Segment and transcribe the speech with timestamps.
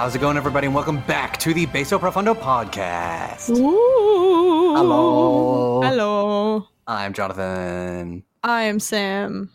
[0.00, 0.64] How's it going, everybody?
[0.64, 3.50] And welcome back to the Beso Profundo podcast.
[3.50, 4.74] Ooh.
[4.74, 5.82] Hello.
[5.82, 6.66] Hello.
[6.86, 9.50] I'm Jonathan, I am Sam.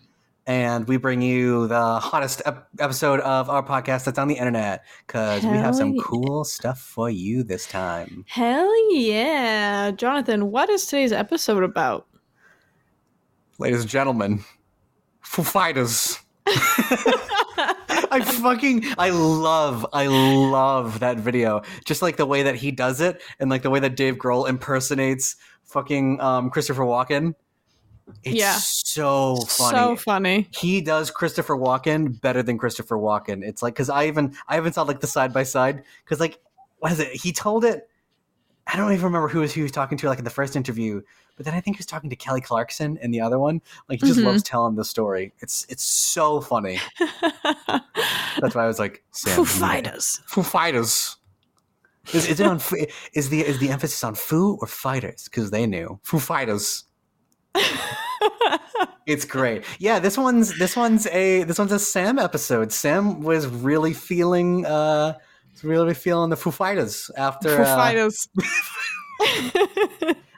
[0.46, 4.86] and we bring you the hottest ep- episode of our podcast that's on the internet
[5.07, 6.04] because we have some yeah.
[6.05, 8.24] cool stuff for you this time.
[8.27, 9.89] Hell yeah.
[9.89, 12.05] Jonathan, what is today's episode about?
[13.57, 14.43] Ladies and gentlemen,
[15.21, 16.19] Foo Fighters.
[18.15, 21.61] I fucking I love I love that video.
[21.83, 24.47] Just like the way that he does it and like the way that Dave Grohl
[24.47, 27.33] impersonates fucking um Christopher Walken.
[28.24, 28.54] It's Yeah.
[28.55, 29.78] so funny.
[29.78, 30.47] So funny.
[30.51, 33.44] he does Christopher Walken better than Christopher Walken.
[33.44, 36.39] It's like because I even I even saw like the side by side because like
[36.80, 37.09] what is it?
[37.13, 37.89] He told it.
[38.67, 41.02] I don't even remember who was he was talking to like in the first interview,
[41.36, 43.61] but then I think he was talking to Kelly Clarkson in the other one.
[43.89, 44.25] Like he just Mhm.
[44.25, 45.33] loves telling the story.
[45.39, 46.80] It's it's so funny.
[48.39, 49.45] That's why I was like, Sam, Foo.
[49.45, 50.22] Fighters.
[50.27, 51.17] Foo Fighters.
[52.14, 52.59] Is, is it on?
[53.14, 55.23] Is the is the emphasis on Foo or Fighters?
[55.25, 56.83] Because they knew Foo Fighters.
[59.08, 59.64] It's great.
[59.77, 62.72] Yeah, this one's this one's a this one's a Sam episode.
[62.73, 65.14] Sam was really feeling uh
[65.64, 68.27] really feeling the Foo Fighters after Foo uh, Fighters.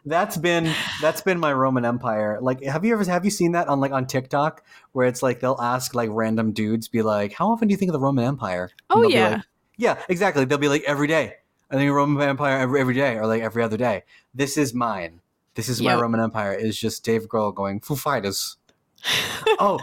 [0.08, 2.40] That's been that's been my Roman Empire.
[2.42, 5.42] Like have you ever have you seen that on like on TikTok where it's like
[5.42, 8.24] they'll ask like random dudes be like, "How often do you think of the Roman
[8.24, 9.30] Empire?" And oh, yeah.
[9.30, 9.42] like,
[9.76, 10.46] yeah, exactly.
[10.46, 11.36] They'll be like every day.
[11.70, 14.04] I think Roman Empire every, every day or like every other day.
[14.34, 15.20] This is mine.
[15.56, 16.54] This is my Roman Empire.
[16.54, 18.56] Is just Dave Grohl going Foo Fighters.
[19.60, 19.80] oh,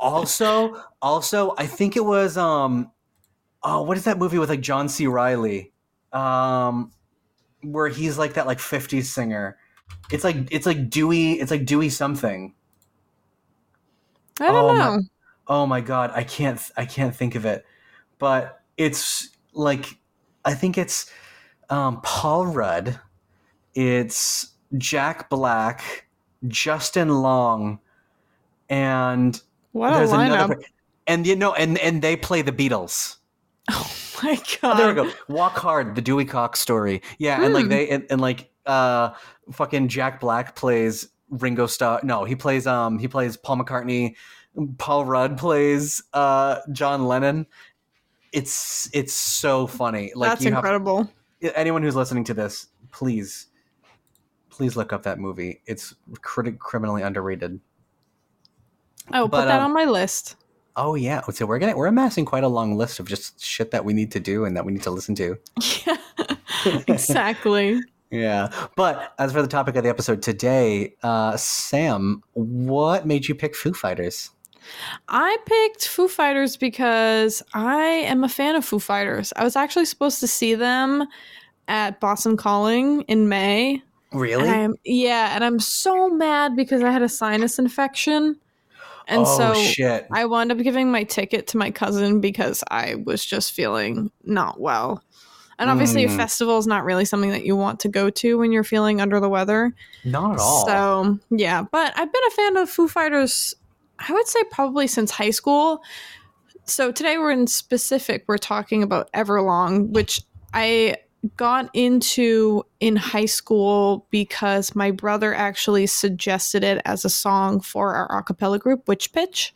[0.00, 2.90] also, also, I think it was um,
[3.62, 5.06] oh, what is that movie with like John C.
[5.06, 5.72] Reilly,
[6.12, 6.90] um,
[7.62, 9.58] where he's like that like '50s singer.
[10.10, 11.32] It's like it's like Dewey.
[11.34, 12.54] It's like Dewey something.
[14.40, 15.02] I don't Oh, my- know.
[15.50, 17.64] Oh my god, I can't I can't think of it.
[18.18, 19.98] But it's like
[20.44, 21.10] I think it's
[21.70, 22.98] um, Paul Rudd.
[23.74, 26.06] It's Jack Black,
[26.48, 27.78] Justin Long,
[28.68, 29.40] and
[29.72, 30.54] What a there's another.
[30.56, 30.62] lineup.
[31.06, 33.16] And you know, and and they play the Beatles.
[34.20, 34.74] Oh my Oh, god.
[34.78, 35.10] there we go.
[35.28, 37.02] Walk Hard, the Dewey Cox story.
[37.18, 37.70] Yeah, and like Hmm.
[37.70, 39.10] they and, and like uh
[39.52, 42.00] fucking Jack Black plays Ringo Starr.
[42.02, 44.16] No, he plays um he plays Paul McCartney.
[44.78, 47.46] Paul Rudd plays uh John Lennon.
[48.32, 50.10] It's it's so funny.
[50.16, 51.08] Like That's you have- incredible.
[51.54, 53.46] anyone who's listening to this, please
[54.50, 55.62] please look up that movie.
[55.66, 57.60] It's criti- criminally underrated.
[59.12, 60.34] I will But, put that um, on my list.
[60.78, 63.84] Oh yeah, so we're gonna we're amassing quite a long list of just shit that
[63.84, 65.36] we need to do and that we need to listen to.
[65.86, 65.96] Yeah.
[66.86, 67.80] exactly.
[68.10, 68.48] Yeah.
[68.74, 73.54] But as for the topic of the episode today, uh, Sam, what made you pick
[73.54, 74.30] Foo Fighters?
[75.08, 79.32] I picked Foo Fighters because I am a fan of Foo Fighters.
[79.36, 81.06] I was actually supposed to see them
[81.68, 83.82] at Boston Calling in May.
[84.12, 84.48] Really?
[84.48, 88.36] And am yeah, and I'm so mad because I had a sinus infection.
[89.08, 90.06] And oh so shit.
[90.12, 94.60] I wound up giving my ticket to my cousin because I was just feeling not
[94.60, 95.02] well.
[95.58, 96.16] And obviously a Mm.
[96.16, 99.18] festival is not really something that you want to go to when you're feeling under
[99.18, 99.74] the weather.
[100.04, 100.66] Not at all.
[100.66, 103.54] So yeah, but I've been a fan of Foo Fighters.
[103.98, 105.82] I would say probably since high school.
[106.64, 108.24] So today we're in specific.
[108.28, 110.22] We're talking about Everlong, which
[110.54, 110.96] I
[111.36, 117.94] got into in high school because my brother actually suggested it as a song for
[117.94, 119.52] our a cappella group, Witch Pitch.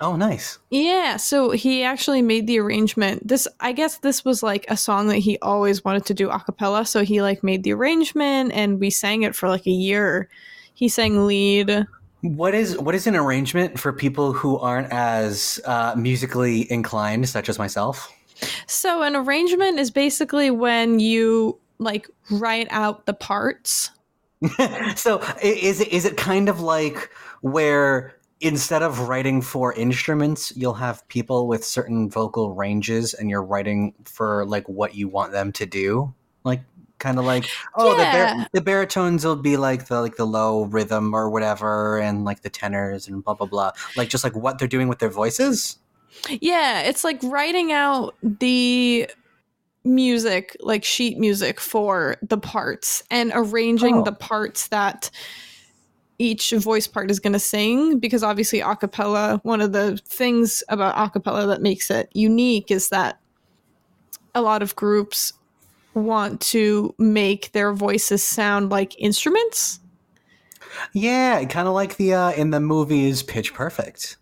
[0.00, 0.58] oh, nice.
[0.70, 3.26] Yeah, so he actually made the arrangement.
[3.26, 6.38] This I guess this was like a song that he always wanted to do a
[6.38, 10.28] cappella, so he like made the arrangement and we sang it for like a year.
[10.74, 11.86] He sang lead.
[12.20, 17.48] What is what is an arrangement for people who aren't as uh, musically inclined, such
[17.48, 18.12] as myself?
[18.66, 23.90] So an arrangement is basically when you like write out the parts.
[24.96, 27.10] so is it is it kind of like
[27.40, 33.42] where instead of writing for instruments, you'll have people with certain vocal ranges, and you're
[33.42, 36.14] writing for like what you want them to do,
[36.44, 36.60] like
[36.98, 40.64] kind of like oh the, bar- the baritones will be like the like the low
[40.64, 44.58] rhythm or whatever, and like the tenors and blah blah blah, like just like what
[44.58, 45.78] they're doing with their voices.
[46.40, 49.08] Yeah, it's like writing out the
[49.84, 54.02] music, like sheet music for the parts and arranging Oh.
[54.04, 55.10] the parts that
[56.18, 60.64] each voice part is going to sing because obviously a cappella one of the things
[60.68, 63.20] about a cappella that makes it unique is that
[64.34, 65.32] a lot of groups
[65.94, 69.78] want to make their voices sound like instruments
[70.92, 74.16] Yeah, kind of like the uh, in the movies Pitch Perfect.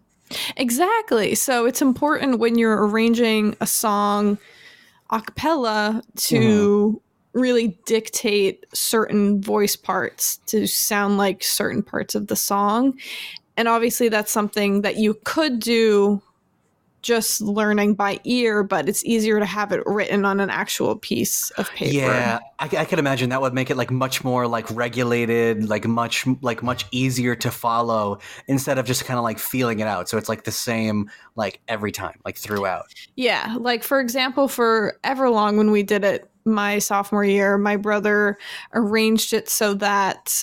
[0.57, 1.35] Exactly.
[1.35, 4.39] So it's important when you're arranging a song
[5.11, 7.39] a cappella to mm-hmm.
[7.41, 12.99] really dictate certain voice parts to sound like certain parts of the song.
[13.57, 16.21] And obviously, that's something that you could do
[17.07, 21.51] just learning by ear, but it's easier to have it written on an actual piece
[21.53, 21.95] of paper.
[21.95, 25.87] Yeah, I, I can imagine that would make it like much more like regulated, like
[25.87, 28.19] much like much easier to follow
[28.49, 30.09] instead of just kind of like feeling it out.
[30.09, 32.93] So it's like the same like every time, like throughout.
[33.15, 38.37] Yeah, like for example, for Everlong when we did it my sophomore year, my brother
[38.75, 40.43] arranged it so that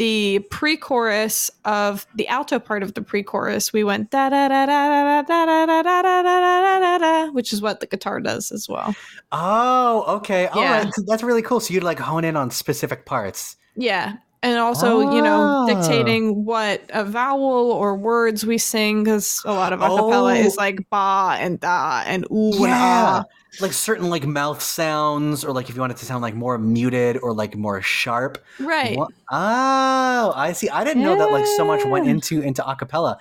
[0.00, 4.86] the pre-chorus of the alto part of the pre-chorus, we went da da da da
[4.86, 8.50] da da da da da da da da da, which is what the guitar does
[8.50, 8.94] as well.
[9.30, 10.46] Oh, okay.
[10.46, 10.84] All Yeah.
[10.84, 10.92] right.
[11.06, 11.60] That's really cool.
[11.60, 13.56] So you'd like hone in on specific parts.
[13.76, 14.14] Yeah.
[14.42, 15.66] And also, you know, Ah.
[15.66, 20.46] dictating what a vowel or words we sing, because a lot of acapella Oh.
[20.46, 23.20] is like ba and da and ooh and Yeah.
[23.20, 23.24] ah.
[23.58, 26.56] Like certain like mouth sounds, or like if you want it to sound like more
[26.56, 28.38] muted or like more sharp.
[28.60, 28.96] Right.
[28.96, 29.10] What?
[29.30, 30.68] Oh, I see.
[30.68, 32.12] I didn't know that like so much went Yeah.
[32.12, 33.16] into into acapella.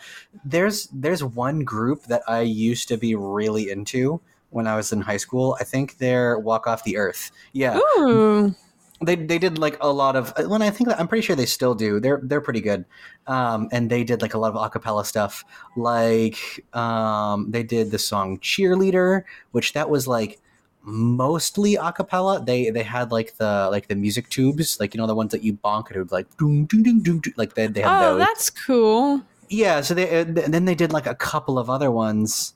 [0.45, 4.21] There's there's one group that I used to be really into
[4.51, 5.57] when I was in high school.
[5.59, 7.31] I think they're Walk Off the Earth.
[7.53, 8.53] Yeah, Ooh.
[9.01, 11.45] They they did like a lot of when I think that I'm pretty sure they
[11.45, 11.99] still do.
[11.99, 12.85] They're they're pretty good.
[13.27, 15.45] Um, and they did like a lot of acapella stuff.
[15.77, 20.39] Like um, they did the song Cheerleader, which that was like
[20.81, 22.45] mostly acapella.
[22.45, 25.43] They they had like the like the music tubes, like you know the ones that
[25.43, 28.01] you bonk and it would like doom, doom, doom, doom, doom, like they they had
[28.03, 28.19] Oh, those.
[28.19, 29.21] that's cool.
[29.49, 32.53] Yeah, so they and then they did like a couple of other ones.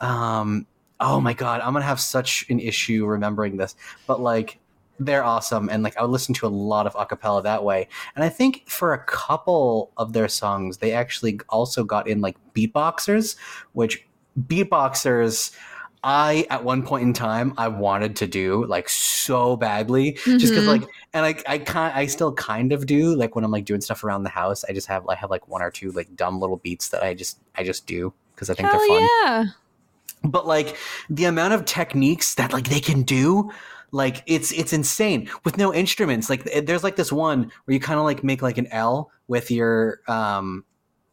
[0.00, 0.66] Um,
[1.00, 4.58] oh my god, I'm gonna have such an issue remembering this, but like
[5.04, 7.88] they're awesome, and like I would listen to a lot of acapella that way.
[8.14, 12.36] And I think for a couple of their songs, they actually also got in like
[12.54, 13.36] beatboxers,
[13.72, 14.06] which
[14.38, 15.52] beatboxers.
[16.04, 20.50] I at one point in time I wanted to do like so badly just because
[20.50, 20.66] mm-hmm.
[20.66, 20.82] like
[21.14, 24.02] and I I kind I still kind of do like when I'm like doing stuff
[24.02, 26.56] around the house I just have I have like one or two like dumb little
[26.56, 29.44] beats that I just I just do because I think Hell they're fun yeah.
[30.24, 30.76] but like
[31.08, 33.52] the amount of techniques that like they can do
[33.92, 37.98] like it's it's insane with no instruments like there's like this one where you kind
[37.98, 40.64] of like make like an L with your um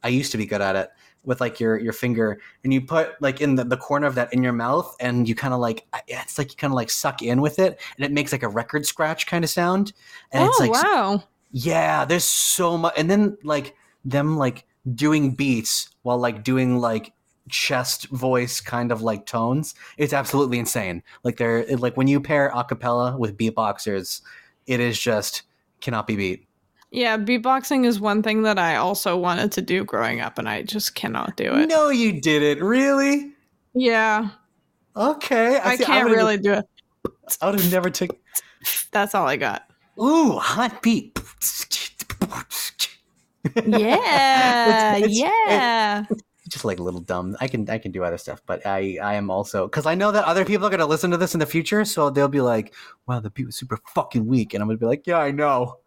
[0.02, 0.90] I used to be good at it
[1.26, 4.34] with like your your finger and you put like in the, the corner of that
[4.34, 7.22] in your mouth and you kind of like it's like you kind of like suck
[7.22, 9.94] in with it and it makes like a record scratch kind of sound
[10.32, 11.22] and oh, it's like wow.
[11.52, 14.66] yeah, there's so much, and then like them like
[14.96, 17.14] doing beats while like doing like
[17.50, 19.76] chest voice kind of like tones.
[19.98, 21.04] It's absolutely insane.
[21.24, 24.22] Like they're like when you pair acapella with beatboxers,
[24.68, 25.44] it is just
[25.82, 26.46] cannot be beat.
[26.92, 30.64] Yeah, beatboxing is one thing that I also wanted to do growing up, and I
[30.64, 31.68] just cannot do it.
[31.68, 33.32] No, you didn't really.
[33.76, 34.30] Yeah,
[34.96, 36.66] Okay, I, see, can't would've- really do it.
[37.42, 38.10] I would have never took.
[38.92, 39.70] That's all I got.
[40.02, 41.18] Ooh, hot beat.
[43.66, 46.06] Yeah, It's- it's- yeah.
[46.50, 47.38] Just like a little dumb.
[47.40, 50.12] I can I can do other stuff, but I I am also because I know
[50.12, 52.74] that other people are gonna listen to this in the future, so they'll be like,
[53.08, 55.78] "Wow, the beat was super fucking weak," and I'm gonna be like, "Yeah, I know,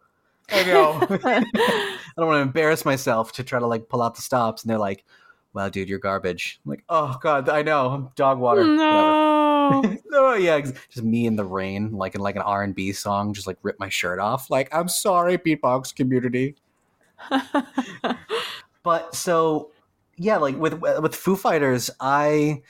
[0.51, 4.23] I know." I don't want to embarrass myself to try to like pull out the
[4.23, 5.05] stops, and they're like,
[5.53, 9.83] "Wow, dude, you're garbage." I'm like, "Oh god, I know, I'm dog water." No.
[10.07, 13.35] no, yeah, just me in the rain, like in like an R and B song,
[13.35, 14.51] just like rip my shirt off.
[14.51, 16.57] Like, I'm sorry, beatbox community.
[18.83, 19.71] But so,
[20.23, 22.63] yeah, like with with Foo Fighters, I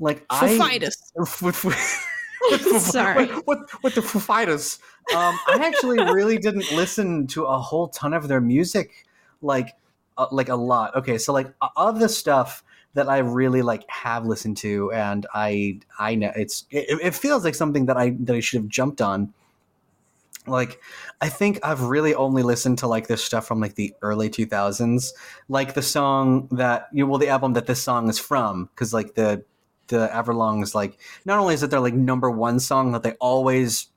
[0.00, 0.96] like I Fighters.
[1.16, 3.26] with, with, with, Sorry.
[3.26, 4.80] with, with, with the Foo Fighters.
[5.14, 9.06] Um, I actually really didn't listen to a whole ton of their music,
[9.42, 9.76] like
[10.16, 10.96] uh, like a lot.
[10.96, 12.64] Okay, so like of the stuff
[12.94, 17.44] that I really like have listened to, and I I know it's it, it feels
[17.44, 19.32] like something that I that I should have jumped on.
[20.48, 20.80] Like,
[21.20, 25.12] I think I've really only listened to like this stuff from like the early 2000s,
[25.48, 28.92] like the song that you know, well, the album that this song is from, because
[28.92, 29.44] like the
[29.88, 33.12] the Everlong is like not only is it their like number one song that they
[33.12, 33.88] always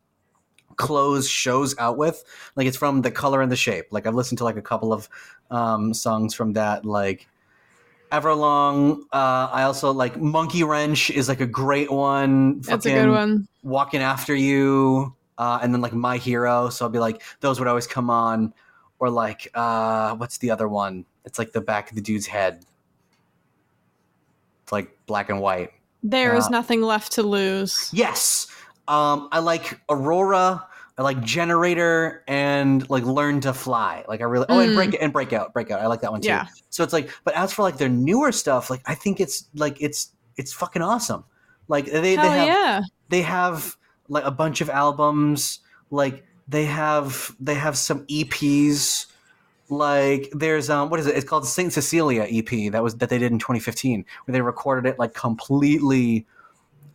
[0.78, 2.24] close shows out with,
[2.56, 3.86] like it's from the color and the shape.
[3.92, 5.10] Like I've listened to like a couple of
[5.50, 7.28] um, songs from that, like
[8.12, 9.02] Everlong.
[9.12, 12.62] Uh, I also like Monkey Wrench is like a great one.
[12.62, 13.48] That's a good one.
[13.64, 16.70] Walking After You, uh, and then like My Hero.
[16.70, 18.54] So I'll be like, those would always come on.
[19.00, 21.04] Or like, uh, what's the other one?
[21.26, 22.64] It's like the back of the dude's head.
[24.62, 25.72] It's like black and white.
[26.04, 27.90] There is Uh, nothing left to lose.
[27.92, 28.46] Yes.
[28.88, 30.68] Um, I like Aurora.
[30.98, 34.06] I like Generator and like Learn to Fly.
[34.08, 34.76] Like I really oh and Mm.
[34.76, 35.82] break and breakout breakout.
[35.82, 36.28] I like that one too.
[36.28, 36.46] Yeah.
[36.70, 39.82] So it's like, but as for like their newer stuff, like I think it's like
[39.82, 41.24] it's it's fucking awesome.
[41.68, 42.82] Like they, Hell they have yeah.
[43.10, 43.78] they have
[44.12, 45.60] like a bunch of albums.
[45.90, 49.08] Like they have they have some EPs.
[49.70, 51.16] Like there's um what is it?
[51.16, 54.88] It's called Saint Cecilia EP that was that they did in 2015 where they recorded
[54.88, 56.28] it like completely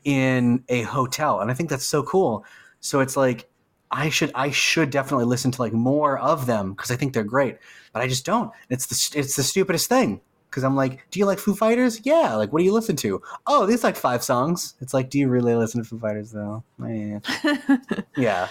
[0.04, 2.44] in a hotel, and I think that's so cool.
[2.80, 3.48] So it's like
[3.90, 7.24] I should I should definitely listen to like more of them because I think they're
[7.24, 7.56] great,
[7.92, 8.52] but I just don't.
[8.68, 10.20] It's the it's the stupidest thing
[10.56, 12.00] because I'm like, do you like Foo Fighters?
[12.02, 12.34] Yeah.
[12.34, 13.20] Like, what do you listen to?
[13.46, 14.74] Oh, these like five songs.
[14.80, 16.64] It's like, do you really listen to Foo Fighters though?
[16.82, 17.18] Eh.
[18.16, 18.48] yeah.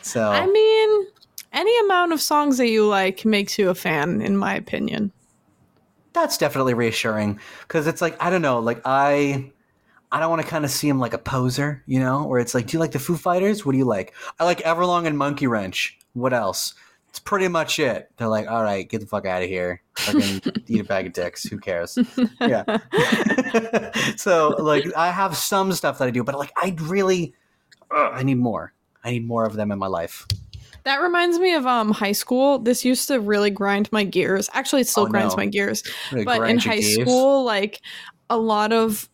[0.00, 1.06] So I mean,
[1.52, 5.10] any amount of songs that you like makes you a fan, in my opinion.
[6.12, 9.50] that's definitely reassuring because it's like I don't know, like I.
[10.12, 12.52] I don't want to kind of see him like a poser, you know, where it's
[12.52, 13.64] like, do you like the Foo Fighters?
[13.64, 14.12] What do you like?
[14.40, 15.96] I like Everlong and Monkey Wrench.
[16.14, 16.74] What else?
[17.10, 18.08] It's pretty much it.
[18.16, 19.82] They're like, all right, get the fuck out of here.
[19.98, 21.42] Fucking eat a bag of dicks.
[21.42, 21.98] Who cares?
[22.40, 22.64] Yeah.
[24.16, 27.34] so like, I have some stuff that I do, but like, I really,
[27.90, 28.72] ugh, I need more.
[29.02, 30.26] I need more of them in my life.
[30.84, 32.58] That reminds me of um high school.
[32.58, 34.48] This used to really grind my gears.
[34.54, 35.42] Actually, it still Oh, grinds no.
[35.42, 35.82] my gears.
[36.12, 37.02] Really but in high gears.
[37.02, 37.80] school, like
[38.30, 39.08] a lot of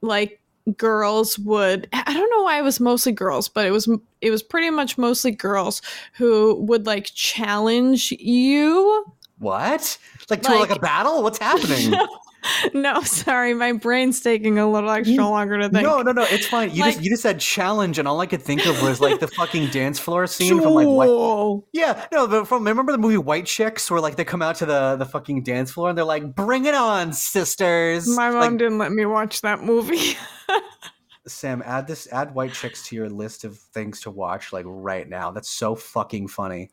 [0.00, 0.40] like
[0.76, 3.88] girls would I don't know why it was mostly girls, but it was
[4.20, 5.82] it was pretty much mostly girls
[6.14, 9.04] who would like challenge you.
[9.38, 9.98] what?
[10.30, 11.22] Like to like, a battle?
[11.22, 11.92] What's happening?
[12.74, 15.82] no, sorry, my brain's taking a little extra longer to think.
[15.86, 16.22] No, no, no.
[16.28, 16.70] It's fine.
[16.74, 19.20] You Like- just you just said challenge, and all I could think of was like
[19.20, 21.62] the fucking dance floor scene from like White.
[21.72, 24.66] Yeah, no, but from remember the movie White Chicks, where like they come out to
[24.66, 28.50] the the fucking dance floor and they're like, "Bring it on, sisters!" My mom Like,
[28.58, 30.16] didn't let me watch that movie.
[31.28, 35.08] Sam, add this, add White Chicks to your list of things to watch like right
[35.08, 35.30] now.
[35.30, 36.70] That's so fucking funny.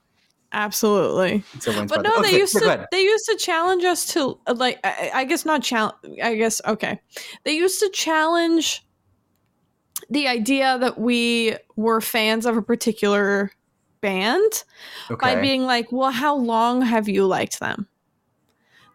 [0.52, 1.44] Absolutely.
[1.54, 2.10] It's a Wayne's But Brother.
[2.10, 5.24] no, they Okay, used to they used to challenge us to uh, like I, I
[5.26, 7.00] guess not challenge I guess okay.
[7.44, 8.86] They used to challenge
[10.10, 13.52] the idea that we were fans of a particular
[14.02, 14.64] band
[15.22, 17.89] by being like, "Well, how long have you liked them?"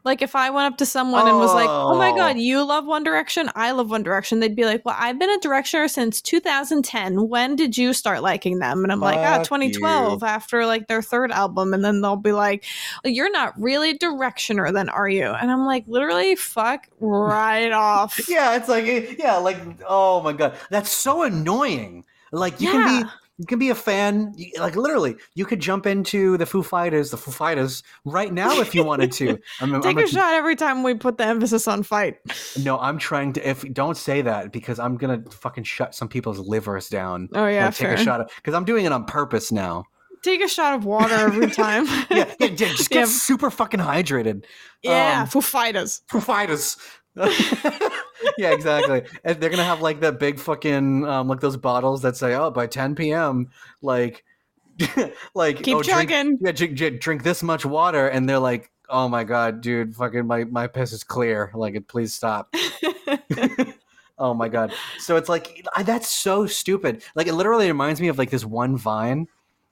[0.05, 2.17] Like if I went up to someone and was like, "Oh my Oh.
[2.17, 5.31] god, you love One Direction, I love One Direction," they'd be like, "Well, I've been
[5.31, 7.29] a Directioner since 2010.
[7.29, 11.03] When did you start liking them?" And I'm like, "Ah, Fuck 2012, after like their
[11.03, 12.65] third album." And then they'll be like,
[13.05, 18.29] "You're not really a Directioner, then, are you?" And I'm like, "Literally, fuck right off."
[18.29, 19.57] yeah, it's like eh, yeah, like
[19.89, 22.05] oh my god, that's so annoying.
[22.31, 23.05] Like you can be
[23.39, 27.17] you can be a fan, like literally, you could jump into the Foo Fighters, the
[27.17, 29.39] Foo Fighters right now if you wanted to.
[29.61, 32.19] I'm, I'm Take a- a shot every time we put the emphasis on fight.
[32.63, 33.49] No, I'm trying to.
[33.49, 37.29] If don't say that because I'm gonna fucking shut some people's livers down.
[37.35, 37.95] Oh yeah, take fair.
[37.95, 39.85] a shot because I'm doing it on purpose now.
[40.23, 41.85] Take a shot of water every time.
[42.11, 43.05] Yeah, yeah, yeah, just get Yeah.
[43.07, 44.45] super fucking hydrated.
[44.83, 46.01] Yeah, Um, Foo Fighters.
[46.09, 46.77] Foo Fighters.
[48.39, 49.03] yeah, exactly.
[49.25, 52.51] And they're gonna have like that big fucking um, like those bottles that say, "Oh,
[52.51, 53.51] by 10 p.m."
[53.83, 54.25] Like,
[55.35, 59.25] like Keep oh, drink, yeah, drink- drink this much water, and they're like, "Oh my
[59.25, 61.51] god, dude, fucking my my piss is clear.
[61.55, 62.55] Like, please stop."
[64.19, 64.73] oh my god.
[64.99, 67.03] So it's like I, that's so stupid.
[67.15, 69.29] Like, it literally reminds me of like this one Vine.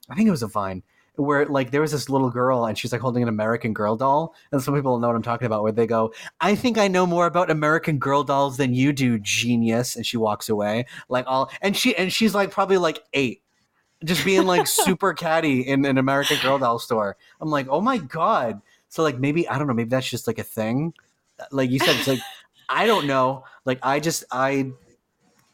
[0.09, 0.83] I think it was a Vine
[1.15, 4.33] where like there was this little girl and she's like holding an American Girl doll,
[4.51, 5.63] and some people know what I'm talking about.
[5.63, 9.19] Where they go, "I think I know more about American Girl dolls than you do,
[9.19, 13.41] genius," and she walks away like all, and she and she's like probably like eight.
[14.03, 17.17] Just being like super catty in an American Girl doll store.
[17.39, 18.61] I'm like, oh my god.
[18.89, 19.73] So like maybe I don't know.
[19.73, 20.93] Maybe that's just like a thing.
[21.51, 22.19] Like you said, it's like
[22.69, 23.43] I don't know.
[23.65, 24.71] Like I just I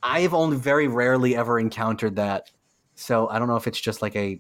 [0.02, 2.50] I've only very rarely ever encountered that.
[2.96, 4.40] So I don't know if it's just like a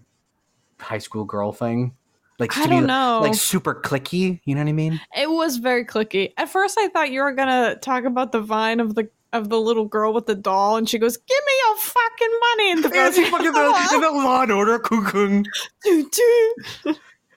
[0.79, 1.93] high school girl thing.
[2.39, 3.19] Like I don't be know.
[3.21, 5.01] like super cliquey, you know what I mean?
[5.15, 6.31] it was very cliquey.
[6.37, 9.59] At first, I thought you were gonna talk about the vine of the of the
[9.59, 12.89] little girl with the doll, and she goes, "Give me your fucking money!" And the
[12.95, 15.43] Yeah, she fucking the, in the Law and Order cuckoo.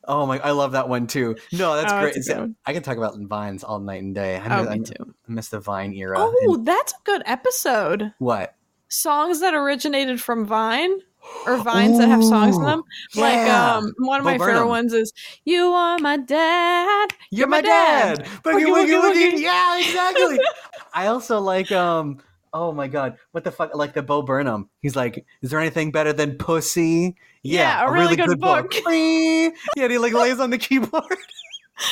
[0.08, 1.36] Oh my, I love that one too.
[1.52, 2.16] No, that's Oh, great.
[2.16, 2.56] it's a good It's- one.
[2.66, 4.36] I can talk about vines all night and day.
[4.36, 5.14] I Oh, miss, I me too.
[5.28, 6.16] miss the Vine era.
[6.18, 8.12] Oh, And- that's a good episode.
[8.18, 8.54] what?
[8.88, 10.98] Songs that originated from Vine.
[11.46, 12.82] Or vines that have songs in Ooh, them.
[13.16, 15.12] Like um one of Bo my favorite ones is
[15.44, 17.08] You Are My Dad.
[17.30, 18.24] You're my my dad.
[18.44, 19.32] Boogie Boogie, woogie.
[19.32, 19.40] woogie.
[19.40, 20.38] Yeah, exactly.
[20.94, 22.20] I also like um.
[22.54, 23.74] Oh my god, what the fuck?
[23.74, 24.68] Like the Bo Burnham.
[24.80, 27.16] He's like, is there anything better than pussy?
[27.42, 28.72] Yeah, a really good book.
[28.86, 31.02] yeah, and he like lays on the keyboard.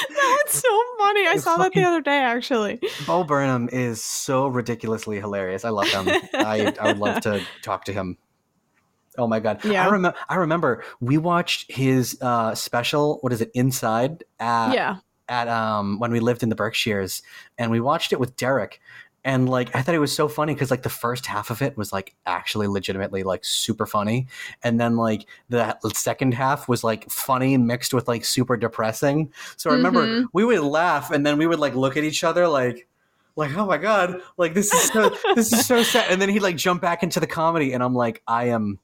[0.08, 1.26] That's so funny.
[1.26, 2.78] I It's saw that the other day actually.
[3.06, 5.64] Bo Burnham is so ridiculously hilarious.
[5.64, 6.08] I love him.
[6.34, 8.18] I I would love to talk to him.
[9.18, 9.64] Oh my god!
[9.64, 9.84] Yeah.
[9.86, 10.18] I remember.
[10.28, 13.18] I remember we watched his uh, special.
[13.22, 13.50] What is it?
[13.54, 14.96] Inside at yeah.
[15.28, 17.22] at um when we lived in the Berkshires,
[17.58, 18.80] and we watched it with Derek.
[19.22, 21.76] and like I thought it was so funny because like the first half of it
[21.76, 24.28] was like actually legitimately like super funny,
[24.62, 29.30] and then like the second half was like funny mixed with like super depressing.
[29.56, 30.26] So I remember Mhm.
[30.32, 32.86] we would laugh and then we would like look at each other like
[33.36, 36.42] like oh my god like this is so this is so sad and then he'd
[36.42, 38.78] like jump back into the comedy and I'm like I am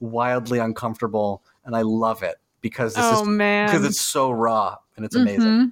[0.00, 3.28] wildly uncomfortable and I love it because this oh is
[3.70, 5.42] because it's so raw and it's amazing.
[5.42, 5.70] Mhm.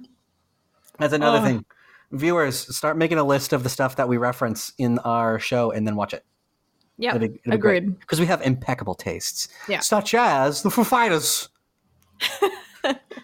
[0.99, 1.43] That's another Oh.
[1.43, 1.65] thing.
[2.11, 5.85] Viewers, start making a list of the stuff that we reference in our show and
[5.85, 6.23] then watch it.
[6.97, 7.15] Yeah.
[7.15, 7.83] It'd be- it'd be great.
[7.83, 7.99] Agreed.
[7.99, 9.47] Because we have impeccable tastes.
[9.67, 9.81] Yeah.
[9.81, 11.49] Such as the Foo Fighters.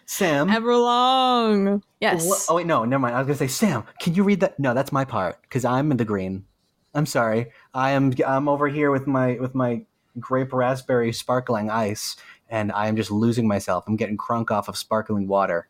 [0.05, 0.49] Sam.
[0.49, 1.81] Everlong.
[2.01, 2.27] Yes.
[2.27, 3.15] What- oh, wait, no, never mind.
[3.15, 4.59] I was going to say, Sam, can you read that?
[4.59, 6.45] No, that's my part because I'm in the green.
[6.93, 7.51] I'm sorry.
[7.73, 9.85] I am I'm over here with my with my
[10.19, 12.15] grape raspberry sparkling ice
[12.49, 13.85] and I am just losing myself.
[13.87, 15.67] I'm getting crunk off of sparkling water.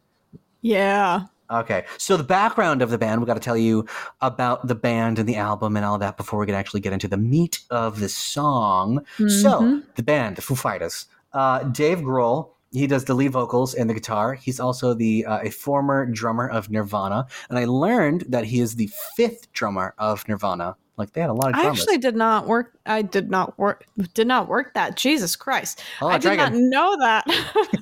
[0.62, 1.26] Yeah.
[1.52, 3.86] Okay, so the background of the band, we got to tell you
[4.22, 7.08] about the band and the album and all that before we can actually get into
[7.08, 9.06] the meat of the song.
[9.18, 9.84] So, Mhm.
[9.96, 13.94] the band, the Foo Fighters, uh, Dave Grohl, he does the lead vocals and the
[13.94, 14.34] guitar.
[14.34, 18.76] He's also the uh, a former drummer of Nirvana, and I learned that he is
[18.76, 20.76] the fifth drummer of Nirvana.
[20.96, 22.78] Like they had a lot of I actually did not work.
[22.86, 23.86] I did not work.
[24.14, 24.96] Did not work that.
[24.96, 25.82] Jesus Christ!
[26.02, 27.26] oh, I did not know that.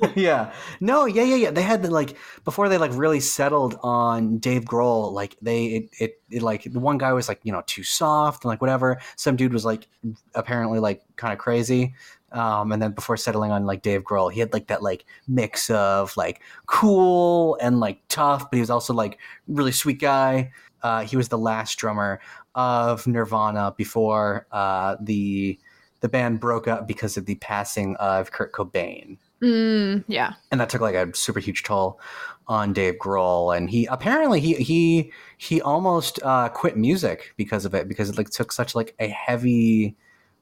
[0.15, 0.53] yeah.
[0.79, 1.51] No, yeah, yeah, yeah.
[1.51, 2.15] They had the, like
[2.45, 6.79] before they like really settled on Dave Grohl, like they it, it, it like the
[6.79, 9.01] one guy was like, you know, too soft and like whatever.
[9.17, 9.89] Some dude was like
[10.33, 11.93] apparently like kind of crazy.
[12.31, 15.69] Um, and then before settling on like Dave Grohl, he had like that like mix
[15.69, 20.51] of like cool and like tough, but he was also like really sweet guy.
[20.81, 22.19] Uh, he was the last drummer
[22.55, 25.59] of Nirvana before uh, the
[26.01, 30.33] the band broke up because of the passing of Kurt Cobain mm, yeah.
[30.51, 31.99] and that took like a super huge toll
[32.47, 33.55] on Dave Grohl.
[33.55, 38.17] And he apparently he he he almost uh, quit music because of it because it
[38.17, 39.95] like took such like a heavy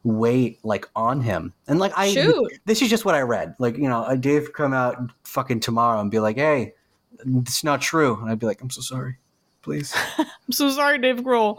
[0.03, 1.53] weight like on him.
[1.67, 2.60] And like I Shoot.
[2.65, 3.55] this is just what I read.
[3.60, 6.73] Like you know, Dave come out fucking tomorrow and be like, hey,
[7.25, 9.17] it's not true, and I'd be like, I'm so sorry.
[9.62, 11.58] Please, I'm so sorry, Dave Grohl.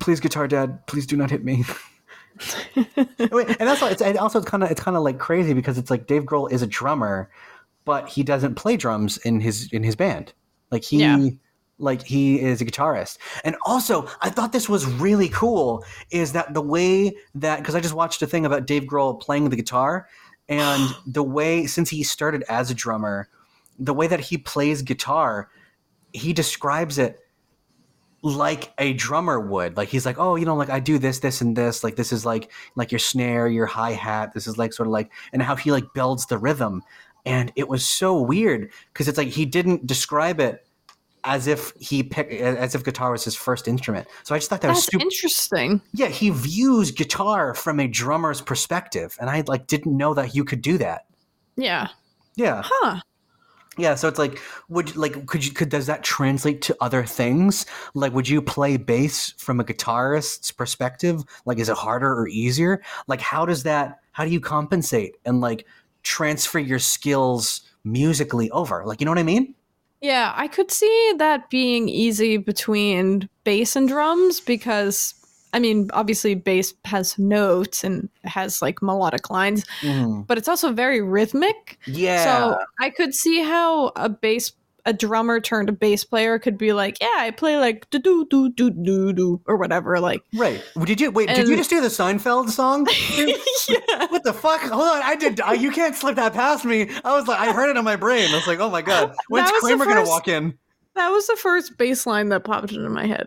[0.00, 1.64] please, guitar dad, please do not hit me.
[2.76, 5.52] Wait, and that's why it's and also it's kind of it's kind of like crazy
[5.54, 7.30] because it's like Dave Grohl is a drummer,
[7.84, 10.32] but he doesn't play drums in his in his band.
[10.70, 11.28] Like he Yeah.
[11.78, 13.18] like he is a guitarist.
[13.44, 17.80] And also, I thought this was really cool is that the way that because I
[17.80, 20.08] just watched a thing about Dave Grohl playing the guitar
[20.48, 23.28] and the way since he started as a drummer,
[23.78, 25.50] the way that he plays guitar,
[26.12, 27.18] he describes it
[28.22, 29.76] like a drummer would.
[29.76, 31.82] Like he's like, oh, you know, like I do this, this, and this.
[31.82, 34.32] Like this is like like your snare, your hi hat.
[34.32, 36.82] This is like sort of like and how he like builds the rhythm.
[37.24, 40.66] And it was so weird because it's like he didn't describe it
[41.24, 44.08] as if he picked as if guitar was his first instrument.
[44.24, 45.02] So I just thought that was That's super.
[45.02, 45.80] interesting.
[45.92, 50.44] yeah, he views guitar from a drummer's perspective, and I like didn't know that you
[50.44, 51.06] could do that.
[51.56, 51.88] Yeah.
[52.36, 52.62] Yeah.
[52.64, 53.00] Huh.
[53.78, 57.64] Yeah, so it's like, would like could you could does that translate to other things?
[57.94, 61.22] Like, would you play bass from a guitarist's perspective?
[61.46, 62.82] Like, is it harder or easier?
[63.06, 64.00] Like, how does that?
[64.12, 65.66] How do you compensate and like
[66.02, 68.84] transfer your skills musically over?
[68.84, 69.54] Like, you know what I mean?
[70.02, 75.14] Yeah, I could see that being easy between bass and drums because
[75.52, 80.22] I mean, obviously bass has notes and has like melodic lines, mm-hmm.
[80.22, 81.78] but it's also very rhythmic.
[81.86, 82.24] Yeah.
[82.24, 84.52] So I could see how a bass
[84.84, 88.26] a drummer turned a bass player could be like, yeah, I play like do do
[88.28, 90.00] do do do do or whatever.
[90.00, 90.62] Like, right.
[90.84, 91.28] Did you wait?
[91.28, 92.86] did you And- just do the Seinfeld song?
[93.68, 94.60] yeah, what the fuck?
[94.62, 95.40] Hold on, I did.
[95.40, 96.90] I, you can't slip that past me.
[97.04, 98.30] I was like, I heard it in my brain.
[98.30, 100.58] I was like, oh my god, when's Kramer gonna first- walk in?
[100.94, 103.26] that was the first bass line that popped into my head.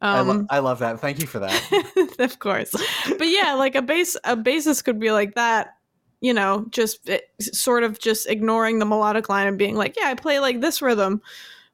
[0.00, 1.00] I, lo- Um, I love that.
[1.00, 2.16] Thank you for that.
[2.18, 2.74] of course,
[3.18, 5.74] but yeah, like a base a bassist could be like that.
[6.20, 10.08] You know, just it, sort of just ignoring the melodic line and being like, yeah,
[10.08, 11.20] I play like this rhythm.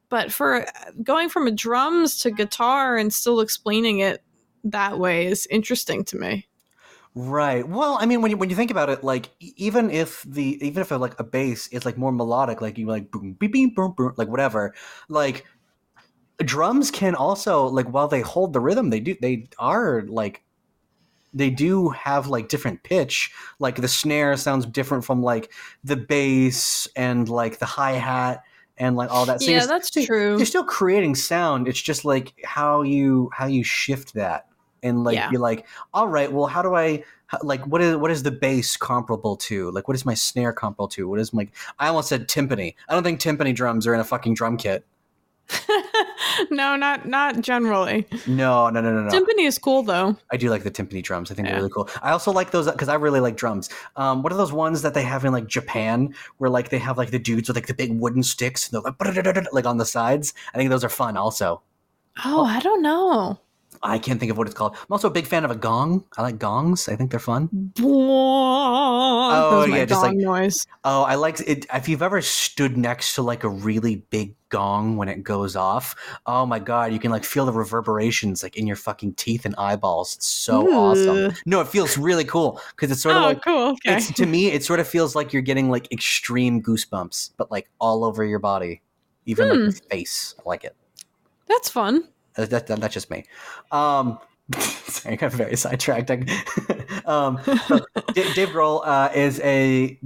[0.08, 4.22] But for uh, going from a drums to guitar and still explaining it
[4.64, 6.46] that way is interesting to me.
[7.14, 7.66] Right.
[7.68, 10.80] Well, I mean, when you when you think about it, like even if the even
[10.80, 13.76] if a, like a bass is like more melodic, like you like boom, beep, beep,
[13.76, 14.74] boom, boom, like whatever,
[15.10, 15.44] like
[16.42, 20.42] drums can also like while they hold the rhythm, they do they are like
[21.34, 23.30] they do have like different pitch.
[23.58, 25.50] Like the snare sounds different from like
[25.82, 28.42] the bass and like the hi hat
[28.78, 29.40] and like all that.
[29.42, 30.36] yeah, that's so true.
[30.36, 34.46] you're still creating sound it's just like how you how you shift that
[34.82, 35.30] and like Yeah.
[35.30, 38.30] you're like all right well how do i how, like what is what is the
[38.30, 41.46] bass comparable to like what is my snare comparable to what is my
[41.78, 44.86] i almost said timpani i don't think timpani drums are in a fucking drum kit
[46.50, 48.06] no, not not generally.
[48.26, 49.10] No, no, no, no, no.
[49.10, 50.16] Timpani is cool though.
[50.30, 51.30] I do like the timpani drums.
[51.30, 51.52] I think Yeah.
[51.54, 51.88] they're really cool.
[52.02, 53.70] I also like those because I really like drums.
[53.96, 56.98] Um, what are those ones that they have in like Japan, where like they have
[56.98, 58.92] like the dudes with like the big wooden sticks, and they're
[59.24, 60.34] like, like on the sides?
[60.54, 61.16] I think those are fun.
[61.16, 61.62] Also,
[62.24, 63.38] Oh, I don't know.
[63.84, 64.74] I can't think of what it's called.
[64.76, 66.04] I'm also a big fan of a gong.
[66.16, 66.88] I like gongs.
[66.88, 67.72] I think they're fun.
[67.82, 70.66] Oh, yeah, just like- noise.
[70.84, 71.66] Oh, I like it.
[71.72, 75.94] If you've ever stood next to like a really big gong when it goes off,
[76.26, 79.54] oh my god, you can like feel the reverberations like in your fucking teeth and
[79.56, 80.16] eyeballs.
[80.16, 81.34] It's so awesome.
[81.46, 83.68] No, it feels really cool because it's sort of oh, like cool.
[83.70, 83.96] Okay.
[83.96, 87.68] it's to me it sort of feels like you're getting like extreme goosebumps but like
[87.80, 88.82] all over your body
[89.26, 89.62] even like Hmm.
[89.64, 90.74] your face i like it
[91.48, 92.04] That's fun.
[92.36, 93.24] Uh, that, that- that's just me.
[93.70, 94.18] Um
[94.58, 96.10] sorry i got very sidetracked.
[97.06, 97.78] Um so
[98.12, 99.98] D- dave grohl uh, is a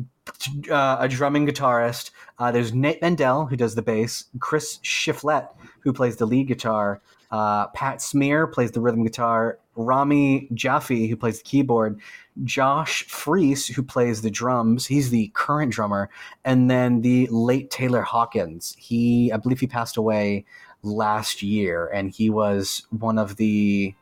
[0.71, 2.11] uh, a drumming guitarist.
[2.39, 5.49] Uh, there's nate mendel who does the bass chris shiflett
[5.81, 11.17] who plays the lead guitar uh, pat smear plays the rhythm guitar rami jaffee who
[11.17, 11.99] plays the keyboard
[12.45, 16.11] Josh Freese, who plays the drums, he's the current drummer,
[16.45, 18.77] and then the late Taylor Hawkins.
[18.79, 20.45] He, I believe, he passed away
[20.83, 23.95] last year, and he was one of the.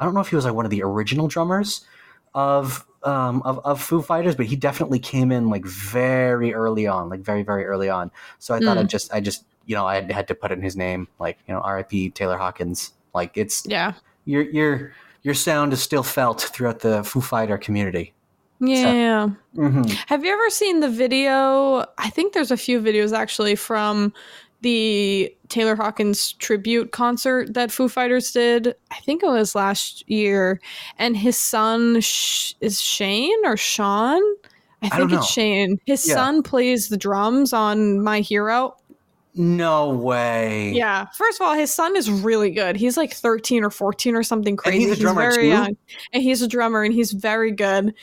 [0.00, 1.84] I don't know if he was like one of the original drummers
[2.34, 7.08] of um of, of Foo Fighters, but he definitely came in like very early on,
[7.08, 8.10] like very very early on.
[8.38, 8.80] So I thought Mm.
[8.80, 11.38] I just I just you know I had, had to put in his name, like
[11.48, 12.10] you know R.I.P.
[12.10, 12.92] Taylor Hawkins.
[13.14, 13.92] Like it's Yeah.
[14.24, 18.12] your your your sound is still felt throughout the Foo Fighter community.
[18.60, 19.28] Yeah.
[19.56, 19.82] Mm-hmm.
[20.06, 21.84] Have you ever seen the video?
[21.98, 24.12] I think there's a few videos actually from
[24.60, 28.74] the Taylor Hawkins tribute concert that Foo Fighters did.
[28.90, 30.60] I think it was last year.
[30.98, 34.20] And his son Sh- is Shane or Sean?
[34.82, 35.28] I I think it's.
[35.30, 35.78] Shane.
[35.86, 36.14] His Yeah.
[36.14, 38.76] son plays the drums on My Hero.
[39.34, 40.72] No way.
[40.74, 41.06] Yeah.
[41.16, 42.74] First of all, his son is really good.
[42.76, 44.80] He's like 13 or 14 or something crazy.
[44.80, 45.48] he's a drummer very too?
[45.48, 45.76] young.
[46.12, 47.94] And he's a drummer and he's very good.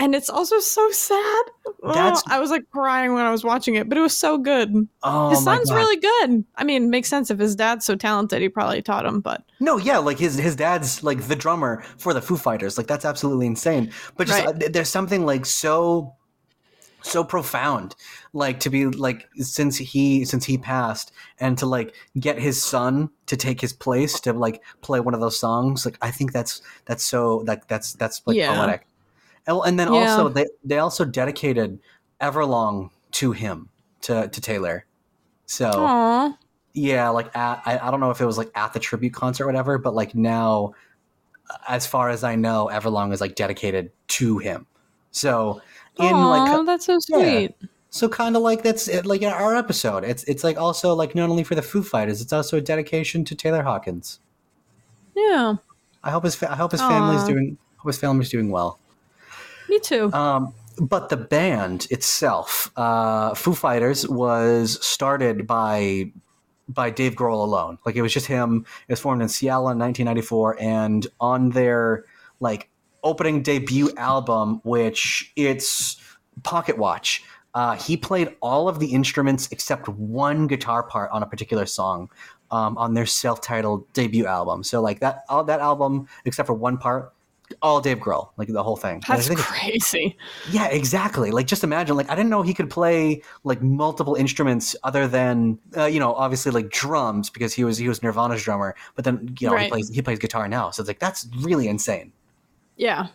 [0.00, 1.44] And it's also so sad.
[1.82, 4.88] That's- I was like crying when I was watching it, but it was so good.
[5.02, 6.44] Oh his son's really good.
[6.56, 9.76] I mean, makes sense if his dad's so talented, he probably taught him, but No,
[9.76, 12.78] yeah, like his his dad's like the drummer for the Foo Fighters.
[12.78, 13.90] Like that's absolutely insane.
[14.16, 14.62] But just Right.
[14.64, 16.14] uh, there's something like so
[17.00, 17.94] so profound
[18.32, 23.08] like to be like since he since he passed and to like get his son
[23.26, 26.60] to take his place to like play one of those songs like i think that's
[26.86, 28.52] that's so like that's that's like Yeah.
[28.52, 28.84] poetic
[29.48, 30.12] and, and then Yeah.
[30.12, 31.80] also they they also dedicated
[32.20, 33.68] everlong to him
[34.02, 34.84] to to taylor
[35.46, 36.36] so Aw.
[36.74, 39.44] yeah, like at, I, I don't know if it was like at the tribute concert
[39.44, 40.74] or whatever, but like now,
[41.48, 44.66] uh, as far as I know, Everlong is like dedicated to him.
[45.10, 45.62] So
[45.98, 47.22] in Aw, like that's so yeah.
[47.48, 47.54] sweet.
[47.88, 50.04] so kind of like that's it, like in our episode.
[50.04, 53.24] It's it's like also like not only for the Foo Fighters, it's also a dedication
[53.24, 54.20] to Taylor Hawkins.
[55.16, 55.54] Yeah.
[56.04, 57.26] I hope his fa- I hope his family's Aw.
[57.28, 58.78] doing hope his family's doing well.
[59.68, 60.12] Me too.
[60.12, 66.12] Um, but the band itself, uh, Foo Fighters, was started by
[66.68, 67.78] by Dave Grohl alone.
[67.86, 68.66] Like it was just him.
[68.88, 72.04] It was formed in Seattle in 1994, and on their
[72.40, 72.68] like
[73.02, 75.96] opening debut album, which it's
[76.42, 77.24] Pocket Watch.
[77.54, 82.10] Uh, he played all of the instruments except one guitar part on a particular song
[82.50, 84.62] um, on their self-titled debut album.
[84.62, 87.12] So like that, all that album except for one part,
[87.62, 89.02] all Dave Grohl, like the whole thing.
[89.06, 90.16] That's crazy.
[90.50, 91.30] yeah, exactly.
[91.30, 91.96] Like, just imagine.
[91.96, 96.14] Like, I didn't know he could play like multiple instruments other than, uh, you know,
[96.14, 98.74] obviously like drums because he was he was Nirvana's drummer.
[98.94, 101.68] But then you know he plays he plays guitar now, so it's like that's really
[101.68, 102.12] insane.
[102.76, 103.08] Yeah.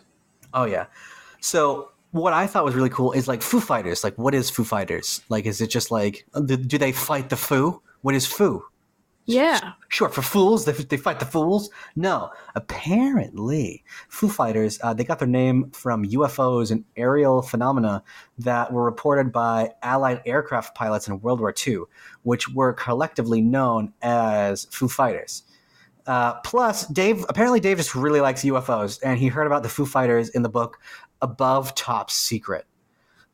[0.52, 0.86] Oh yeah.
[1.40, 4.04] So what I thought was really cool is like Foo Fighters.
[4.04, 5.22] Like, what is Foo Fighters?
[5.28, 7.82] Like, is it just like uh, do they fight the Foo?
[8.02, 8.64] What is Foo?
[9.26, 9.72] Yeah.
[9.88, 10.64] Short for fools.
[10.66, 11.70] They, they fight the fools.
[11.96, 14.78] No, apparently, Foo Fighters.
[14.82, 18.02] Uh, they got their name from UFOs and aerial phenomena
[18.38, 21.78] that were reported by Allied aircraft pilots in World War II,
[22.22, 25.44] which were collectively known as Foo Fighters.
[26.06, 29.86] Uh, plus, Dave apparently Dave just really likes UFOs, and he heard about the Foo
[29.86, 30.78] Fighters in the book
[31.22, 32.66] Above Top Secret,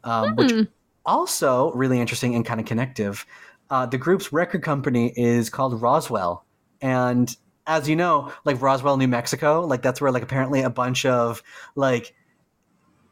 [0.04, 0.62] um, which Hmm.
[1.04, 3.26] also really interesting and kind of connective.
[3.70, 6.44] Uh, the group's record company is called Roswell,
[6.80, 7.34] and
[7.66, 11.42] as you know, like Roswell, New Mexico, like that's where like apparently a bunch of
[11.76, 12.14] like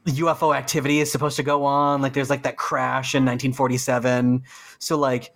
[0.07, 2.03] UFO activity is supposed to go on.
[2.03, 4.43] Like there's like that crash in 1947.
[4.79, 5.33] So like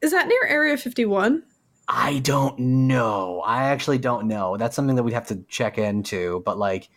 [0.00, 1.42] Is that near Area 51?
[1.88, 3.42] I don't know.
[3.46, 4.56] I actually don't know.
[4.56, 6.42] That's something that we'd have to check into.
[6.44, 6.88] But like,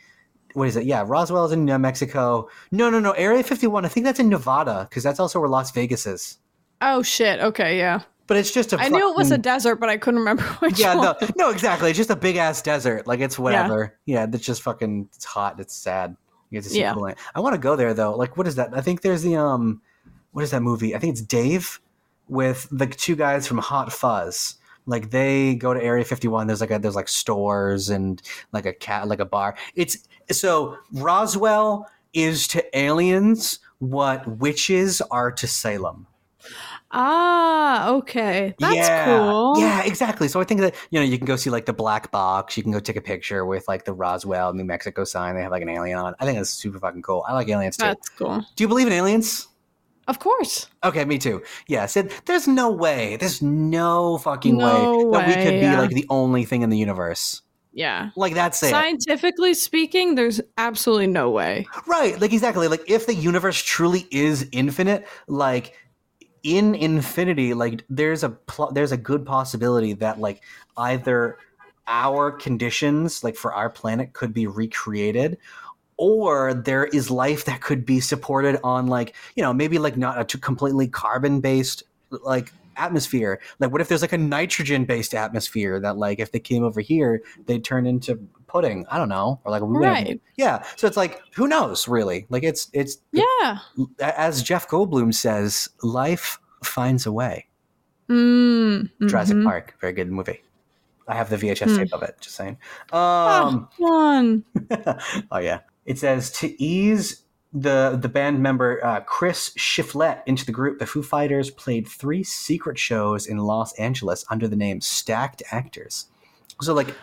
[0.54, 0.86] what is it?
[0.86, 2.50] Yeah, Roswell is in New Mexico.
[2.72, 3.12] No, no, no.
[3.12, 3.86] Area 51.
[3.86, 6.38] I think that's in Nevada because that's also where Las Vegas is.
[6.82, 7.40] Oh shit.
[7.40, 8.02] Okay, yeah.
[8.28, 8.80] but it's just a.
[8.80, 11.16] I knew it was a desert, but I couldn't remember which Yeah, one.
[11.22, 11.90] no, no, exactly.
[11.90, 13.08] It's just a big ass desert.
[13.08, 13.98] Like it's whatever.
[14.06, 15.10] Yeah, it's just fucking.
[15.16, 15.60] It's hot.
[15.60, 16.16] It's sad.
[16.50, 16.94] You get to see Yeah.
[16.94, 17.10] cool.
[17.36, 18.16] I want to go there though.
[18.16, 18.76] Like, what is that?
[18.76, 19.82] I think there's the um,
[20.32, 20.96] what is that movie?
[20.96, 21.80] I think it's Dave
[22.28, 24.56] with the two guys from Hot Fuzz.
[24.88, 26.48] Like they go to Area 51.
[26.48, 29.56] There's like a there's like stores and like a cat like a bar.
[29.76, 29.98] It's
[30.32, 36.08] so Roswell is to aliens what witches are to Salem.
[36.94, 38.54] Ah, okay.
[38.60, 39.06] That's yeah.
[39.06, 39.58] cool.
[39.58, 40.28] Yeah, exactly.
[40.28, 42.58] So I think that you know you can go see like the black box.
[42.58, 45.36] You can go take a picture with like the Roswell, New Mexico sign.
[45.36, 46.16] They have like an alien on.
[46.20, 47.24] I think that's super fucking cool.
[47.28, 47.86] I like aliens too.
[47.86, 48.46] That's cool.
[48.56, 49.48] Do you believe in aliens?
[50.08, 50.68] Of course.
[50.84, 51.42] Okay, me too.
[51.68, 53.16] Yeah, said there's no way.
[53.18, 54.66] There's no fucking No
[55.08, 57.42] way that we could way, be like the only thing in the universe.
[57.74, 58.10] Yeah.
[58.16, 58.70] Like that's it.
[58.70, 61.66] Scientifically speaking, there's absolutely no way.
[61.88, 62.68] Right, like exactly.
[62.68, 65.74] Like if the universe truly is infinite, like
[66.44, 70.42] in infinity, like there's a pl- there's a good possibility that like
[70.78, 71.38] either
[71.88, 75.38] our conditions, like for our planet, could be recreated,
[75.98, 80.20] or there is life that could be supported on like you know maybe like not
[80.20, 81.84] a completely carbon based
[82.24, 83.40] like atmosphere.
[83.60, 86.82] Like what if there's like a nitrogen based atmosphere that like if they came over
[86.82, 88.20] here they'd turn into
[88.52, 90.20] pudding i don't know or like Right.
[90.36, 93.60] yeah so it's like who knows really like it's it's Yeah.
[94.00, 97.48] as jeff goldblum says life finds a way
[98.10, 99.46] Mm, jurassic mhm.
[99.46, 100.42] park very good movie
[101.08, 101.78] i have the vhs Hmm.
[101.78, 102.58] tape of it just saying
[102.92, 104.44] Oh, um fun.
[105.32, 105.60] oh yeah.
[105.86, 110.86] It says to ease the the band member uh, Chris Shiflett into the group, the
[110.86, 116.08] Foo Fighters played three secret shows in Los Angeles under the name Stacked Actors.
[116.62, 116.96] So like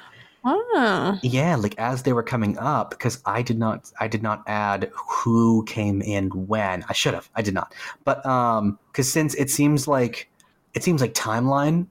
[0.45, 1.19] Wow.
[1.23, 4.91] yeah, like as they were coming up, because I did not I did not add
[4.95, 6.85] who came in when.
[6.89, 7.29] I should have.
[7.35, 7.75] I did not.
[8.05, 10.31] But um because since it seems like
[10.75, 11.87] it seems like timeline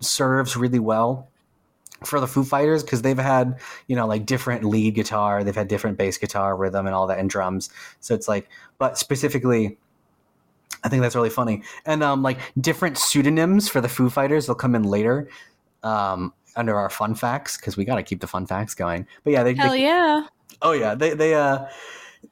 [0.00, 1.28] serves really well
[2.04, 5.68] for the Foo Fighters because they've had, you know, like different lead guitar, they've had
[5.68, 7.70] different bass guitar rhythm and all that and drums.
[8.00, 9.78] So it's like but specifically
[10.82, 11.62] I think that's really funny.
[11.86, 15.28] And um like different pseudonyms for the Foo Fighters, they'll come in later.
[15.82, 19.06] Um under our fun facts because we got to keep the fun facts going.
[19.22, 20.26] But yeah, they, Hell they yeah.
[20.62, 21.66] oh yeah, they they uh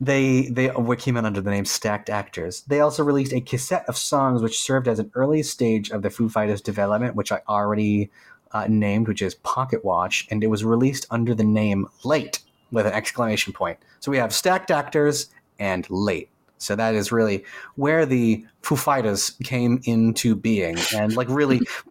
[0.01, 2.63] they they what came out under the name Stacked Actors.
[2.63, 6.11] They also released a cassette of songs which served as an early stage of the
[6.11, 8.11] Foo Fighters development, which I already
[8.53, 12.87] uh, named, which is Pocket Watch, and it was released under the name Late with
[12.87, 13.79] an exclamation point.
[14.01, 16.29] So we have Stacked Actors and Late.
[16.59, 21.61] So that is really where the Foo Fighters came into being, and like really,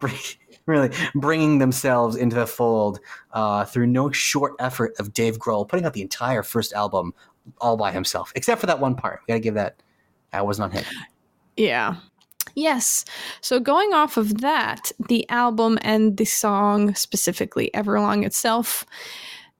[0.66, 3.00] really bringing themselves into the fold
[3.32, 7.14] uh, through no short effort of Dave Grohl putting out the entire first album
[7.60, 9.20] all by himself, except for that one part.
[9.22, 9.82] We gotta give that.
[10.32, 10.84] That was not him.
[11.56, 11.96] Yeah.
[12.54, 13.04] Yes.
[13.40, 18.84] So going off of that, the album and the song specifically Everlong itself.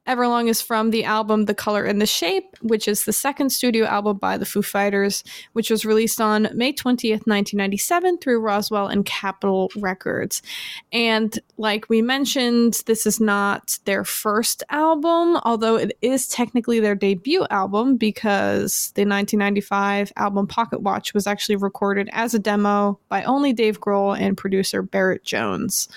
[0.08, 3.86] Everlong is from the album The Color and the Shape, which is the second studio
[3.86, 9.06] album by the Foo Fighters, which was released on May 20th, 1997 through Roswell and
[9.06, 10.42] Capitol Records.
[10.90, 16.96] And like we mentioned, this is not their first album, although it is technically their
[16.96, 23.22] debut album because the 1995 album Pocket Watch was actually recorded as a demo by
[23.22, 25.88] only Dave Grohl and producer Barrett Jones.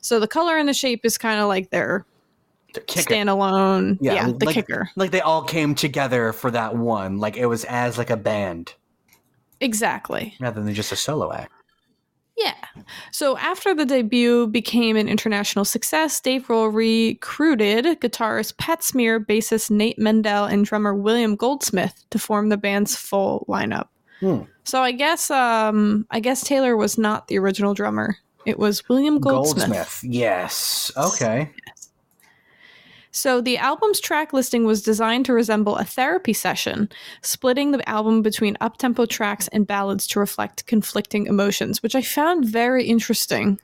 [0.00, 2.15] So the color and the shape is kind of like their The
[2.86, 3.10] kicker.
[3.14, 4.90] standalone, Yeah, yeah, the like- kicker.
[4.96, 7.18] like they all came together for that one.
[7.18, 8.74] Like it was as like a band
[9.60, 10.34] Exactly.
[10.40, 11.52] rather than just a solo act.
[12.38, 12.52] Yeah.
[13.12, 19.70] So after the debut became an international success, Dave Grohl recruited guitarist Pat Smear, bassist
[19.70, 23.88] Nate Mendel, and drummer William Goldsmith to form the band's full lineup.
[24.20, 24.42] Hmm.
[24.64, 28.16] So I guess um I guess Taylor was not the original drummer.
[28.44, 30.00] It was William Goldsmith.
[30.04, 30.92] Yes.
[30.96, 31.50] Okay.
[33.16, 36.90] So the album's track listing was designed to resemble a therapy session,
[37.22, 42.44] splitting the album between up-tempo tracks and ballads to reflect conflicting emotions, which I found
[42.44, 43.58] very interesting.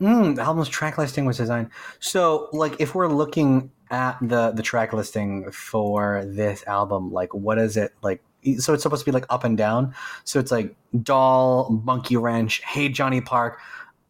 [0.00, 1.68] Mm, the album's track listing was designed.
[2.00, 7.58] So, like, if we're looking at the the track listing for this album, like, what
[7.58, 8.22] is it like?
[8.58, 9.94] So it's supposed to be like up and down.
[10.24, 13.58] So it's like Doll, Monkey Wrench, Hey Johnny Park.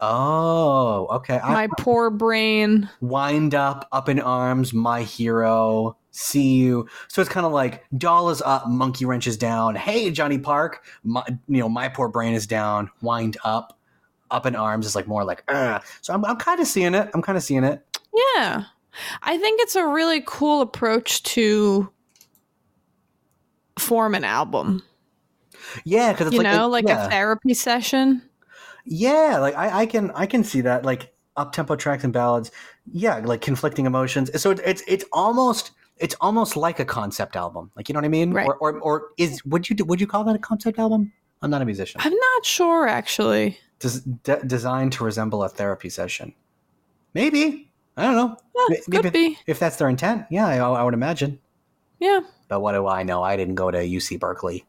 [0.01, 1.39] Oh, okay.
[1.39, 2.89] I, My poor brain.
[3.01, 6.87] Wind Up, Up in Arms, My Hero, See You.
[7.09, 9.75] So it's kind of like Doll is up, Monkey Wrench is down.
[9.75, 12.91] Hey Johnny Park, my, you know, My Poor Brain is down.
[13.01, 13.79] Wind Up,
[14.31, 15.45] Up in Arms is like more like.
[15.49, 15.83] Ugh.
[16.03, 17.11] So I'm, I'm kind of seeing it.
[17.15, 17.83] I'm kind of seeing it.
[18.15, 18.65] Yeah.
[19.23, 21.91] I think it's a really cool approach to
[23.79, 24.83] form an album.
[25.85, 27.07] Yeah, because it's you like know, like yeah.
[27.07, 28.23] a therapy session.
[28.87, 32.51] Yeah, like I, I can I can see that like up tempo tracks and ballads.
[32.91, 34.31] Yeah, like conflicting emotions.
[34.41, 37.71] So it, it's it's almost it's almost like a concept album.
[37.77, 38.33] Like you know what I mean?
[38.33, 38.47] Right.
[38.47, 41.13] Or, or or is would you would you call that a concept album?
[41.43, 42.01] I'm not a musician.
[42.03, 43.59] I'm not sure actually.
[43.81, 46.33] Des, de- designed to resemble a therapy session.
[47.13, 48.37] Maybe I don't know.
[48.57, 49.39] Yeah, Maybe could be.
[49.47, 50.27] if that's their intent.
[50.31, 51.41] Yeah, I, I would imagine.
[51.99, 52.21] Yeah.
[52.49, 53.23] But what do I know?
[53.23, 54.65] I didn't go to UC Berkeley.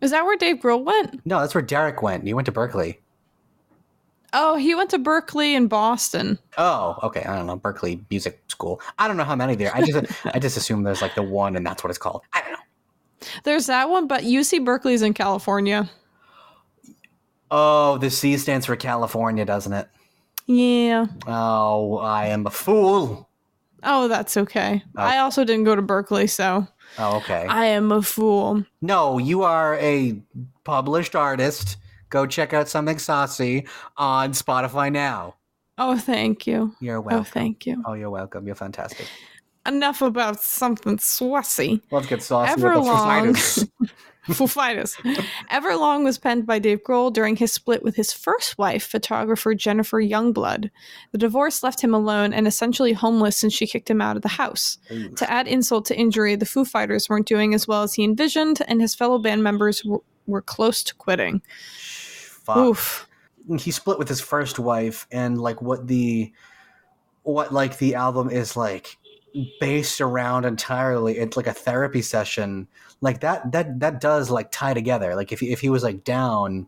[0.00, 1.24] Is that where Dave Grohl went?
[1.26, 2.26] No, that's where Derek went.
[2.26, 3.00] You went to Berkeley.
[4.32, 6.38] Oh, he went to Berkeley and Boston.
[6.56, 7.24] Oh, okay.
[7.24, 8.80] I don't know Berkeley Music School.
[8.98, 9.74] I don't know how many there.
[9.74, 12.22] I just I just assume there's like the one, and that's what it's called.
[12.32, 12.58] I don't know.
[13.44, 15.90] There's that one, but UC Berkeley's in California.
[17.50, 19.88] Oh, the C stands for California, doesn't it?
[20.46, 21.06] Yeah.
[21.26, 23.28] Oh, I am a fool.
[23.82, 24.82] Oh, that's okay.
[24.96, 25.02] Oh.
[25.02, 26.66] I also didn't go to Berkeley, so
[26.98, 27.46] Oh, okay.
[27.48, 28.64] I am a fool.
[28.80, 30.20] No, you are a
[30.64, 31.76] published artist.
[32.08, 35.36] Go check out something saucy on Spotify now.
[35.78, 36.74] Oh, thank you.
[36.80, 37.14] You're welcome.
[37.14, 37.32] Oh, welcome.
[37.32, 37.82] thank you.
[37.86, 38.46] Oh, you're welcome.
[38.46, 39.06] You're fantastic.
[39.66, 41.80] Enough about something swassy.
[41.90, 43.70] Let's get saucy with the Everlong.
[44.48, 44.96] Fighters.
[45.50, 50.00] Everlong was penned by Dave Grohl during his split with his first wife, photographer Jennifer
[50.00, 50.70] Youngblood.
[51.12, 54.28] The divorce left him alone and essentially homeless since she kicked him out of the
[54.28, 54.78] house.
[54.88, 55.18] Fighters.
[55.18, 58.60] To add insult to injury, the Foo Fighters weren't doing as well as he envisioned,
[58.68, 61.42] and his fellow band members w- were close to quitting.
[62.44, 62.56] Fuck.
[62.56, 63.08] Oof.
[63.58, 66.32] he split with his first wife and like what the
[67.22, 68.96] what like the album is like
[69.60, 72.66] based around entirely it's like a therapy session
[73.00, 75.14] like that that that does like tie together.
[75.16, 76.66] Like if he, if he was like down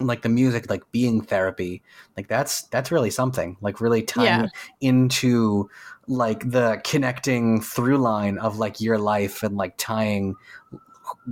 [0.00, 1.80] like the music like being therapy
[2.16, 4.46] like that's that's really something like really tying Yeah.
[4.80, 5.70] into
[6.08, 10.34] like the connecting through line of like your life and like tying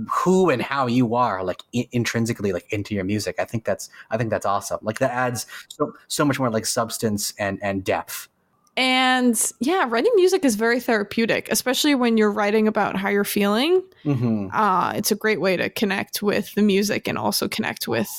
[0.09, 3.35] who and how you are like I- intrinsically like into your music.
[3.37, 4.79] I think that's i think that's awesome.
[4.81, 8.29] Like that adds so so much more like substance and and depth
[8.75, 13.83] And yeah, writing music is very therapeutic, especially when you're writing about how you're feeling.
[14.03, 14.47] mm-hmm.
[14.51, 18.09] uh, it's a great way to connect with the music and also connect with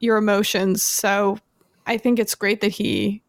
[0.00, 0.82] your emotions.
[0.82, 1.38] So
[1.86, 3.22] I think it's great that he,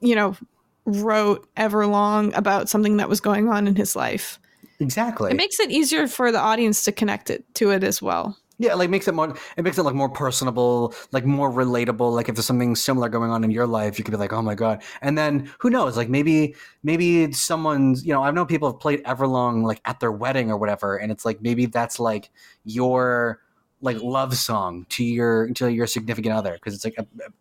[0.00, 0.36] you know,
[0.84, 4.38] wrote Everlong about something that was going on in his life.
[4.80, 8.38] exactly It makes it easier for the audience to connect it to it as well.
[8.58, 12.28] Yeah like makes it more it makes it like more personable like more relatable like
[12.28, 14.54] if there's something similar going on in your life you could be like oh my
[14.54, 14.82] god.
[15.00, 19.02] And then who knows like maybe maybe someone's you know I've known people have played
[19.04, 22.30] everlong like at their wedding or whatever and it's like maybe that's like
[22.64, 23.40] your
[23.80, 26.96] like love song to your to your significant other because it's like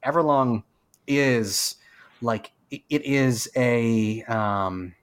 [0.05, 0.63] everlong
[1.07, 1.75] is
[2.21, 4.93] like it is a um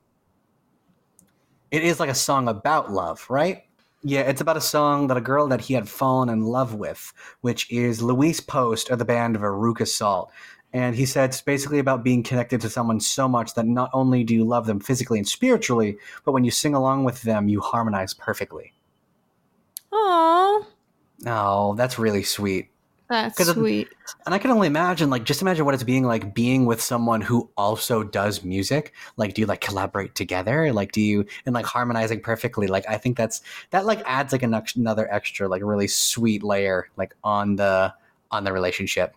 [1.70, 3.64] it is like a song about love right
[4.04, 7.12] yeah, it's about a song that a girl that he had fallen in love with,
[7.40, 10.30] which is Louise Post of the band of Veruca Salt.
[10.74, 14.22] And he said it's basically about being connected to someone so much that not only
[14.22, 17.60] do you love them physically and spiritually, but when you sing along with them, you
[17.60, 18.74] harmonize perfectly.
[19.90, 20.66] Oh,
[21.26, 22.68] Oh, that's really sweet.
[23.22, 23.88] That's 'Cause of- sweet.
[24.26, 27.20] And I can only imagine, like, just imagine what it's being like being with someone
[27.20, 28.92] who also does music.
[29.16, 30.72] Like, do you like collaborate together?
[30.72, 32.66] Like, do you and like harmonizing perfectly?
[32.66, 36.88] Like, I think that's that like adds like an, another extra like really sweet layer
[36.96, 37.92] like on the
[38.30, 39.14] on the relationship.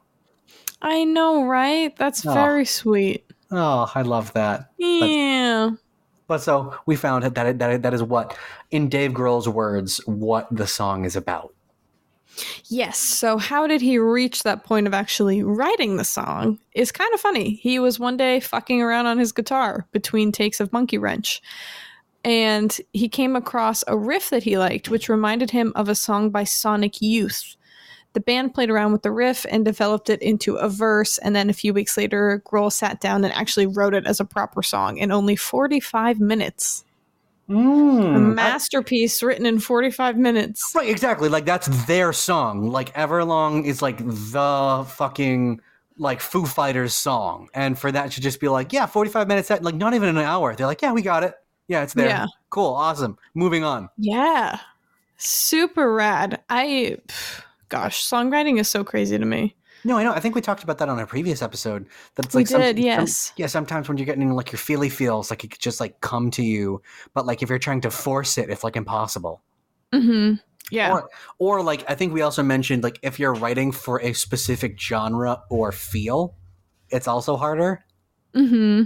[0.81, 1.95] I know, right?
[1.97, 2.33] That's Oh.
[2.33, 3.25] very sweet.
[3.51, 4.71] Oh, I love that.
[4.77, 5.71] Yeah.
[6.27, 8.37] But so we found that it, that it, that is what,
[8.69, 11.53] in Dave Grohl's words, what the song is about.
[12.65, 12.97] Yes.
[12.97, 16.59] So, how did he reach that point of actually writing the song?
[16.73, 17.55] Is kind of funny.
[17.55, 21.41] He was one day fucking around on his guitar between takes of Monkey Wrench,
[22.23, 26.29] and he came across a riff that he liked, which reminded him of a song
[26.29, 27.55] by Sonic Youth.
[28.13, 31.49] The band played around with the riff and developed it into a verse, and then
[31.49, 34.97] a few weeks later, Grohl sat down and actually wrote it as a proper song
[34.97, 36.83] in only 45 minutes.
[37.49, 40.73] A Mm, masterpiece written in 45 minutes.
[40.75, 41.29] Right, exactly.
[41.29, 42.69] Like that's their song.
[42.69, 45.61] Like Everlong is like the fucking
[45.97, 49.49] like Foo Fighters song, and for that to just be like, yeah, forty five minutes,
[49.49, 50.55] like not even an hour.
[50.55, 51.33] They're like, yeah, we got it.
[51.67, 52.07] Yeah, it's there.
[52.07, 52.25] Yeah.
[52.49, 53.17] Cool, awesome.
[53.33, 53.89] Moving on.
[53.97, 54.59] Yeah.
[55.17, 56.41] Super rad.
[56.49, 56.97] I,
[57.69, 59.55] gosh, songwriting is so crazy to me.
[59.87, 60.11] No, I know.
[60.11, 61.87] I think we talked about that on a previous episode.
[62.15, 63.31] That's We like some- did, some- yes.
[63.37, 66.29] yeah, sometimes when you're getting like your feely feels, like it could just like come
[66.31, 66.81] to you,
[67.13, 69.41] but like if you're trying to force it, it's like impossible.
[69.93, 70.33] Mm-hmm.
[70.71, 70.91] Yeah.
[70.91, 71.09] Or,
[71.39, 75.41] or like I think we also mentioned like if you're writing for a specific genre
[75.49, 76.35] or feel,
[76.89, 77.85] it's also harder.
[78.35, 78.83] hmm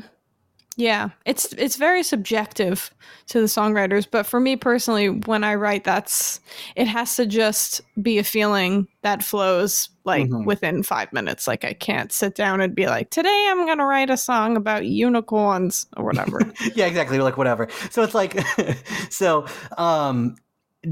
[0.77, 2.91] Yeah, it's it's very subjective
[3.27, 6.39] to the songwriters, but for me personally, when I write, that's
[6.77, 10.45] it has to just be a feeling that flows like Mhm.
[10.45, 11.45] within five minutes.
[11.45, 14.85] Like I can't sit down and be like, today I'm gonna write a song about
[14.85, 16.39] unicorns or whatever.
[16.73, 17.19] yeah, exactly.
[17.19, 17.67] Like whatever.
[17.89, 18.39] So it's like,
[19.09, 19.45] so
[19.77, 20.35] um,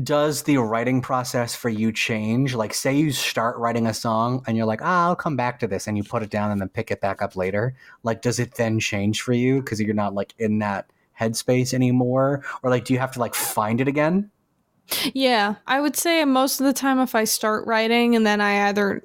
[0.04, 2.54] does the writing process for you change?
[2.54, 5.68] Like, say you start writing a song and you're like, ah, I'll come back to
[5.68, 7.76] this, and you put it down and then pick it back up later.
[8.04, 12.44] Like, does it then change for you because you're not like in that headspace anymore,
[12.64, 14.30] or like, do you have to like find it again?
[15.14, 18.70] yeah, I would say most of the time, if I start writing and then I
[18.70, 19.04] either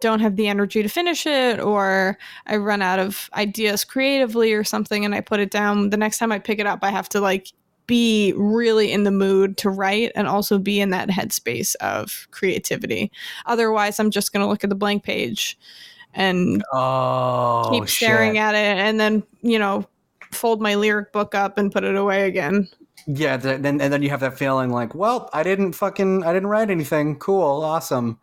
[0.00, 4.64] don't have the energy to finish it or I run out of ideas creatively or
[4.64, 7.08] something and I put it down, the next time I pick it up, I have
[7.10, 7.52] to like
[7.86, 13.10] be really in the mood to write and also be in that headspace of creativity.
[13.46, 15.58] Otherwise, I'm just going to look at the blank page
[16.14, 18.40] and Oh, keep staring shit.
[18.40, 19.86] at it and then, you know,
[20.32, 22.68] fold my lyric book up and put it away again.
[23.06, 26.32] Yeah, th- then and then you have that feeling like, well, I didn't fucking, I
[26.32, 27.18] didn't write anything.
[27.18, 28.18] Cool, awesome.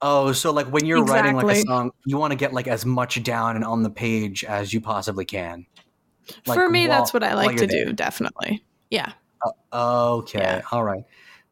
[0.00, 2.84] Oh, so like when you're writing like a song, you want to get like as
[2.84, 5.66] much down and on the page as you possibly can.
[6.46, 7.86] Like, For me, that's what I like to there.
[7.86, 8.64] do, definitely.
[8.90, 9.12] Yeah.
[9.72, 10.62] Okay, Yeah.
[10.70, 11.02] all right,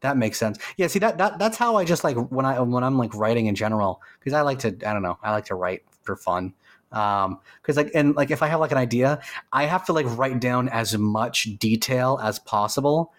[0.01, 0.57] that makes sense.
[0.77, 3.47] Yeah, see that that that's how I just like when I when I'm like writing
[3.47, 6.53] in general because I like to I don't know I like to write for fun.
[6.93, 9.19] Um, because like and like if I have like an idea,
[9.51, 13.13] I have to like write down as much detail as possible,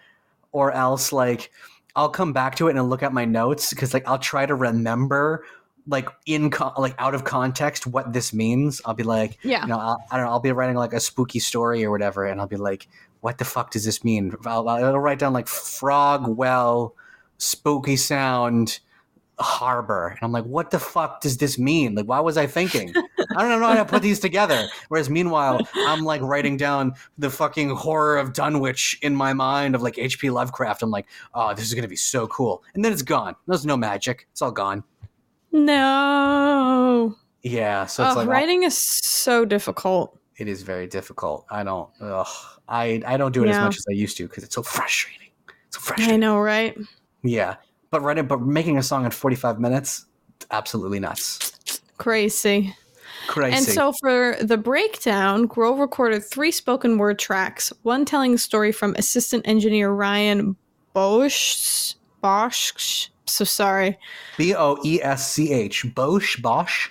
[0.51, 1.51] or else like
[1.95, 4.55] I'll come back to it and look at my notes because like I'll try to
[4.55, 5.45] remember
[5.87, 8.81] like in con- like out of context what this means.
[8.85, 9.61] I'll be like, Yeah.
[9.63, 12.25] you know, I'll, I don't know, I'll be writing like a spooky story or whatever,
[12.25, 12.87] and I'll be like,
[13.21, 14.33] what the fuck does this mean?
[14.45, 16.95] I'll, I'll write down like frog well,
[17.37, 18.79] spooky sound,
[19.39, 21.95] harbor, and I'm like, what the fuck does this mean?
[21.95, 22.93] Like, why was I thinking?
[23.35, 24.67] I don't know how to put these together.
[24.89, 29.81] Whereas meanwhile, I'm like writing down the fucking horror of Dunwich in my mind of
[29.81, 30.29] like H.P.
[30.29, 30.83] Lovecraft.
[30.83, 33.35] I'm like, oh, this is gonna be so cool, and then it's gone.
[33.47, 34.27] There's no magic.
[34.31, 34.83] It's all gone.
[35.53, 37.15] No.
[37.43, 40.17] Yeah, so it's Oh, like uh, writing is so difficult.
[40.37, 41.45] it is very difficult.
[41.51, 41.89] I don't.
[42.01, 42.27] Ugh,
[42.67, 45.29] I I don't do it as much as I used to because it's so frustrating.
[45.69, 46.15] So frustrating.
[46.15, 46.75] I know, right?
[47.23, 47.55] Yeah,
[47.91, 50.05] but writing, but making a song in 45 minutes,
[50.51, 51.51] absolutely nuts.
[51.97, 52.75] Crazy.
[53.27, 53.55] Crazy.
[53.55, 58.71] And so for the breakdown, Grohl recorded three spoken word tracks, one telling a story
[58.71, 60.55] from assistant engineer Ryan
[60.95, 61.95] Boesch.
[62.21, 63.09] Bosch.
[63.25, 63.97] So sorry.
[64.37, 65.85] B O E S C H.
[65.95, 66.37] Bosch.
[66.41, 66.89] Bosch.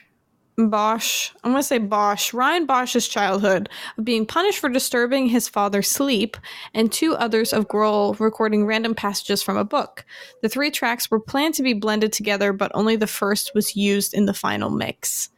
[0.56, 1.30] Bosch.
[1.42, 2.34] I'm going to say Bosch.
[2.34, 6.36] Ryan Boesch's childhood of being punished for disturbing his father's sleep,
[6.74, 10.04] and two others of Grohl recording random passages from a book.
[10.42, 14.12] The three tracks were planned to be blended together, but only the first was used
[14.12, 15.30] in the final mix.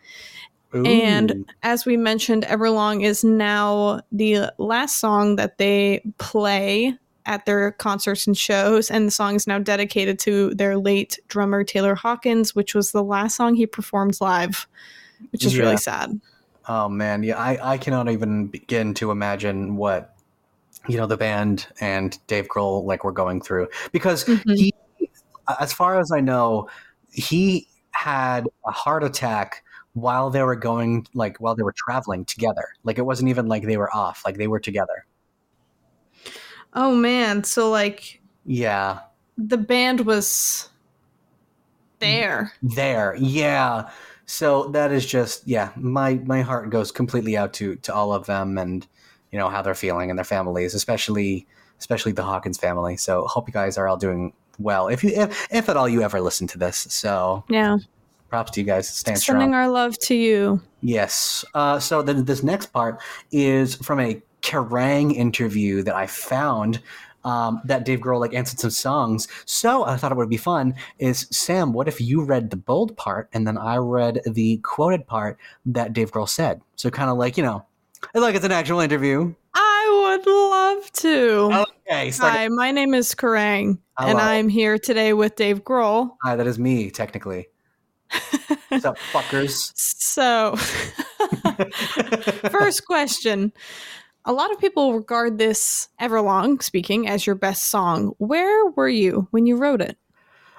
[0.84, 7.72] And as we mentioned, Everlong is now the last song that they play at their
[7.72, 8.90] concerts and shows.
[8.90, 13.02] And the song is now dedicated to their late drummer, Taylor Hawkins, which was the
[13.02, 14.66] last song he performed live,
[15.32, 15.64] which is Yeah.
[15.64, 16.20] really sad.
[16.66, 20.14] Oh man, yeah, I, I cannot even begin to imagine what
[20.88, 24.56] you know the band and Dave Grohl like were going through because Mhm.
[24.56, 24.74] he,
[25.60, 26.68] as far as I know,
[27.10, 29.62] he had a heart attack
[29.92, 32.64] while they were going like while they were traveling together.
[32.82, 35.04] Like it wasn't even like they were off; like they were together.
[36.74, 37.44] Oh man.
[37.44, 39.00] So, like, Yeah,
[39.38, 40.68] the band was
[42.00, 42.52] there.
[42.62, 43.90] there, yeah.
[44.26, 45.70] So that is just yeah.
[45.76, 48.86] My my heart goes completely out to to all of them and
[49.30, 51.46] you know how they're feeling and their families, especially
[51.78, 52.96] especially the Hawkins family.
[52.96, 54.88] So hope you guys are all doing well.
[54.88, 57.76] If you if, if at all you ever listen to this, so Yeah.
[58.30, 58.88] props to you guys.
[58.88, 59.40] Stand strong.
[59.40, 60.60] Sending our love to you.
[60.80, 61.44] Yes.
[61.54, 63.00] Uh, so then this next part
[63.30, 66.80] is from a Kerrang interview that I found
[67.24, 69.26] um, that Dave Grohl like answered some songs.
[69.46, 70.74] So I thought it would be fun.
[70.98, 71.72] Is Sam?
[71.72, 75.94] What if you read the bold part and then I read the quoted part that
[75.94, 76.60] Dave Grohl said?
[76.76, 77.64] So kind of like you know,
[78.14, 79.34] like it's an actual interview.
[79.54, 81.64] I would love to.
[81.88, 82.10] Okay.
[82.10, 86.10] So Hi, my name is Kerrang, and I'm here today with Dave Grohl.
[86.22, 87.46] hi, that is me technically.
[88.68, 89.72] What's up, fuckers?
[89.74, 90.56] So,
[92.50, 93.52] first question.
[94.26, 98.14] A lot of people regard this Everlong speaking as your best song.
[98.18, 99.98] Where were you when you wrote it?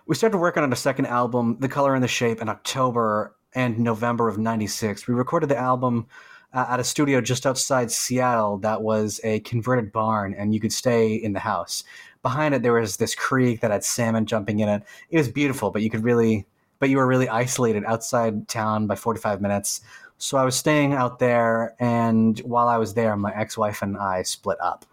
[0.07, 3.80] we started working on a second album, The Color and the Shape, in October and
[3.80, 5.07] November of 96.
[5.07, 6.07] We recorded the album
[6.53, 10.72] uh, at a studio just outside Seattle that was a converted barn, and you could
[10.72, 11.84] stay in the house.
[12.22, 14.84] Behind it, there was this creek that had salmon jumping in it.
[15.09, 16.45] It was beautiful, but you could really,
[16.80, 19.82] but you were really isolated outside town by 45 minutes
[20.18, 24.24] So I was staying out there, and while I was there, my ex-wife and I
[24.24, 24.86] split up.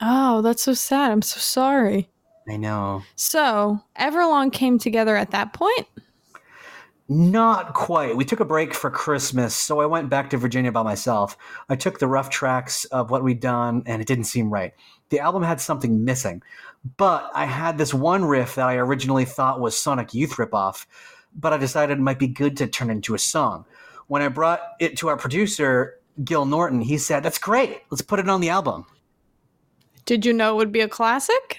[0.00, 1.10] Oh, that's so sad.
[1.10, 2.08] I'm so sorry.
[2.48, 3.02] I know.
[3.16, 5.86] So, Everlong came together at that point?
[7.08, 8.16] Not quite.
[8.16, 11.36] We took a break for Christmas, so I went back to Virginia by myself.
[11.68, 14.72] I took the rough tracks of what we'd done, and it didn't seem right.
[15.08, 16.40] The album had something missing,
[16.96, 20.86] but I had this one riff that I originally thought was Sonic Youth ripoff,
[21.34, 23.64] but I decided it might be good to turn into a song.
[24.10, 27.82] When I brought it to our producer, Gil Norton, he said, That's great.
[27.90, 28.84] Let's put it on the album.
[30.04, 31.58] Did you know it would be a classic?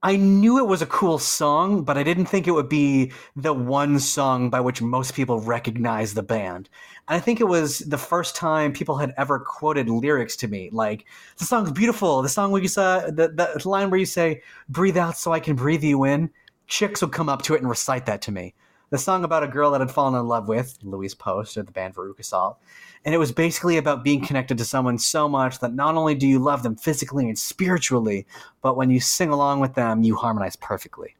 [0.00, 3.52] I knew it was a cool song, but I didn't think it would be the
[3.52, 6.68] one song by which most people recognize the band.
[7.08, 10.70] And I think it was the first time people had ever quoted lyrics to me,
[10.70, 11.06] like
[11.38, 12.22] the song's beautiful.
[12.22, 15.40] The song where you say the, the line where you say "breathe out so I
[15.40, 16.30] can breathe you in."
[16.68, 18.54] Chicks would come up to it and recite that to me.
[18.90, 21.72] The song about a girl that had fallen in love with Louise Post of the
[21.72, 22.58] band Veruca Salt,
[23.04, 26.26] and it was basically about being connected to someone so much that not only do
[26.26, 28.26] you love them physically and spiritually,
[28.62, 31.14] but when you sing along with them, you harmonize perfectly.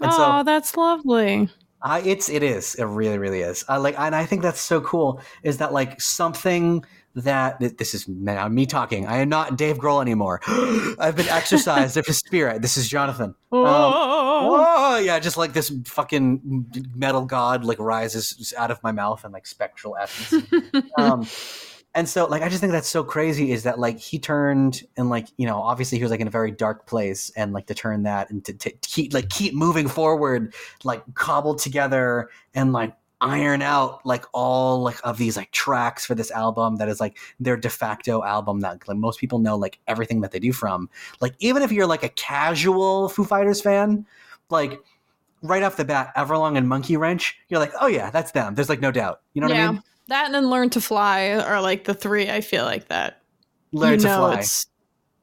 [0.00, 1.48] And oh, so, that's lovely.
[1.82, 3.64] I, it's it is it really really is.
[3.68, 8.08] I like and I think that's so cool is that like something that this is
[8.08, 9.06] now me talking.
[9.06, 10.40] I am not Dave Grohl anymore.
[10.98, 12.62] I've been exorcised of his spirit.
[12.62, 13.34] This is Jonathan.
[13.52, 19.24] Um, whoa, yeah, just like this fucking metal god like rises out of my mouth
[19.24, 20.50] and like spectral essence.
[20.98, 21.26] um,
[21.94, 25.10] and so like I just think that's so crazy is that like he turned and
[25.10, 27.74] like you know obviously he was like in a very dark place and like to
[27.74, 30.54] turn that and to, to keep like keep moving forward
[30.84, 36.14] like cobbled together and like iron out like all like of these like tracks for
[36.14, 39.78] this album that is like their de facto album that like most people know like
[39.86, 44.04] everything that they do from like even if you're like a casual Foo Fighters fan
[44.50, 44.82] like
[45.42, 48.68] right off the bat Everlong and Monkey Wrench you're like oh yeah that's them there's
[48.68, 49.68] like no doubt you know what yeah.
[49.68, 52.88] I mean that and then Learn to Fly are like the three I feel like
[52.88, 53.22] that
[53.70, 54.44] Learn you to Fly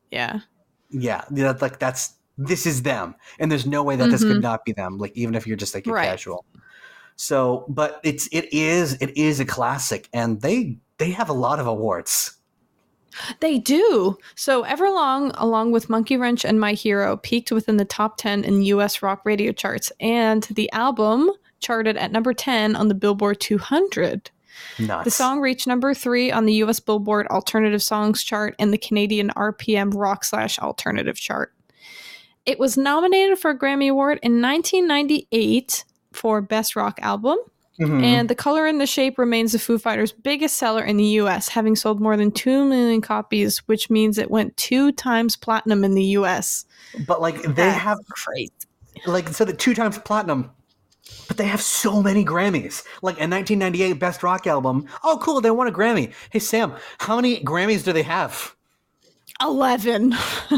[0.10, 0.40] yeah
[0.90, 4.12] yeah that's like that's this is them and there's no way that mm-hmm.
[4.12, 4.42] this could mm-hmm.
[4.42, 6.06] not be them like even if you're just like a right.
[6.06, 6.46] casual
[7.20, 11.60] so, but it's it is it is a classic, and they they have a lot
[11.60, 12.38] of awards.
[13.42, 14.18] They do.
[14.36, 18.62] So Everlong, along with Monkey Wrench and My Hero, peaked within the top 10 in
[18.62, 24.32] US rock radio charts, and the album charted at number 10 on the Billboard 200.
[24.80, 25.04] Nuts.
[25.04, 29.30] The song reached number three on the US Billboard Alternative Songs chart and the Canadian
[29.32, 31.54] RPM Rock Slash Alternative chart.
[32.46, 35.84] It was nominated for a Grammy Award in 1998
[36.20, 37.38] for Best Rock Album.
[37.80, 38.04] Mm-hmm.
[38.04, 41.48] And The Color and the Shape remains the Foo Fighters' biggest seller in the US,
[41.48, 45.96] having sold more than 2 million copies, which means it went two times platinum in
[45.96, 46.66] the US.
[47.08, 47.98] But, like, they That's have.
[48.10, 48.52] Crazy.
[49.06, 50.52] Like, so the two times platinum,
[51.30, 52.84] but they have so many Grammys.
[53.02, 54.86] Like a 1998 Best Rock Album.
[55.06, 55.40] Oh, cool.
[55.40, 56.14] They won a Grammy.
[56.32, 58.56] Hey, Sam, how many Grammys do they have?
[59.42, 60.14] 11.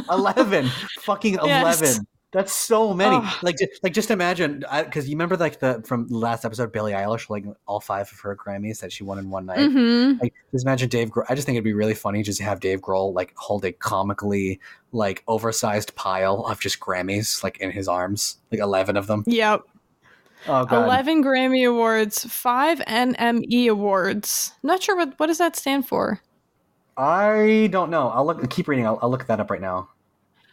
[0.09, 0.65] 11.
[1.01, 2.05] Fucking 11.
[2.31, 3.17] That's so many.
[3.17, 3.39] Oh.
[3.41, 7.29] Like, like just imagine because you remember like the from the last episode, Billie Eilish,
[7.29, 9.59] like all five of her Grammys that she won in one night.
[9.59, 10.19] Mm-hmm.
[10.21, 11.09] Like, just imagine Dave.
[11.09, 11.25] Grohl.
[11.27, 13.73] I just think it'd be really funny just to have Dave Grohl like hold a
[13.73, 14.61] comically
[14.93, 19.23] like oversized pile of just Grammys like in his arms, like eleven of them.
[19.27, 19.63] Yep.
[20.47, 20.85] Oh, God.
[20.85, 24.53] 11 Grammy Awards, five NME Awards.
[24.63, 26.19] Not sure what, what does that stand for?
[26.97, 28.09] I don't know.
[28.09, 28.49] I'll look.
[28.49, 28.87] Keep reading.
[28.87, 29.89] I'll, I'll look that up right now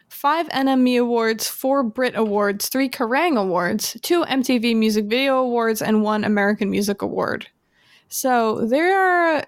[0.09, 6.03] five NME Awards, four Brit Awards, three Kerrang Awards, two MTV Music Video Awards, and
[6.03, 7.47] one American Music Award.
[8.09, 9.45] So they're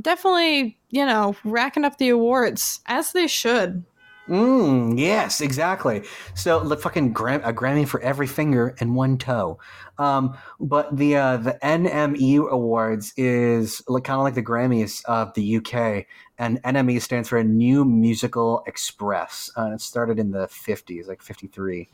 [0.00, 3.84] definitely, you know, racking up the awards as they should.
[4.28, 6.02] Mm, yes, exactly.
[6.34, 9.58] So the fucking gram- a Grammy for every finger and one toe.
[9.98, 15.34] Um, but the uh, the NME Awards is like, kind of like the Grammys of
[15.34, 16.06] the UK,
[16.38, 19.50] and NME stands for a New Musical Express.
[19.56, 21.88] Uh, it started in the fifties, like fifty three.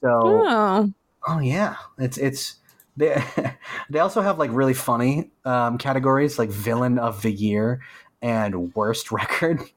[0.00, 0.92] So, oh.
[1.28, 2.56] oh yeah, it's it's
[2.96, 3.22] they
[3.90, 7.80] they also have like really funny um, categories like Villain of the Year
[8.22, 9.60] and Worst Record.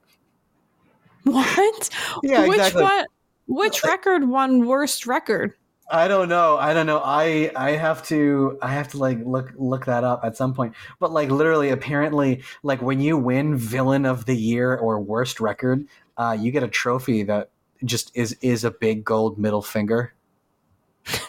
[1.24, 1.90] What?
[2.22, 2.82] yeah, which exactly.
[2.82, 3.04] one?
[3.46, 5.52] Which record won worst record?
[5.90, 6.56] I don't know.
[6.56, 7.00] I don't know.
[7.04, 10.74] I I have to I have to like look look that up at some point.
[10.98, 15.86] But like literally, apparently, like when you win Villain of the Year or Worst Record,
[16.16, 17.50] uh, you get a trophy that
[17.84, 20.14] just is is a big gold middle finger.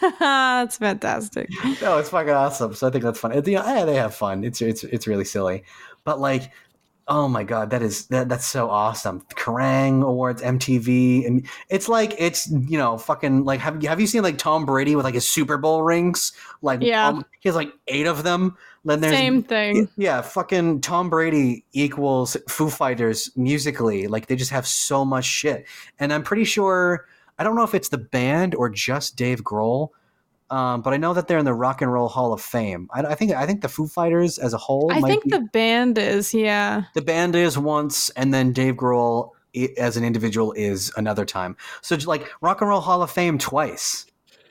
[0.18, 1.48] that's fantastic.
[1.80, 2.74] No, it's fucking awesome.
[2.74, 3.32] So I think that's fun.
[3.32, 4.44] It's, you know, yeah, they have fun.
[4.44, 5.64] It's it's it's really silly,
[6.04, 6.52] but like
[7.14, 9.20] Oh my god, that is that, that's so awesome.
[9.34, 14.22] Kerrang Awards, MTV, and it's like it's you know fucking like have have you seen
[14.22, 16.32] like Tom Brady with like his Super Bowl rings?
[16.62, 17.08] Like Yeah.
[17.08, 18.56] um, he has like eight of them.
[18.86, 19.90] Then there's Same thing.
[19.98, 24.06] yeah, fucking Tom Brady equals Foo Fighters musically.
[24.06, 25.66] Like they just have so much shit,
[25.98, 27.04] and I'm pretty sure
[27.38, 29.90] I don't know if it's the band or just Dave Grohl.
[30.52, 32.86] Um, but I know that they're in the Rock and Roll Hall of Fame.
[32.92, 34.92] I, I think I think the Foo Fighters as a whole.
[34.92, 36.84] I think be- the band is, yeah.
[36.94, 39.30] the band is once, and then Dave Grohl
[39.78, 41.56] as an individual is another time.
[41.80, 44.04] So just like Rock and Roll Hall of Fame twice,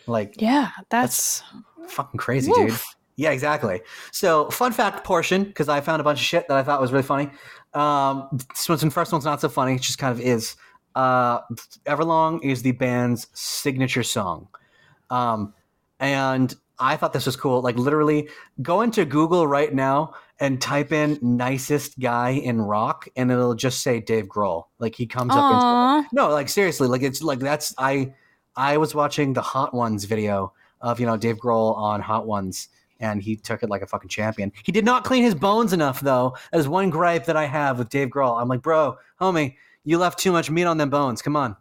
[0.08, 1.44] like Yeah, that's,
[1.88, 2.74] fucking crazy, dude.
[3.16, 3.82] Yeah, exactly.
[4.12, 6.92] So fun fact portion because I found a bunch of shit that I thought was
[6.92, 7.30] really funny.
[7.76, 10.56] Um, this one's first one's not so funny; it just kind of is.
[10.96, 11.42] Uh,
[11.86, 14.48] Everlong is the band's signature song.
[15.12, 15.54] Um,
[16.02, 17.62] and I thought this was cool.
[17.62, 18.28] Like literally,
[18.62, 23.82] go into Google right now and type in "nicest guy in rock," and it'll just
[23.82, 24.66] say Dave Grohl.
[24.80, 25.38] Like he comes up.
[25.40, 26.08] Aw.
[26.12, 28.14] No, like seriously, like it's like that's I.
[28.54, 32.68] I was watching the Hot Ones video of you know Dave Grohl on Hot Ones,
[33.00, 34.52] and he took it like a fucking champion.
[34.64, 36.36] He did not clean his bones enough, though.
[36.52, 38.42] That is one gripe that I have with Dave Grohl.
[38.42, 41.22] I'm like, bro, homie, you left too much meat on them bones.
[41.22, 41.56] Come on.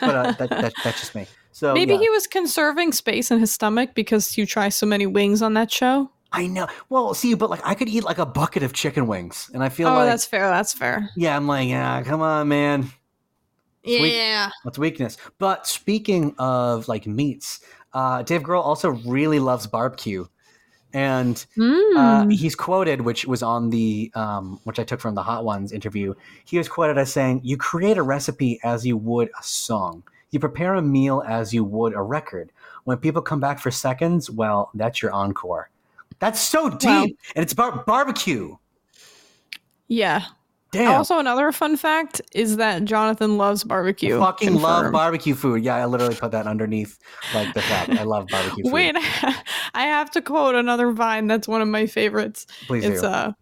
[0.00, 1.26] But uh, that, that, that's just me.
[1.52, 2.00] So Maybe yeah.
[2.00, 5.70] he was conserving space in his stomach because you try so many wings on that
[5.70, 6.10] show.
[6.32, 6.68] I know.
[6.88, 9.68] Well, see, but like I could eat like a bucket of chicken wings, and I
[9.68, 10.48] feel oh, like that's fair.
[10.48, 11.10] That's fair.
[11.16, 12.90] yeah, I'm like, yeah, come on, man.
[13.84, 14.14] Sweet.
[14.14, 14.50] Yeah.
[14.64, 15.16] That's weakness.
[15.38, 17.60] But speaking of like meats,
[17.94, 20.26] uh, Dave Grohl also really loves barbecue,
[20.92, 21.60] and uh,
[22.24, 22.32] Mm.
[22.32, 26.14] he's quoted, which was on the um, which I took from the Hot Ones interview.
[26.44, 30.04] He was quoted as saying, "You create a recipe as you would a song.
[30.30, 32.52] You prepare a meal as you would a record.
[32.84, 35.70] When people come back for seconds, well, that's your encore."
[36.18, 37.02] That's so deep, Wow.
[37.34, 38.56] and it's about barbecue.
[39.88, 40.24] yeah.
[40.72, 40.92] Damn.
[40.92, 44.16] Also, another fun fact is that Jonathan loves barbecue.
[44.20, 45.64] fucking love barbecue food.
[45.64, 46.96] Yeah, I literally put that underneath
[47.34, 47.90] like the fact.
[47.90, 48.72] I love barbecue food.
[48.72, 48.94] Wait,
[49.74, 52.46] I have to quote another vine that's one of my favorites.
[52.68, 53.06] please it's do.
[53.08, 53.32] uh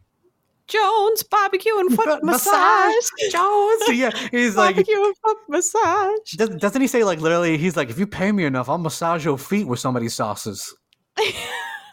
[0.68, 2.94] Jones barbecue and foot Foot massage.
[3.32, 3.82] Jones.
[3.92, 6.32] Yeah, he's like, barbecue and foot massage.
[6.36, 7.56] does, doesn't he say like literally?
[7.58, 10.74] He's like, if you pay me enough, I'll massage your feet with somebody's sauces.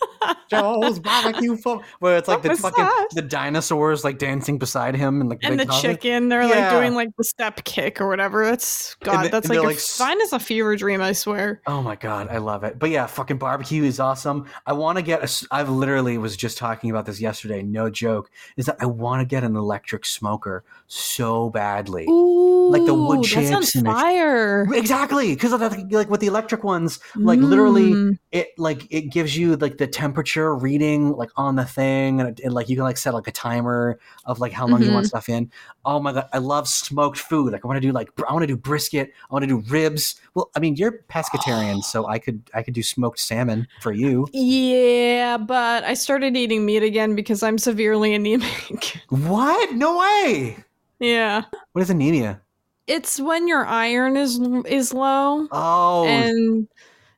[0.50, 5.30] Joe's barbecue foot, where it's like the fucking the dinosaurs like dancing beside him and
[5.30, 6.72] like and the chicken, they're Yeah.
[6.72, 8.46] like doing like the step kick or whatever.
[8.46, 11.02] That's God, the- that's like, like a, s- vine is a fever dream.
[11.02, 11.62] I swear.
[11.68, 12.80] Oh my god, I love it.
[12.80, 14.46] But yeah, fucking barbecue is awesome.
[14.66, 15.24] I want to get.
[15.24, 17.62] A, I've literally was just talking about this yesterday.
[17.62, 18.30] No joke.
[18.58, 22.06] Is that I want to get an electric smoker so badly.
[22.10, 24.68] Ooh, Like the wood chips and the- fire.
[24.74, 25.52] Exactly, because
[25.92, 28.18] like with the electric ones, like literally, Mm.
[28.32, 32.54] it like it gives you like the temperature reading like on the thing, and, and
[32.54, 35.08] like you can like set like a timer of like how long you want mm-hmm.
[35.08, 35.50] stuff in.
[35.86, 37.54] Oh my god, I love smoked food.
[37.54, 39.14] Like I want to do like I want to do brisket.
[39.30, 40.20] I want to do ribs.
[40.34, 44.28] Well, I mean you're pescatarian, so I could I could do smoked salmon for you.
[44.34, 48.98] Yeah, but I started eating meat again because I'm severely anemic.
[49.10, 49.74] What?
[49.74, 50.58] No way.
[51.00, 51.44] yeah.
[51.72, 52.42] What is anemia?
[52.88, 56.68] It's when your iron is is low Oh, and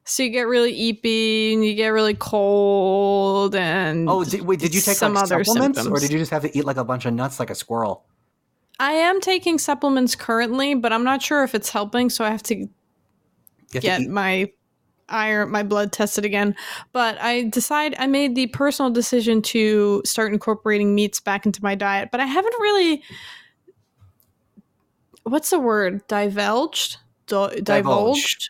[0.07, 4.23] so you get really eepy and you get really cold and oh.
[4.23, 6.57] Did, wait, did you take some like other supplements, or did you just have to
[6.57, 8.05] eat like a bunch of nuts like a squirrel?
[8.79, 12.43] I am taking supplements currently, but I'm not sure if it's helping, so I have
[12.43, 12.67] to have
[13.71, 14.51] to get eat- my
[15.09, 16.55] iron my blood tested again.
[16.93, 21.75] But I decide I made the personal decision to start incorporating meats back into my
[21.75, 23.03] diet, but I haven't really
[25.23, 26.07] what's the word?
[26.07, 26.97] Divulged?
[27.27, 28.49] Di- divulged?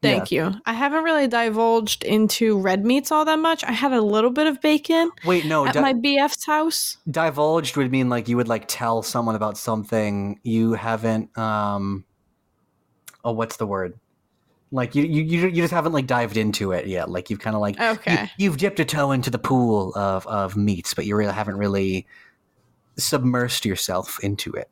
[0.00, 0.52] Thank you.
[0.64, 3.64] I haven't really divulged into red meats all that much.
[3.64, 5.66] I had a little bit of bacon Wait, no.
[5.66, 6.98] at di- my BF's house.
[7.10, 12.04] divulged would mean like you would like tell someone about something you haven't um
[13.24, 13.98] oh what's the word
[14.70, 17.56] like you you you you just haven't like dived into it yet like you've kind
[17.56, 18.30] of like Okay.
[18.38, 21.56] you, have dipped a toe into the pool of of meats but you really haven't
[21.56, 22.06] really
[22.96, 24.68] submersed yourself into it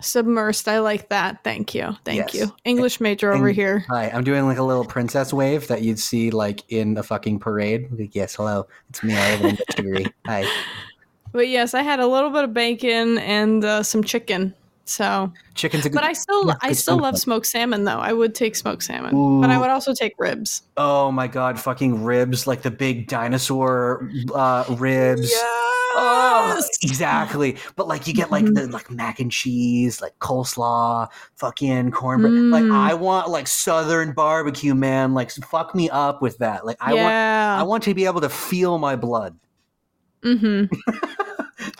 [0.00, 0.68] Submersed.
[0.68, 1.42] I like that.
[1.44, 1.96] Thank you.
[2.04, 2.34] Thank Yes.
[2.34, 2.54] you.
[2.64, 3.84] English major over here.
[3.88, 7.38] hi i'm doing like a little princess wave that you'd see like in a fucking
[7.38, 10.46] parade like yes hello it's me i have an english degree hi
[11.32, 14.54] But yes, I had a little bit of bacon and uh, some chicken.
[14.84, 17.98] So, chicken's a good but I still, yeah, I still love smoked salmon though.
[17.98, 20.62] I would take smoked salmon, but I would also take ribs.
[20.76, 25.34] Oh my god, fucking ribs, like the big dinosaur uh, ribs.
[25.96, 27.56] Oh, exactly.
[27.76, 28.54] But like you get like Mhm.
[28.54, 32.32] the like mac and cheese, like coleslaw, fucking cornbread.
[32.32, 32.74] Like Mm.
[32.74, 35.14] I want like southern barbecue, man.
[35.14, 36.66] Like fuck me up with that.
[36.66, 39.36] Like I want I want to be able to feel my blood.
[40.24, 40.72] mm-hmm.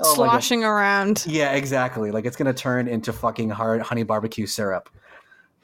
[0.01, 1.25] Oh sloshing around.
[1.27, 2.11] Yeah, exactly.
[2.11, 4.89] Like it's gonna turn into fucking hard honey barbecue syrup.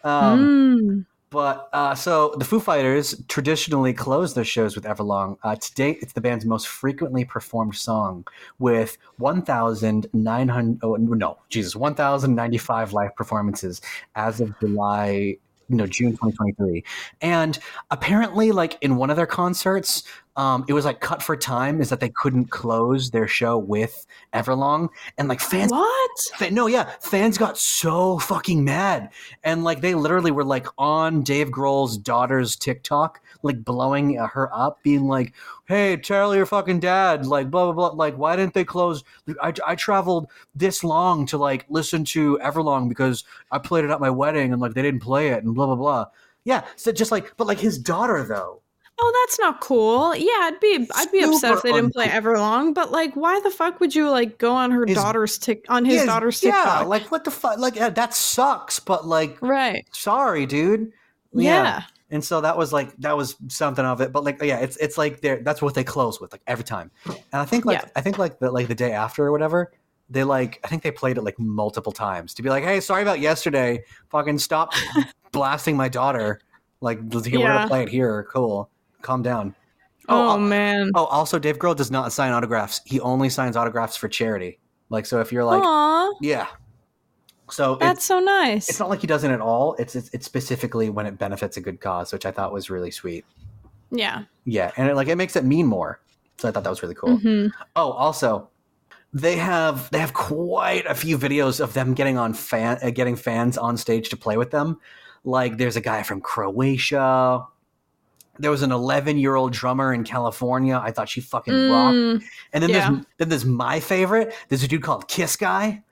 [0.05, 1.07] Um, Mm.
[1.31, 5.39] But uh, so the Foo Fighters traditionally close their shows with Everlong.
[5.45, 8.27] Uh, to date, it's the band's most frequently performed song,
[8.59, 10.79] with 1,900.
[10.83, 13.81] Oh no, Jesus, 1,095 live performances
[14.17, 15.37] as of July.
[15.69, 16.83] No, June 2023.
[17.21, 17.57] And
[17.93, 20.03] apparently, like in one of their concerts,
[20.37, 24.07] um, it was like cut for time, is that they couldn't close their show with
[24.33, 24.89] Everlong.
[25.19, 26.11] And like fans What?
[26.37, 29.11] Fa- no, yeah, fans got so fucking mad,
[29.45, 34.55] and like they literally were like on Dave Grohl's daughter's TikTok, like blowing uh, her
[34.55, 35.35] up, being like,
[35.67, 39.03] "Hey, tell your fucking dad, like blah blah blah, like why didn't they close?
[39.43, 44.01] I I traveled this long to like listen to Everlong because I played it at
[44.01, 46.07] my wedding, and like they didn't play it, and blah blah blah."
[46.45, 48.63] Yeah, so just like, but like his daughter though.
[49.03, 50.15] Oh, that's not cool.
[50.15, 52.75] Yeah, I'd be I'd be upset if they didn't play Everlong.
[52.75, 55.85] But like, why the fuck would you like go on her His- daughter's tick on
[55.85, 56.87] his Yeah, daughter's yeah, TikTok?
[56.89, 57.59] like what the fuck?
[57.59, 59.87] Like yeah, that sucks, but like, right.
[59.93, 60.93] sorry, dude.
[61.33, 61.83] Yeah.
[62.11, 64.99] and so that was like that was something of it but like yeah it's it's
[64.99, 67.89] like they're that's what they close with like every time and i think like Yeah.
[67.95, 69.71] i think like the like the day after or whatever
[70.09, 73.03] they like i think they played it like multiple times to be like hey sorry
[73.03, 74.73] about yesterday fucking stop
[75.31, 76.41] blasting my daughter
[76.81, 77.39] like we're Yeah.
[77.59, 78.69] gonna play it here cool
[79.03, 79.55] calm down
[80.09, 80.91] Oh, oh, man.
[80.95, 85.07] oh also dave grohl does not sign autographs he only signs autographs for charity like
[85.07, 86.47] so if you're like Aw, yeah
[87.51, 88.69] so it's, that's so nice.
[88.69, 91.61] it's not like he doesn't at all it's, it's it's specifically when it benefits a
[91.61, 93.25] good cause which i thought was really sweet
[93.93, 94.23] yeah.
[94.45, 96.01] Yeah, and it, like it makes it mean more.
[96.39, 97.17] So I thought that was really cool.
[97.19, 98.49] hmm Oh, also,
[99.13, 103.17] they have they have quite a few videos of them getting on fan uh, getting
[103.17, 104.79] fans on stage to play with them.
[105.25, 107.45] Like there's a guy from Croatia.
[108.39, 110.81] There was an 11 year old drummer in California.
[110.83, 111.97] I thought she fucking rocked.
[111.97, 112.23] Mm.
[112.53, 112.91] And then yeah.
[112.91, 114.35] there's then there's my favorite.
[114.49, 115.83] There's a dude called Kiss Guy,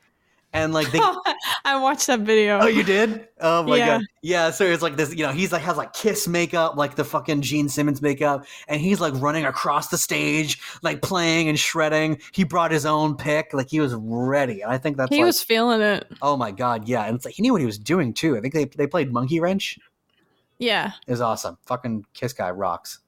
[0.53, 1.01] and like they.
[1.64, 2.61] I watched that video.
[2.61, 3.28] Oh, you did?
[3.41, 3.86] Oh my Yeah.
[3.99, 4.03] god.
[4.22, 7.05] Yeah, so it's like this, you know, he's like has like kiss makeup, like the
[7.05, 12.18] fucking Gene Simmons makeup, and he's like running across the stage, like playing and shredding.
[12.32, 14.62] He brought his own pick, like he was ready.
[14.62, 16.11] And I think that's he like, was feeling it.
[16.22, 17.05] oh my god, yeah.
[17.05, 18.36] And it's like he knew what he was doing too.
[18.36, 19.78] I think they they played Monkey Wrench.
[20.59, 20.93] Yeah.
[21.07, 21.59] Was awesome.
[21.67, 23.01] Fucking Kiss Guy rocks.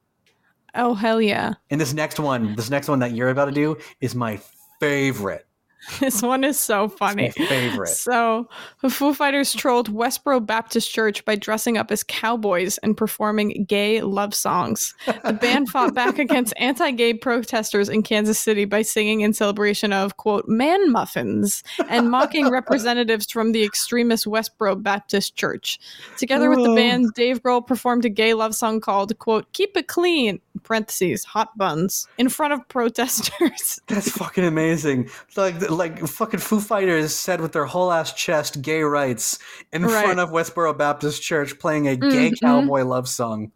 [0.75, 1.53] Oh hell yeah.
[1.69, 4.39] And this next one, this next one that you're about to do is my
[4.79, 5.45] favorite.
[5.99, 7.31] This one is so funny.
[7.31, 7.89] favorite.
[7.89, 8.47] So,
[8.81, 14.01] the Foo Fighters trolled Westboro Baptist Church by dressing up as cowboys and performing gay
[14.01, 14.93] love songs.
[15.05, 19.93] The band fought back against anti gay protesters in Kansas City by singing in celebration
[19.93, 25.79] of, quote, man muffins and mocking representatives from the extremist Westboro Baptist Church.
[26.17, 29.87] Together with the band, Dave Grohl performed a gay love song called, quote, keep it
[29.87, 33.79] clean, parentheses, hot buns, in front of protesters.
[33.87, 35.09] That's fucking amazing.
[35.35, 39.39] Like like fucking Foo Fighters said with their whole ass chest gay rights
[39.73, 40.03] in Right.
[40.03, 42.39] front of Westboro Baptist Church playing a gay Mhm.
[42.41, 43.51] cowboy love song.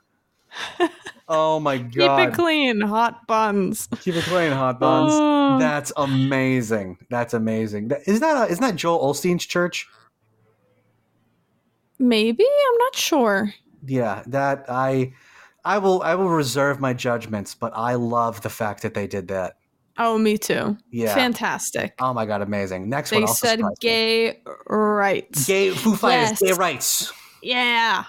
[1.28, 2.18] oh my god.
[2.20, 3.88] Keep it clean, hot buns.
[4.02, 5.12] Keep it clean, hot buns.
[5.14, 5.58] Oh.
[5.60, 6.98] That's amazing.
[7.10, 7.92] That's amazing.
[8.06, 9.88] Isn't that isn't that Joel Osteen's church?
[12.00, 13.54] Maybe I'm not sure.
[13.86, 15.14] Yeah, that I
[15.66, 19.28] I will I will reserve my judgments, but I love the fact that they did
[19.30, 19.58] that.
[19.98, 20.78] Oh, me too.
[20.92, 21.16] Yeah.
[21.16, 21.94] Fantastic.
[22.00, 22.90] Oh my god, amazing.
[22.90, 23.90] Next they one They said surprised me.
[23.90, 25.48] gay rights.
[25.48, 26.42] gay Foo Fighters, Yes.
[26.42, 27.14] gay rights.
[27.42, 28.04] Yeah.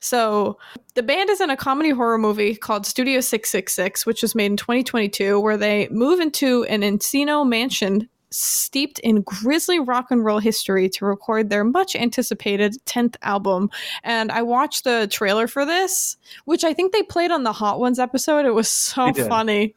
[0.00, 0.58] So
[0.94, 4.56] the band is in a comedy horror movie called Studio 666, which was made in
[4.56, 10.88] 2022, where they move into an Encino mansion steeped in grisly rock and roll history
[10.90, 13.70] to record their much anticipated 10th album.
[14.04, 17.80] And I watched the trailer for this, which I think they played on the Hot
[17.80, 18.44] Ones episode.
[18.46, 19.74] It was so funny.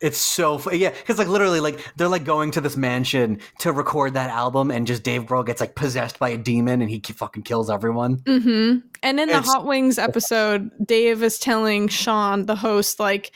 [0.00, 3.70] It's so fu- yeah, because like literally, like they're like going to this mansion to
[3.70, 6.98] record that album, and just Dave Grohl gets like possessed by a demon, and he
[6.98, 8.14] ki- fucking kills everyone.
[8.26, 13.30] hmm And in the It's- Hot Wings episode, Dave is telling Sean, the host, like,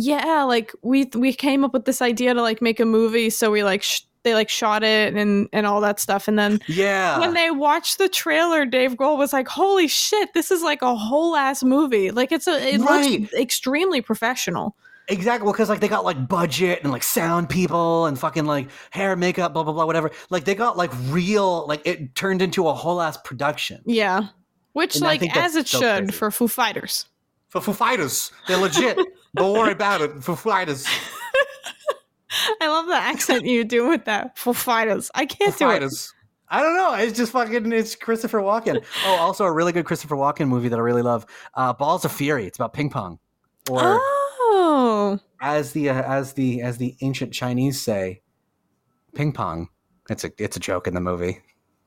[0.00, 3.50] yeah, like we we came up with this idea to like make a movie, so
[3.50, 6.60] we like sh- they like shot it and and all that stuff, and then.
[6.68, 10.82] Yeah, When they watched the trailer, Dave Grohl was like, "Holy shit, this is like
[10.82, 12.10] a whole ass movie!
[12.10, 13.20] Like it's a it Right.
[13.20, 14.76] looks extremely professional."
[15.08, 15.50] exactly.
[15.50, 19.52] Because like they got like budget and like sound people and fucking like hair, makeup,
[19.52, 20.10] blah blah blah, whatever.
[20.30, 24.28] Like they got like real, like it turned into a whole ass production Yeah,
[24.72, 26.12] which And like as it should crazy.
[26.12, 27.06] for Foo Fighters.
[27.50, 28.32] For Fighters.
[28.48, 28.98] They're legit.
[29.36, 30.22] Don't worry about it.
[30.24, 30.86] Foo Fighters.
[32.60, 35.10] I love the accent you do with that Foo Fighters.
[35.14, 35.72] I can't do it.
[35.74, 36.12] Fighters.
[36.52, 36.94] I don't know.
[36.94, 37.70] It's just fucking.
[37.72, 38.84] It's Christopher Walken.
[39.06, 41.24] Oh, also a really good Christopher Walken movie that I really love.
[41.54, 42.44] Uh, Balls of Fury.
[42.46, 43.20] It's about ping pong,
[43.70, 48.22] or Oh, as the uh, as the as the ancient Chinese say,
[49.14, 49.68] Ping pong.
[50.08, 51.40] It's a it's a joke in the movie.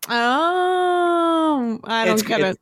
[0.08, 2.58] Oh, I don't It's- get it.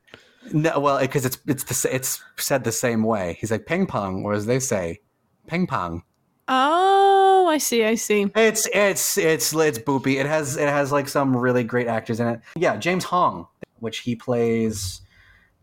[0.53, 3.37] No, well, because it's it's the, it's said the same way.
[3.39, 4.99] He's like ping pong, or as they say,
[5.47, 6.03] ping pong.
[6.47, 7.83] Oh, I see.
[7.85, 8.27] I see.
[8.35, 10.19] It's it's it's it's boopy.
[10.19, 12.41] It has it has like some really great actors in it.
[12.55, 13.47] Yeah, James Hong,
[13.79, 15.01] which he plays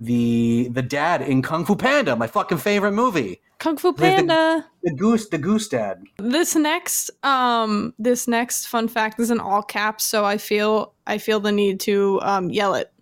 [0.01, 3.41] the the dad in Kung Fu Panda, my fucking favorite movie.
[3.59, 4.66] Kung Fu There's the- Panda.
[4.84, 6.05] The goose, the goose dad.
[6.18, 11.18] This next, um, this next fun fact is in all caps, so I feel I
[11.18, 12.93] feel the need to um, yell it.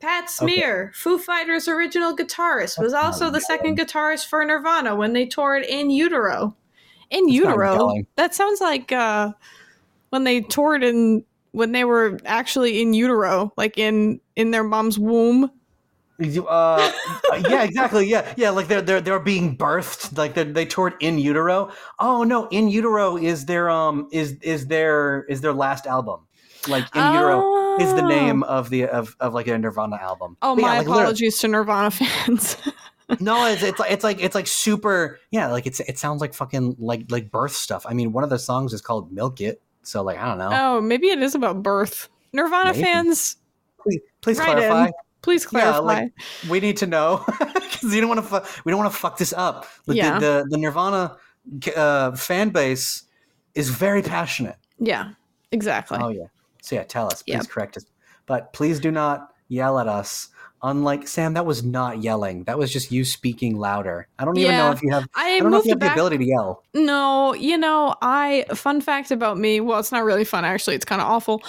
[0.00, 5.26] Pat Smear, Foo Fighters' original guitarist, was also the second guitarist for Nirvana when they
[5.26, 6.54] toured in utero.
[7.10, 7.94] In not utero.
[8.16, 9.32] That sounds like uh,
[10.10, 14.98] when they toured in when they were actually in utero, like in in their mom's
[14.98, 15.50] womb.
[16.20, 16.92] Uh,
[17.48, 18.06] yeah, exactly.
[18.08, 18.50] Yeah, yeah.
[18.50, 20.16] Like they're they're they're being birthed.
[20.16, 21.72] Like they they toured in utero.
[21.98, 26.27] Oh no, in utero is their um is is their is their last album.
[26.68, 28.08] Like in utero is the Oh.
[28.08, 30.36] name of the of, of like a Nirvana album.
[30.42, 32.56] Oh, But yeah, my like, apologies to Nirvana fans.
[33.20, 35.18] no, it's it's like it's like it's like super.
[35.30, 37.86] Yeah, like it's it sounds like fucking like like birth stuff.
[37.88, 40.50] I mean, one of the songs is called "Milk It," so like I don't know.
[40.52, 42.08] oh, maybe it is about birth.
[42.32, 42.84] Nirvana Maybe.
[42.84, 43.36] fans,
[43.80, 44.54] please please right in.
[44.58, 44.90] clarify.
[45.22, 45.78] please Yeah, clarify.
[45.80, 46.12] like
[46.50, 48.26] we need to know because you don't want to.
[48.42, 49.64] Fu- we don't want to fuck this up.
[49.86, 50.18] Like, Yeah.
[50.18, 51.16] The, the the Nirvana
[51.74, 53.04] uh, fan base
[53.54, 54.56] is very passionate.
[54.78, 55.12] yeah,
[55.50, 55.98] exactly.
[56.02, 56.26] Oh yeah.
[56.62, 57.22] So yeah, tell us.
[57.22, 57.48] Please Yep.
[57.48, 57.84] correct us.
[58.26, 60.28] But please do not yell at us.
[60.62, 62.42] Unlike Sam, that was not yelling.
[62.44, 64.08] That was just you speaking louder.
[64.18, 65.04] I don't even know if you have.
[65.14, 66.64] I, I don't know if you have the ability to yell.
[66.74, 69.60] No, you know, I fun fact about me.
[69.60, 70.74] Well, it's not really fun actually.
[70.74, 71.42] It's kind of awful.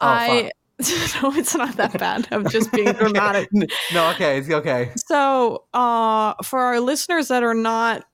[0.00, 0.50] Oh, I
[1.22, 2.28] no, it's not that bad.
[2.32, 3.48] I'm just being dramatic.
[3.94, 4.90] no, okay, it's okay.
[5.06, 8.04] So, uh, for our listeners that are not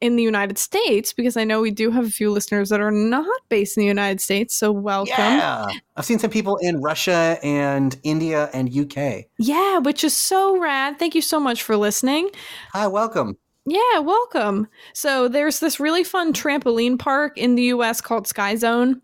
[0.00, 2.90] in the United States, because I know we do have a few listeners that are
[2.90, 5.14] not based in the United States, so welcome.
[5.16, 9.24] Yeah, I've seen some people in Russia and India and UK.
[9.38, 10.98] Yeah, which is so rad.
[10.98, 12.30] Thank you so much for listening.
[12.72, 13.36] Hi, welcome.
[13.66, 14.66] Yeah, welcome.
[14.94, 19.02] So there's this really fun trampoline park in the US called Sky Zone.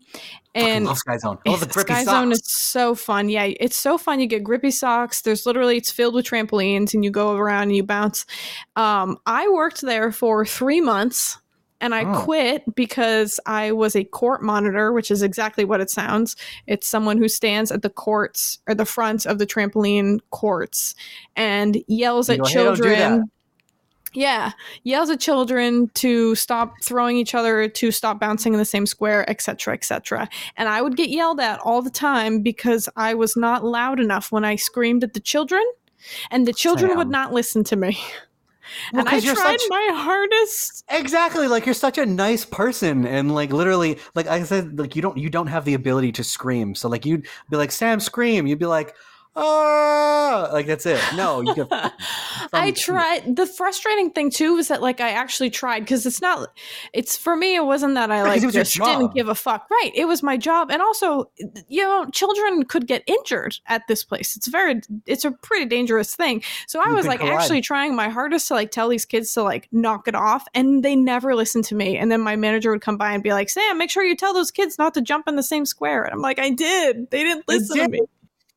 [0.55, 1.37] And And love Sky Zone.
[1.45, 2.17] Oh, the grippy Sky socks.
[2.17, 3.27] Zone is so fun.
[3.29, 4.19] Yeah, it's so fun.
[4.21, 5.21] You get grippy socks.
[5.21, 8.25] There's literally it's filled with trampolines, and you go around and you bounce.
[8.77, 11.37] Um, I worked there for three months,
[11.81, 12.21] and I Oh.
[12.23, 16.37] quit because I was a court monitor, which is exactly what it sounds.
[16.67, 20.95] It's someone who stands at the courts or the front of the trampoline courts
[21.35, 23.17] and yells You at go, "Hey, don't do children.
[23.19, 23.25] that."
[24.15, 24.51] Yeah,
[24.83, 29.29] yells at children to stop throwing each other, to stop bouncing in the same square,
[29.29, 30.29] etc., etc.
[30.57, 34.31] And I would get yelled at all the time because I was not loud enough
[34.31, 35.63] when I screamed at the children,
[36.31, 36.97] and the children Sam.
[36.97, 37.97] would not listen to me.
[38.91, 40.83] Well, and I you're tried such- my hardest.
[40.89, 45.01] Exactly, like you're such a nice person, and like literally, like I said, like you
[45.03, 46.73] don't you don't have the ability to scream.
[46.73, 48.47] So like you'd be like Sam, scream.
[48.47, 48.95] You'd be like,
[49.35, 50.99] ah, like that's it.
[51.15, 51.67] No, you
[52.53, 53.35] I tried.
[53.35, 56.49] The frustrating thing too was that like I actually tried because it's not.
[56.93, 57.55] It's for me.
[57.55, 59.67] It wasn't that I like just didn't give a fuck.
[59.69, 59.91] Right.
[59.95, 61.29] It was my job, and also,
[61.67, 64.35] you know, children could get injured at this place.
[64.35, 64.81] It's very.
[65.05, 66.43] It's a pretty dangerous thing.
[66.67, 67.35] So I You was like collide.
[67.35, 70.83] actually trying my hardest to like tell these kids to like knock it off, and
[70.83, 71.97] they never listened to me.
[71.97, 74.33] And then my manager would come by and be like, "Sam, make sure you tell
[74.33, 77.09] those kids not to jump in the same square." And I'm like, "I did.
[77.11, 78.01] They didn't listen to me."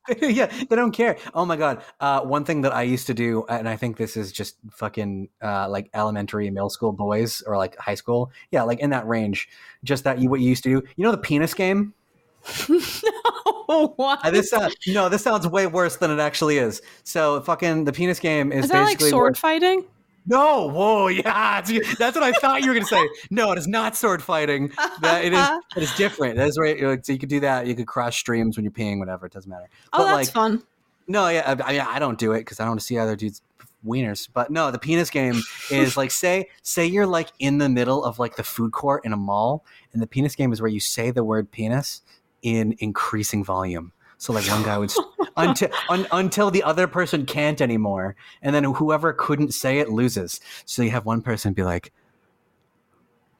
[0.21, 1.17] yeah, they don't care.
[1.33, 1.81] Oh my god.
[1.99, 5.29] Uh, one thing that I used to do, and I think this is just fucking
[5.41, 8.31] uh, like elementary, middle school boys, or like high school.
[8.51, 9.49] Yeah, like in that range.
[9.83, 10.87] Just that you what you used to do.
[10.95, 11.93] You know the penis game.
[12.69, 14.25] no, what?
[14.25, 16.81] Uh, this sounds no, this sounds way worse than it actually is.
[17.03, 19.85] So fucking the penis game is, Is that like basically sword where- fighting?
[20.29, 21.61] No, whoa, yeah,
[21.97, 23.09] that's what I thought you were gonna say.
[23.31, 24.71] No, it is not sword fighting.
[25.01, 25.49] That it is.
[25.75, 26.35] It is different.
[26.35, 26.81] That is right.
[26.81, 27.67] Like, so you could do that.
[27.67, 29.25] You could cross streams when you're peeing, whatever.
[29.25, 29.69] It doesn't matter.
[29.93, 30.63] Oh, But, that's like, fun.
[31.07, 32.97] No, yeah, I, I, mean, I don't do it because I don't want to see
[32.97, 33.41] other dudes'
[33.85, 34.27] wieners.
[34.31, 38.19] But no, the penis game is like say say you're like in the middle of
[38.19, 41.11] like the food court in a mall, and the penis game is where you say
[41.11, 42.01] the word penis
[42.41, 43.93] in increasing volume.
[44.19, 45.07] So like one guy would st-
[45.37, 50.41] until un, until the other person can't anymore, and then whoever couldn't say it loses.
[50.65, 51.91] So you have one person be like.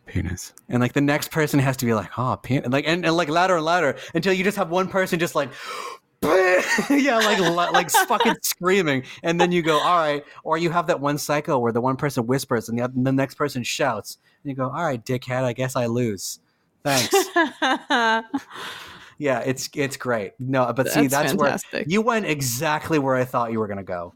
[0.06, 3.06] Penis, and like the next person has to be like, "Oh, penis," and like and,
[3.06, 5.52] and like louder and louder until you just have one person just like,
[6.90, 7.40] yeah, like
[7.72, 11.60] like fucking screaming, and then you go, all right, or you have that one psycho
[11.60, 14.64] where the one person whispers and the, oth- the next person shouts, and you go,
[14.64, 16.40] all right, dickhead, I guess I lose.
[16.84, 17.14] Thanks.
[19.20, 20.34] yeah, it's it's great.
[20.40, 21.72] No, but see, That's that's fantastic.
[21.74, 24.14] where you went exactly where I thought you were gonna go.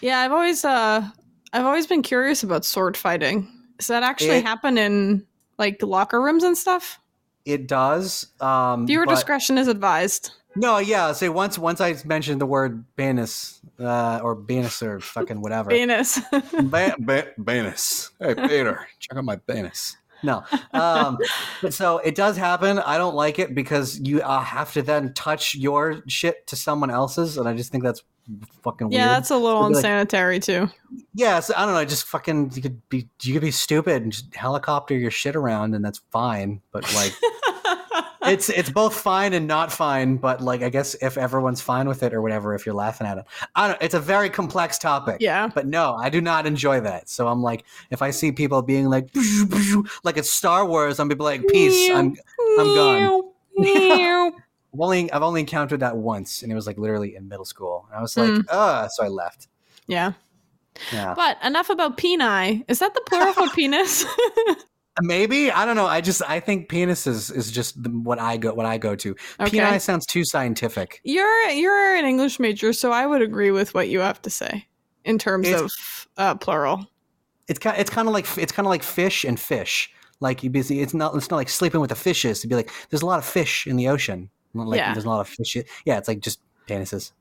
[0.00, 1.08] yeah, I've always uh
[1.52, 3.46] I've always been curious about sword fighting.
[3.78, 5.24] Does that actually It- happen in
[5.58, 6.98] like locker rooms and stuff?
[7.44, 8.28] it does.
[8.40, 10.30] Um, Viewer but- discretion is advised.
[10.54, 11.12] No, yeah.
[11.12, 15.70] So once once I mentioned the word Banus uh, or Banus or fucking whatever.
[15.78, 16.20] Venus.
[16.30, 18.10] ba- ba- Banus.
[18.20, 19.96] Hey Peter, check out my Banus.
[20.22, 21.18] No, um,
[21.60, 22.78] but so it does happen.
[22.78, 26.90] I don't like it because you uh, have to then touch your shit to someone
[26.90, 28.02] else's, and I just think that's
[28.62, 28.94] fucking weird.
[28.98, 29.16] yeah, weird.
[29.16, 30.68] that's a little It'd be like- unsanitary too.
[31.14, 31.84] yeah, so I don't know.
[31.84, 35.74] Just fucking you could be you could be stupid and just helicopter your shit around,
[35.74, 36.60] and that's fine.
[36.72, 37.12] But like.
[38.24, 42.02] it's it's both fine and not fine, but like I guess if everyone's fine with
[42.02, 43.82] it or whatever, if you're laughing at it, I don't.
[43.82, 45.16] It's a very complex topic.
[45.20, 45.48] yeah.
[45.48, 47.08] But no, I do not enjoy that.
[47.08, 49.08] So I'm like, if I see people being like,
[50.04, 51.90] like it's Star Wars, I'm gonna be like, peace.
[51.90, 52.16] I'm
[52.58, 53.22] I'm gone.
[54.74, 57.86] I've only I've only encountered that once, and it was like literally in middle school.
[57.90, 58.40] And I was like, Hmm.
[58.48, 59.48] uh, so I left.
[59.86, 60.12] yeah.
[60.90, 62.64] Yeah, But enough about peni.
[62.66, 64.06] Is that the plural for penis?
[65.00, 65.86] maybe I don't know.
[65.86, 68.94] I just I think penis is is just the, what I go what I go
[68.96, 69.16] to.
[69.40, 69.58] Okay.
[69.58, 71.00] Peni sounds too scientific.
[71.04, 74.66] You're you're an English major, so I would agree with what you have to say
[75.04, 76.86] in terms It's- of uh, plural.
[77.48, 79.90] it's kind it's kind of like it's kind of like fish and fish.
[80.20, 82.40] Like you busy, it's not it's not like sleeping with the fishes.
[82.40, 84.30] To be like, there's a lot of fish in the ocean.
[84.54, 84.92] Like Yeah.
[84.92, 85.56] there's a lot of fish.
[85.84, 87.12] Yeah, it's like just penises.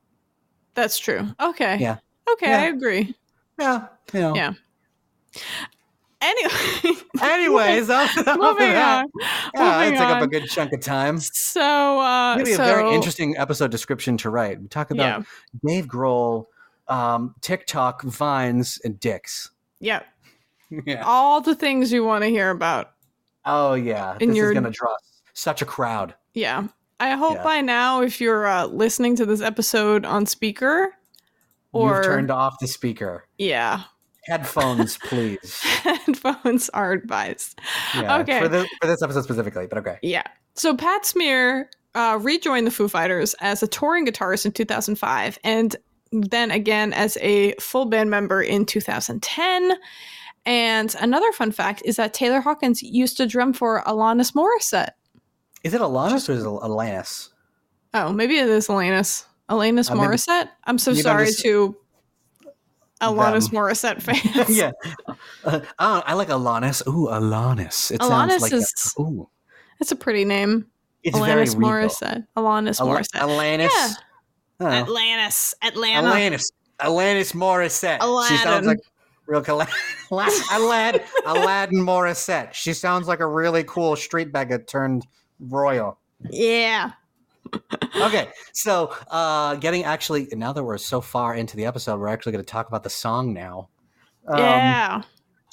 [0.76, 1.28] That's true.
[1.40, 1.78] Okay.
[1.80, 1.98] Yeah.
[2.34, 2.62] Okay, Yeah.
[2.62, 3.16] I agree.
[3.60, 4.36] Yeah, you know.
[4.36, 4.54] Yeah.
[6.22, 9.10] Anyway, Anyways, off, off of moving that, on.
[9.56, 11.18] yeah, it moving took up a good chunk of time.
[11.20, 14.62] So, uh, Maybe so a very interesting episode description to write.
[14.62, 15.26] We talk about
[15.66, 16.46] Dave Grohl,
[16.88, 19.50] um, TikTok, vines, and dicks.
[19.80, 20.04] yeah,
[20.86, 21.04] Yeah.
[21.06, 22.92] all the things you want to hear about.
[23.46, 24.96] Oh yeah, this your- is gonna draw
[25.34, 26.14] such a crowd.
[26.34, 26.68] Yeah.
[27.00, 27.44] I hope Yeah.
[27.44, 30.94] by now, if you're uh, listening to this episode on speaker,
[31.74, 33.26] or You've turned off the speaker.
[33.40, 33.82] yeah,
[34.26, 35.60] Headphones, please.
[35.62, 37.60] headphones are advised.
[37.96, 38.40] Yeah, Okay.
[38.40, 39.98] For, the, for this episode specifically, but okay.
[40.02, 40.24] Yeah.
[40.56, 45.76] So Pat Smear uh, rejoined the Foo Fighters as a touring guitarist in 2005, and
[46.12, 49.74] then again as a full band member in 2010.
[50.46, 54.90] And another fun fact is that Taylor Hawkins used to drum for Alanis Morissette.
[55.64, 57.30] Is it Alanis or is it Alanis?
[57.94, 59.26] Oh, maybe it is Alanis.
[59.50, 60.50] Alanis Uh, maybe- Morissette?
[60.64, 61.76] I'm so maybe I'm sorry just- to
[63.02, 63.60] Alanis Them.
[63.60, 64.02] Morissette
[64.36, 64.50] fans.
[64.56, 64.72] yeah.
[65.44, 66.86] Uh, I, I like Alanis.
[66.88, 67.92] Ooh, Alanis.
[67.92, 69.28] It Alanis sounds like a- is- ooh.
[69.80, 70.68] It's a pretty name.
[71.04, 71.56] It's very Alanis.
[71.56, 72.28] Morissette.
[72.38, 73.22] Alanis Ala- Morissette.
[73.22, 73.70] Alanis.
[73.70, 73.94] Yeah.
[74.68, 74.82] I.
[74.82, 75.56] Atlantis.
[75.64, 76.08] Atlanta.
[76.10, 76.52] Alanis.
[76.80, 78.28] Alanis Morissette.
[78.28, 78.78] She sounds like
[79.28, 79.68] real Cala-
[80.12, 82.54] Aladdin, Aladdin Morissette.
[82.54, 85.08] She sounds like a really cool street beggar turned
[85.40, 85.98] royal.
[86.30, 86.92] Yeah.
[88.02, 92.32] Okay, so uh getting actually now that we're so far into the episode, we're actually
[92.32, 93.70] going to talk about the song now.
[94.28, 95.02] Um, yeah.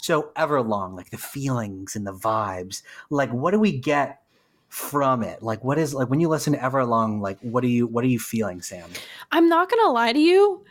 [0.00, 4.20] So Everlong, like the feelings and the vibes, like what do we get
[4.68, 5.42] from it?
[5.42, 8.08] Like what is like when you listen to Everlong, like what are you what are
[8.08, 8.88] you feeling, Sam?
[9.32, 10.64] I'm not going to lie to you.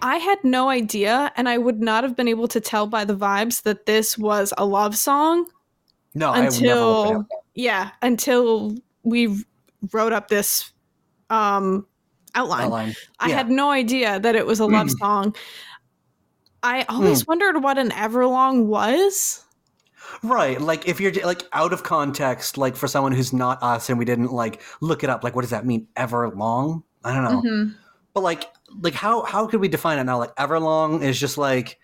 [0.00, 3.16] I had no idea, and I would not have been able to tell by the
[3.16, 5.46] vibes that this was a love song.
[6.14, 9.44] No, I never Until- Yeah, until we
[9.92, 10.72] wrote up this
[11.30, 11.86] um,
[12.34, 12.64] outline.
[12.64, 12.94] outline.
[13.20, 15.34] I had no idea that it was a love song.
[16.62, 17.26] I always Hmm.
[17.28, 19.44] wondered what an Everlong was.
[20.22, 23.98] Right, like if you're like out of context, like for someone who's not us and
[23.98, 25.86] we didn't like look it up, like what does that mean?
[25.96, 26.82] Everlong?
[27.04, 27.42] I don't know.
[27.42, 27.74] Mhm.
[28.14, 28.46] But like,
[28.80, 30.18] like how how could we define it now?
[30.18, 31.78] Like everlong is just like,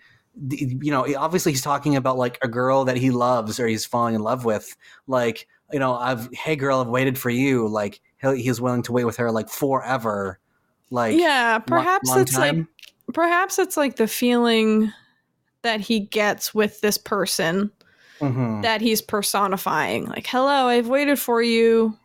[0.49, 4.15] you know, obviously he's talking about like a girl that he loves or he's falling
[4.15, 4.75] in love with.
[5.07, 7.67] Like, you know, I've hey girl, I've waited for you.
[7.67, 10.39] Like he he's willing to wait with her like forever.
[10.91, 12.55] Like yeah, perhaps long it's like
[13.13, 14.91] perhaps it's like the feeling
[15.63, 17.71] that he gets with this person
[18.21, 18.61] Mhm.
[18.61, 20.05] that he's personifying.
[20.05, 21.97] Like, hello, I've waited for you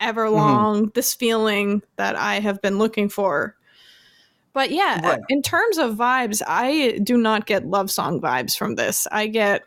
[0.00, 0.36] ever Mm-hmm.
[0.36, 0.90] long.
[0.94, 3.54] This feeling that I have been looking for.
[4.52, 5.20] But yeah, Right.
[5.28, 9.06] in terms of vibes, I do not get love song vibes from this.
[9.12, 9.62] I get,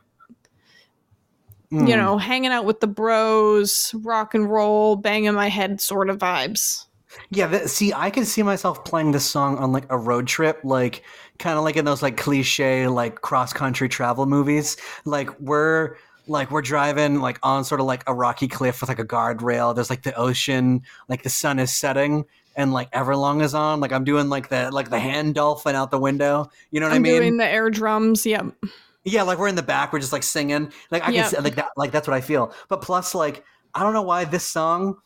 [1.72, 1.98] you Mm.
[1.98, 6.86] know, hanging out with the bros, rock and roll, banging my head sort of vibes.
[7.30, 10.60] Yeah, that, see, I can see myself playing this song on like a road trip,
[10.64, 11.04] like
[11.40, 14.78] kind of like in those like cliche like cross country travel movies.
[15.06, 15.96] Like we're
[16.28, 19.74] like we're driving like on sort of like a rocky cliff with like a guardrail.
[19.76, 23.80] There's like the ocean, like the sun is setting, and like Everlong is on.
[23.82, 26.50] Like I'm doing like the like the hand dolphin out the window.
[26.72, 27.22] You know what I'm I mean?
[27.22, 28.26] doing the air drums.
[28.26, 28.46] Yep.
[28.64, 28.70] Yeah,
[29.06, 30.72] like we're in the back, we're just like singing.
[30.92, 32.54] Like I can see, like that like that's what I feel.
[32.70, 33.44] But plus like
[33.74, 34.98] I don't know why this song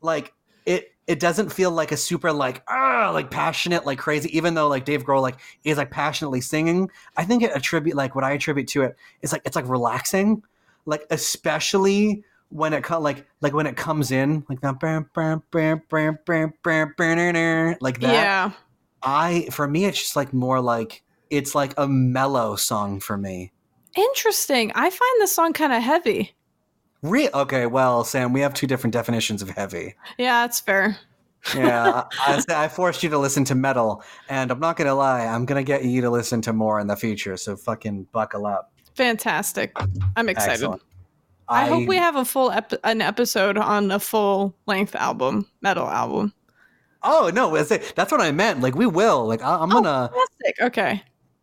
[0.00, 0.32] like
[0.66, 4.68] it it doesn't feel like a super like ah like passionate like crazy even though
[4.68, 6.90] like Dave Grohl like is like passionately singing.
[7.16, 10.42] I think it attribute like what I attribute to it is like it's like relaxing.
[10.86, 15.42] Like especially when it co- like like when it comes in like that bam, bam,
[15.50, 18.12] bam, bam, bam, bam, bam, like that.
[18.12, 18.50] Yeah.
[19.02, 23.52] I for me it's just like more like it's like a mellow song for me.
[23.96, 24.72] Interesting.
[24.74, 26.34] I find this song kind of heavy.
[27.02, 29.94] Re- okay, well, Sam, we have two different definitions of heavy.
[30.18, 30.96] Yeah, that's fair.
[31.54, 35.26] Yeah, I, I, I forced you to listen to metal, and I'm not gonna lie,
[35.26, 37.36] I'm gonna get you to listen to more in the future.
[37.36, 38.72] So fucking buckle up.
[38.94, 39.72] Fantastic.
[40.16, 40.52] I'm excited.
[40.52, 40.82] Excellent.
[41.46, 45.86] I, hope we have a full ep- an episode on a full length album, metal
[45.86, 46.32] album.
[47.02, 48.60] Oh no, that's that's what I meant.
[48.60, 49.26] Like we will.
[49.26, 50.10] Like I, I'm oh, gonna.
[50.10, 50.62] Fantastic.
[50.62, 51.02] Okay.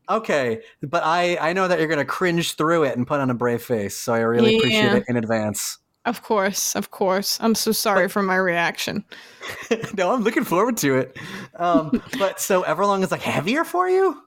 [0.09, 3.33] Okay, but I I know that you're gonna cringe through it and put on a
[3.33, 5.77] brave face, so I really appreciate it in advance.
[6.05, 7.37] Of course, of course.
[7.41, 9.05] I'm so sorry for my reaction.
[9.93, 11.17] no, I'm looking forward to it.
[11.57, 14.17] Um, but so Everlong is like heavier for you.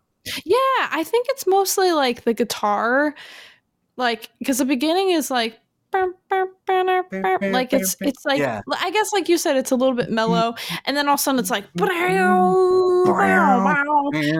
[0.44, 0.56] Yeah,
[0.90, 3.14] I think it's mostly like the guitar,
[3.96, 5.58] like because the beginning is like.
[7.52, 8.62] Like it's it's like Yeah.
[8.80, 10.14] I guess like you said it's a little bit mm-hmm.
[10.16, 11.64] mellow and then all of a sudden it's like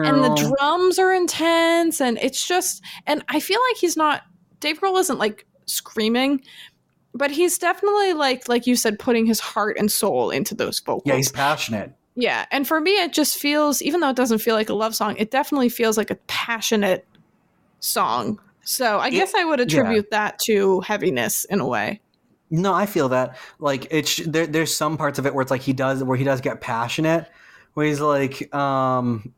[0.05, 4.23] and the drums are intense and it's just and I feel like he's not
[4.59, 6.41] Dave Grohl isn't like screaming
[7.15, 11.03] but he's definitely like like you said putting his heart and soul into those vocals.
[11.05, 11.93] yeah, he's passionate.
[12.15, 14.95] Yeah, and for me, it just feels, even though it doesn't feel like a love
[14.95, 17.05] song, it definitely feels like a passionate
[17.81, 18.39] song.
[18.65, 22.01] So I It- guess I would attribute that to heaviness in a way.
[22.51, 23.37] No, I feel that.
[23.59, 24.45] Like it's there.
[24.45, 27.27] There's some parts of it where it's like he does where he does get passionate,
[27.73, 29.33] where he's like, um,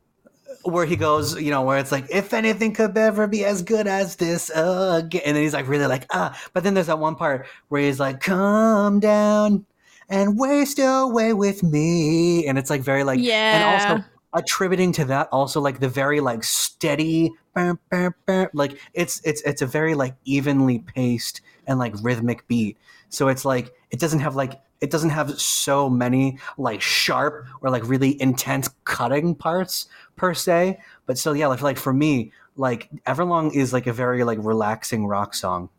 [0.64, 3.86] where he goes, you know, where it's like, if anything could ever be as good
[3.86, 6.38] as this again, and then he's like really like ah.
[6.52, 9.64] But then there's that one part where he's like, come down
[10.10, 13.82] and waste away with me, and it's like very like, yeah.
[13.86, 18.78] and also attributing to that also like the very like steady bam, bam, bam, like
[18.92, 22.76] it's it's it's a very like evenly paced and like rhythmic beat
[23.08, 27.70] so it's like it doesn't have like it doesn't have so many like sharp or
[27.70, 32.88] like really intense cutting parts per se but still yeah like, like for me like
[33.06, 35.70] everlong is like a very like relaxing rock song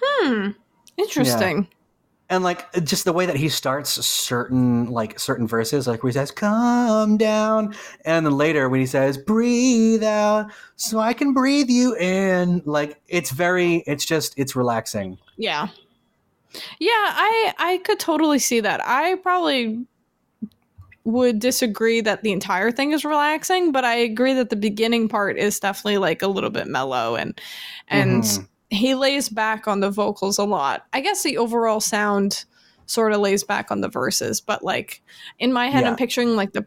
[0.00, 0.50] hmm.
[1.00, 1.68] Interesting.
[2.30, 6.14] And like just the way that he starts certain like certain verses like where he
[6.14, 7.74] says come down
[8.04, 12.98] and then later when he says breathe out so i can breathe you in like
[13.08, 15.68] it's very it's just it's relaxing Yeah.
[16.80, 18.80] Yeah, I I could totally see that.
[18.84, 19.86] I probably
[21.04, 25.38] would disagree that the entire thing is relaxing, but I agree that the beginning part
[25.38, 27.40] is definitely like a little bit mellow and
[27.86, 28.48] and Mhm.
[28.70, 30.86] He lays back on the vocals a lot.
[30.92, 32.44] I guess the overall sound
[32.86, 35.02] sort of lays back on the verses, but like
[35.38, 35.90] in my head Yeah.
[35.90, 36.62] I'm picturing like the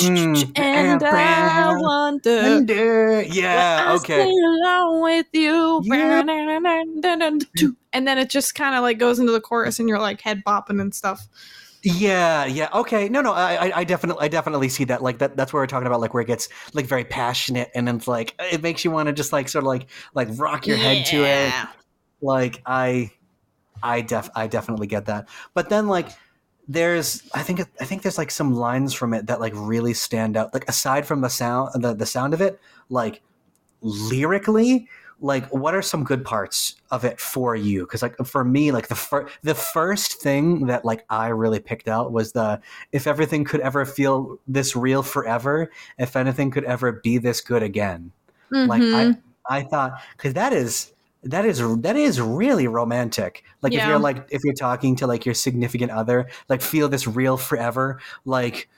[0.00, 3.22] Mm, and I wonder Wonder.
[3.22, 5.82] yeah okay alone with you.
[7.92, 10.42] And then it just kind of like goes into the chorus and you're like head
[10.46, 11.26] bopping and stuff.
[11.82, 12.68] Yeah, yeah.
[12.74, 13.08] Okay.
[13.08, 13.32] No, no.
[13.32, 15.02] I, I- definitely, I definitely see that.
[15.02, 15.36] Like that.
[15.36, 16.00] That's where we're talking about.
[16.00, 19.06] Like where it gets like very passionate, and then it's like it makes you want
[19.06, 21.54] to just like sort of like like rock your head to it.
[22.20, 23.12] Like I,
[23.82, 25.28] I def, I definitely get that.
[25.54, 26.08] But then like
[26.68, 30.36] there's, I think, I think there's like some lines from it that like really stand
[30.36, 30.52] out.
[30.52, 32.60] Like aside from the sound, the the sound of it,
[32.90, 33.22] like
[33.80, 34.88] lyrically.
[35.20, 37.80] Like, what are some good parts of it for you?
[37.82, 41.88] Because, like, for me, like the fir- the first thing that like I really picked
[41.88, 42.60] out was the
[42.92, 47.62] if everything could ever feel this real forever, if anything could ever be this good
[47.62, 48.12] again.
[48.50, 49.18] Like Mhm.
[49.48, 50.92] I, I thought because that is
[51.22, 53.44] that is that is really romantic.
[53.62, 57.06] Like if you're like if you're talking to like your significant other, like feel this
[57.06, 58.00] real forever.
[58.24, 58.68] Like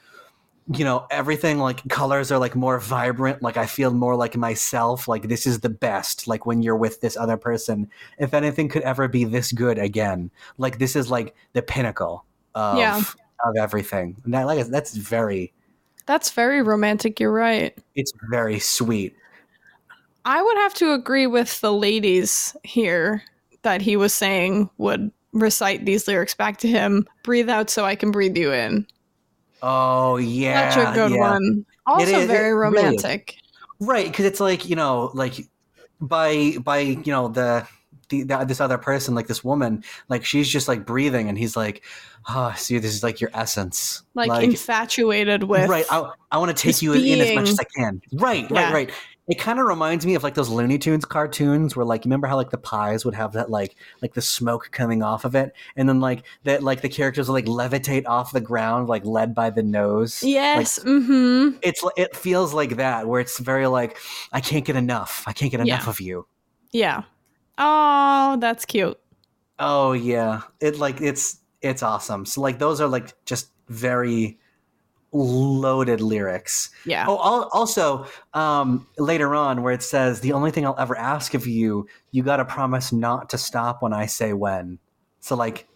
[0.78, 5.08] you know everything like colors are like more vibrant like i feel more like myself
[5.08, 7.88] like this is the best like when you're with this other person
[8.18, 12.24] if anything could ever be this good again like this is like the pinnacle
[12.54, 12.98] of Yeah.
[13.44, 15.52] of everything and that like that's very
[16.06, 17.18] That's very romantic.
[17.20, 17.76] You're right.
[17.94, 19.14] it's very sweet
[20.24, 23.22] I would have to agree with the ladies here
[23.62, 27.06] that he was saying would recite these lyrics back to him.
[27.24, 28.86] Breathe out so I can breathe you in.
[29.62, 31.18] Oh yeah Such a good yeah.
[31.20, 31.66] one.
[31.86, 33.36] Also is- very really romantic.
[33.80, 35.46] right because it's like you know like
[36.00, 37.66] by by you know the,
[38.08, 41.56] the, the this other person like this woman like she's just like breathing and he's
[41.56, 41.82] like
[42.28, 46.60] oh see this is like your essence Like, infatuated with right i, I want to
[46.60, 48.64] take you in as much as i can right Yeah.
[48.64, 48.90] right right
[49.28, 52.26] it kind of reminds me of like those looney tunes cartoons where like you remember
[52.26, 55.52] how like the pies would have that like like the smoke coming off of it
[55.76, 59.34] and then like that like the characters would like levitate off the ground like led
[59.34, 60.78] by the nose Yes.
[60.80, 61.56] mm-hmm.
[61.62, 63.96] it's it feels like that where it's very like
[64.32, 65.90] i can't get enough i can't get enough Yeah.
[65.90, 66.26] of you
[66.72, 67.02] Yeah.
[67.58, 68.98] Oh, that's cute.
[69.58, 72.24] Oh yeah, it like it's it's awesome.
[72.24, 74.38] So like those are like just very
[75.12, 76.70] loaded lyrics.
[76.86, 77.04] Yeah.
[77.06, 81.34] Oh, al- also um, later on where it says the only thing I'll ever ask
[81.34, 84.78] of you, you got to promise not to stop when I say when.
[85.20, 85.68] So like,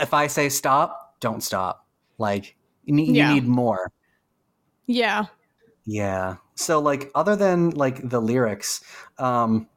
[0.00, 1.84] if I say stop, don't stop.
[2.18, 3.28] Like you need, Yeah.
[3.28, 3.92] you need more.
[4.86, 5.26] Yeah.
[5.84, 6.36] Yeah.
[6.54, 8.82] So like other than like the lyrics,
[9.18, 9.68] um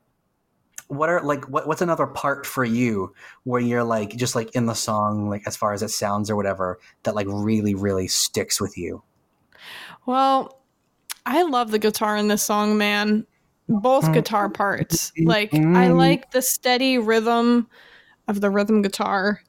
[0.92, 3.14] what are like what what's another part for you
[3.46, 6.36] where you're like just like in the song like as far as it sounds or
[6.36, 9.02] whatever that like really really sticks with you?
[10.06, 10.60] Well,
[11.26, 13.26] I love the guitar in this song, man.
[13.70, 15.14] Both guitar parts.
[15.18, 17.70] Like I like the steady rhythm
[18.28, 19.42] of the rhythm guitar.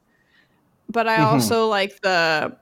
[0.89, 1.23] But I Mhm.
[1.23, 2.57] also like the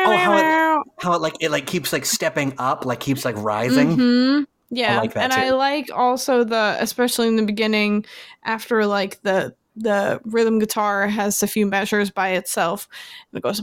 [0.00, 3.96] Oh, how How it like it like keeps like stepping up, like keeps like rising.
[3.96, 4.46] Mhm.
[4.70, 5.54] Yeah, like that and I too.
[5.54, 8.04] like also the especially in the beginning
[8.44, 12.88] after like the the rhythm guitar has a few measures by itself
[13.30, 13.62] and it goes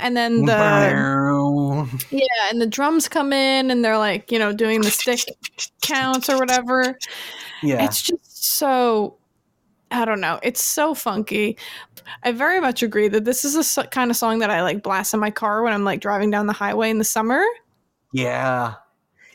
[0.00, 0.56] and then the
[2.10, 5.20] yeah and the drums come in and they're like you know doing the stick
[5.82, 6.98] counts or whatever
[7.62, 7.84] yeah.
[7.84, 9.16] it's just so
[9.90, 11.56] i don't know it's so funky
[12.22, 15.12] i very much agree that this is a kind of song that i like blast
[15.12, 17.44] in my car when i'm like driving down the highway in the summer
[18.12, 18.74] Yeah.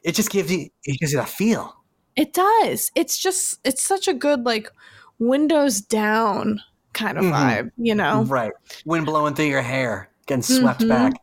[0.04, 1.76] It just gives you it gives you a feel.
[2.16, 2.92] It does.
[2.96, 4.70] It's just it's such a good like
[5.20, 6.62] windows down
[6.94, 7.34] kind of mm-hmm.
[7.34, 8.24] vibe, you know.
[8.24, 8.52] Right.
[8.86, 10.90] Wind blowing through your hair, getting swept mm-hmm.
[10.90, 11.14] back.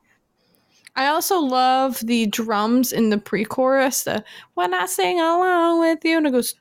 [0.97, 4.03] I also love the drums in the pre-chorus.
[4.03, 4.25] The
[4.55, 6.53] when I sing along with you, and it goes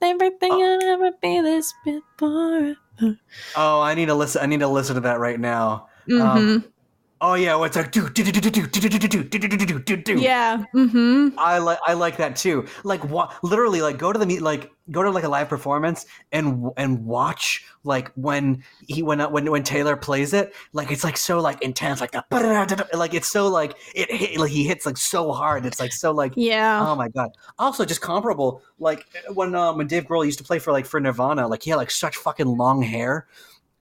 [0.00, 2.76] everything I'll ever be this before.
[3.54, 4.42] Oh, I need to listen.
[4.42, 5.88] I need to listen to that right now.
[6.10, 6.64] Um,
[7.20, 9.48] Oh yeah, what's like do do do do do do do do do do do
[9.48, 10.14] do do do do.
[10.20, 10.62] yeah.
[10.74, 11.36] Mm-hmm.
[11.38, 12.66] I like I like that too.
[12.84, 16.06] Like wa- literally like go to the meet like go to like a live performance
[16.32, 21.16] and and watch like when he when when when Taylor plays it like it's like
[21.16, 22.24] so like intense like the
[22.94, 26.12] like it's so like it hit, like he hits like so hard it's like so
[26.12, 26.86] like Yeah.
[26.88, 29.04] oh my god also just comparable like
[29.34, 31.76] when um when Dave Grohl used to play for like for Nirvana like he had
[31.76, 33.26] like such fucking long hair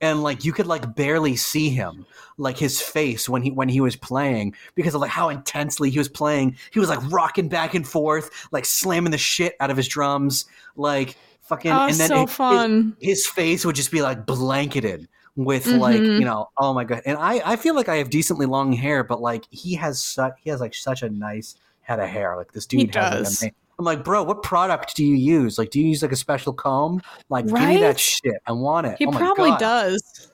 [0.02, 2.06] and like you could like barely see him
[2.38, 5.98] like his face when he when he was playing because of like how intensely he
[5.98, 9.78] was playing he was like rocking back and forth like slamming the shit out of
[9.78, 10.46] his drums
[10.76, 12.96] like fucking oh, and then so it- fun.
[13.02, 16.20] his face would just be like blanketed with like Mhm.
[16.20, 19.04] you know oh my god and i i feel like i have decently long hair
[19.04, 22.52] but like he has such he has like such a nice head of hair like
[22.54, 23.67] this dude He has like, does.
[23.80, 26.54] I'm like bro what product do you use like do you use like a special
[26.54, 29.60] comb like give me that shit i want it He oh probably God.
[29.60, 30.32] does.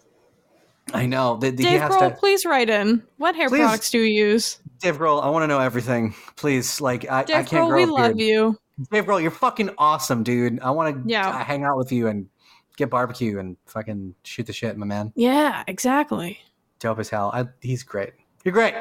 [0.93, 3.03] i know the, the, he Dave Grohl, to please write in.
[3.17, 3.59] What hair Please.
[3.59, 4.59] products do you use?
[4.79, 7.77] dave grohl i want to know everything please like i, I Dave can't Grohl, grow
[7.77, 8.57] we love you.
[8.91, 11.41] dave grohl you're fucking awesome dude i want to Yeah.
[11.43, 12.27] hang out with you and
[12.75, 16.39] get barbecue and fucking shoot the shit my man Yeah, exactly.
[16.79, 17.29] dope as hell.
[17.33, 18.13] I, he's great.
[18.43, 18.73] You're great.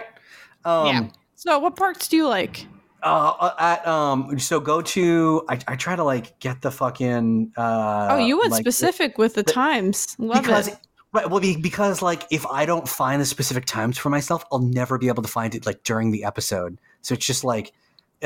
[0.65, 1.09] Um, Yeah.
[1.37, 2.67] So, what parts do you like?
[3.03, 5.45] Uh, at um, so go to.
[5.49, 7.53] I, I try to like get the fucking.
[7.57, 10.15] Uh, oh, you went like, specific with the times.
[10.19, 10.79] Love because it.
[11.13, 11.29] right.
[11.29, 15.09] Well, because like if I don't find the specific times for myself, I'll never be
[15.09, 16.79] able to find it like during the episode.
[17.01, 17.73] So it's just like,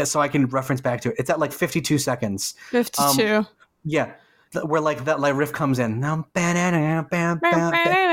[0.04, 1.16] so I can reference back to it.
[1.18, 2.54] It's at like 52 seconds.
[2.70, 3.46] 52.
[3.84, 4.12] Yeah.
[4.52, 6.00] th- Where like that like riff comes in,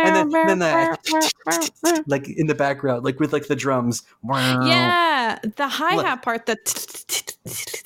[0.07, 4.03] and then, then the like in the background, like with like the drums.
[4.23, 5.12] yeah,
[5.55, 6.59] the hi hat part that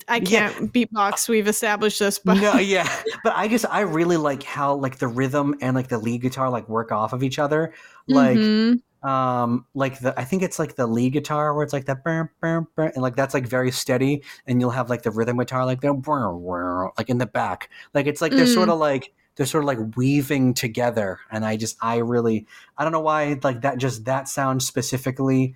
[0.08, 1.28] I can't beatbox.
[1.28, 2.88] We've established this, but no, yeah,
[3.24, 6.50] but I just I really like how like the rhythm and like the lead guitar
[6.50, 7.74] like work off of each other.
[8.06, 8.80] Like Mhm.
[9.02, 12.30] um like the I think it's like the lead guitar where it's like that burr,
[12.40, 15.66] burr, burr, and like that's like very steady, and you'll have like the rhythm guitar
[15.66, 17.68] like the burr, burr, like in the back.
[17.94, 18.54] Like it's like they're Mm.
[18.54, 22.46] sort of like they're sort of like weaving together, and I just I really
[22.78, 25.54] I don't know why like that just that sound specifically.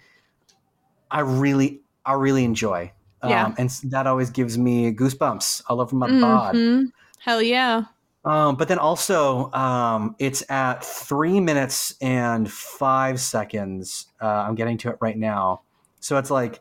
[1.12, 2.90] I really I really enjoy.
[3.24, 3.46] Yeah.
[3.46, 6.56] Um, and that always gives me goosebumps all over my bod.
[6.56, 6.90] Mhm.
[7.20, 7.84] Hell yeah.
[8.24, 14.06] Um, but then also, um, it's at three minutes and five seconds.
[14.20, 15.62] Uh, I'm getting to it right now.
[16.00, 16.60] So it's like,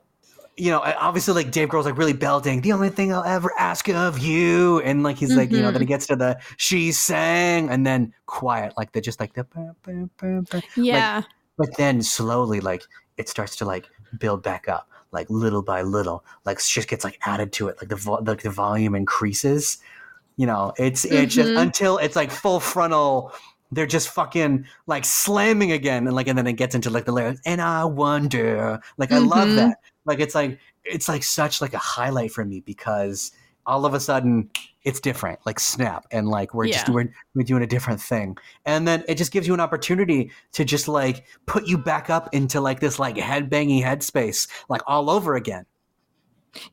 [0.57, 2.61] you know, obviously, like Dave Grohl's like really belting.
[2.61, 5.82] The only thing I'll ever ask of you, and like he's like, you know, then
[5.82, 9.44] he gets to the she sang, and then quiet, like the just like the.
[9.45, 10.61] bah, bah, bah.
[10.76, 11.23] Yeah.
[11.57, 12.84] But then slowly, like
[13.18, 13.88] it starts to like
[14.20, 17.90] build back up, like little by little, like shit gets like added to it, like
[17.90, 19.78] the vo- like the volume increases.
[20.38, 21.62] You know, it's it's just Mhm.
[21.62, 23.34] until it's like full frontal.
[23.74, 27.12] They're just fucking like slamming again, and like and then it gets into like the
[27.14, 27.42] lyrics.
[27.46, 29.56] And I wonder, like I love Mhm.
[29.58, 29.78] that.
[30.06, 33.32] like it's like it's like such like a highlight for me because
[33.66, 34.50] all of a sudden
[34.84, 37.06] it's different like snap and like we're just we're,
[37.36, 38.36] we're doing a different thing
[38.66, 42.30] and then it just gives you an opportunity to just like put you back up
[42.34, 45.66] into like this like headbanging headspace like all over again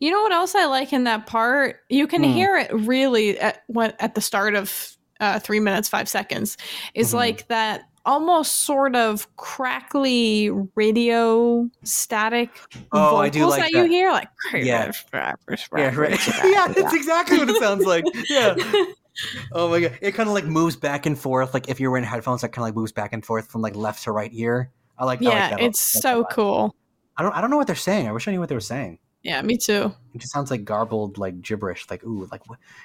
[0.00, 1.80] You know what else I like in that part?
[1.88, 2.32] You can Hmm.
[2.32, 6.56] hear it really at what at the start of uh, three minutes five seconds.
[6.94, 7.14] Is Mhm.
[7.16, 12.50] like that almost sort of crackly radio static
[12.92, 14.90] Oh, vocals I do like that, you hear like Yeah.
[15.12, 18.54] yeah right yeah that's exactly what it sounds like yeah
[19.52, 22.04] oh my god it kind of like moves back and forth like if you're wearing
[22.06, 24.70] headphones that kind of like moves back and forth from like left to right ear
[24.98, 25.60] i like I like yeah, that.
[25.60, 26.74] it's That's so cool.
[27.18, 28.60] i don't i don't know what they're saying i wish i knew what they were
[28.60, 29.92] saying Yeah, me too.
[30.14, 31.90] It just sounds like garbled, like gibberish.
[31.90, 32.40] Like ooh, like?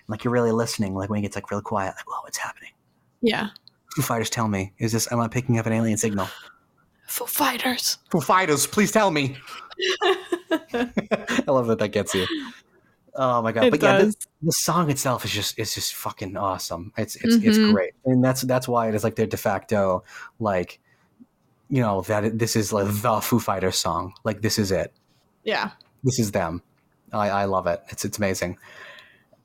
[0.08, 0.96] Like you're really listening.
[0.96, 1.94] Like when it gets like real quiet.
[1.96, 2.72] Like whoa, what's happening?
[3.22, 3.50] Yeah,
[3.96, 4.74] Foo Fighters, tell me.
[4.80, 5.12] Is this?
[5.12, 6.28] Am I picking up an alien signal?
[7.08, 7.98] Foo Fighters.
[8.10, 9.38] Foo Fighters, please tell me.
[10.52, 12.26] I love that that gets you.
[13.16, 13.66] Oh my god!
[13.66, 16.92] It but yeah, the, the song itself is just is just fucking awesome.
[16.98, 17.72] It's it's it's Mhm.
[17.74, 20.04] great, and that's that's why it is like their de facto
[20.40, 20.80] like,
[21.70, 24.14] you know that it, this is like the Foo Fighters song.
[24.24, 24.94] Like this is it.
[25.44, 25.72] Yeah.
[26.04, 26.64] this is them.
[27.12, 27.84] I, I love it.
[27.90, 28.58] It's it's amazing.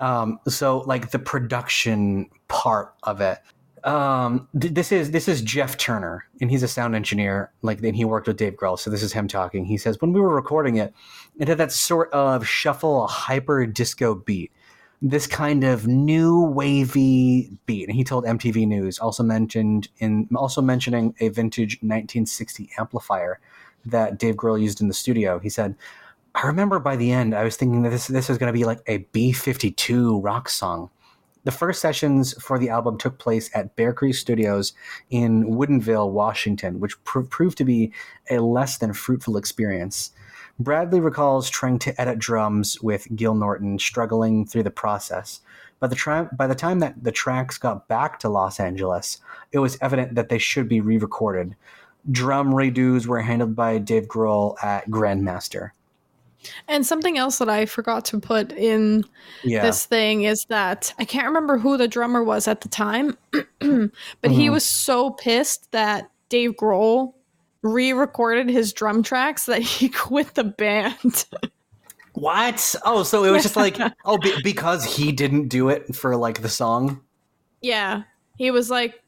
[0.01, 3.39] Um, so like the production part of it.
[3.85, 7.53] Um, th- this is this is Jeff Turner, and he's a sound engineer.
[7.63, 8.79] Like, and he worked with Dave Grohl.
[8.79, 9.65] So this is him talking.
[9.65, 10.95] He says when we were recording it,
[11.39, 14.53] it had that sort of shuffle, hyper disco beat.
[15.01, 20.61] This kind of new wavy beat, and he told MTV News also mentioned in also
[20.61, 23.39] mentioning a vintage 1960 amplifier
[23.87, 25.39] that Dave Grohl used in the studio.
[25.39, 25.77] He said,
[26.35, 28.65] I remember by the end, I was thinking that this this was going to be
[28.65, 30.91] like a B 52 rock song.
[31.45, 34.73] The first sessions for the album took place at Bear Creek Studios
[35.09, 37.93] in Woodinville, Washington, which pr- proved to be
[38.31, 40.11] a less than fruitful experience.
[40.59, 45.41] Bradley recalls trying to edit drums with Gil Norton, struggling through the process.
[45.79, 49.19] By the, by the time that the tracks got back to Los Angeles,
[49.53, 51.55] it was evident that they should be re recorded.
[52.11, 55.71] Drum redos were handled by Dave Grohl at Grandmaster.
[56.69, 59.05] And something else that I forgot to put in
[59.43, 59.63] Yeah.
[59.63, 64.31] this thing is that I can't remember who the drummer was at the time, but
[64.31, 64.53] he Mhm.
[64.53, 67.15] was so pissed that Dave Grohl
[67.63, 71.25] re-recorded his drum tracks that he quit the band.
[72.15, 72.75] What?
[72.85, 76.43] Oh, so it was just like oh, be- because he didn't do it for like
[76.43, 77.01] the song.
[77.61, 78.03] yeah,
[78.37, 79.03] he was like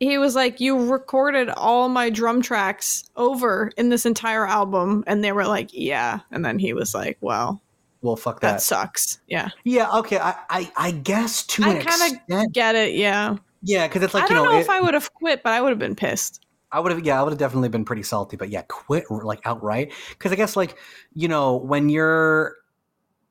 [0.00, 5.22] he was like you recorded all my drum tracks over in this entire album and
[5.24, 7.60] they were like yeah and then he was like well
[8.02, 8.62] Well, fuck that that.
[8.62, 9.90] sucks yeah Yeah.
[9.98, 10.18] Okay.
[10.18, 14.28] I, I, I guess to I kinda get it yeah Yeah, because it's like i
[14.28, 16.40] you don't know, it- if i would have quit but i would have been pissed
[16.72, 19.38] I would have, yeah, I would have definitely been pretty salty, but yeah, quit like
[19.44, 19.92] outright.
[20.10, 20.76] Because I guess like
[21.12, 22.56] you know when you're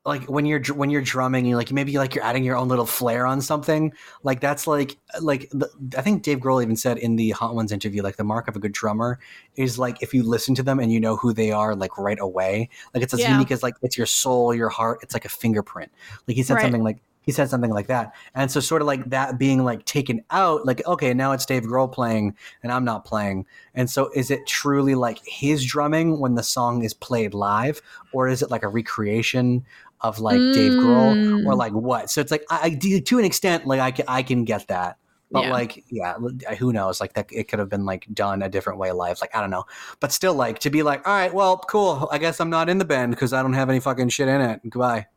[0.06, 2.86] like when you're when you're drumming, you like maybe like you're adding your own little
[2.86, 3.94] flair on something.
[4.22, 7.72] Like that's like like the, I think Dave Grohl even said in the Hot Ones
[7.72, 9.20] interview, like the mark of a good drummer
[9.56, 12.20] is like if you listen to them and you know who they are like right
[12.20, 12.70] away.
[12.94, 13.32] Like it's as Yeah.
[13.32, 15.00] unique as like it's your soul, your heart.
[15.04, 15.90] It's like a fingerprint.
[16.28, 16.62] Like he said Right.
[16.62, 19.86] something like he said something like that, and so sort of like that being like
[19.86, 20.66] taken out.
[20.66, 23.46] Like okay, now it's Dave Grohl playing and I'm not playing.
[23.74, 27.82] And so is it truly like his drumming when the song is played live,
[28.12, 29.64] or is it like a recreation
[30.04, 31.58] of like Dave Grohl, or Mm.
[31.58, 32.10] like what?
[32.10, 34.68] So it's like I, I do to an extent like I can I can get
[34.68, 34.98] that.
[35.32, 35.52] But Yeah.
[35.52, 36.14] like, yeah,
[36.60, 37.02] who knows?
[37.02, 39.50] Like that, it could have been like done a different way Life, Like I don't
[39.50, 39.64] know,
[40.00, 42.08] but still, like to be like, all right, well, cool.
[42.12, 44.42] I guess I'm not in the band because I don't have any fucking shit in
[44.42, 44.62] it.
[44.70, 45.08] Goodbye.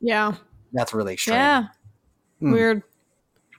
[0.00, 0.32] yeah
[0.72, 1.36] That's really strange.
[1.36, 1.64] yeah
[2.40, 2.52] Hmm.
[2.52, 2.82] weird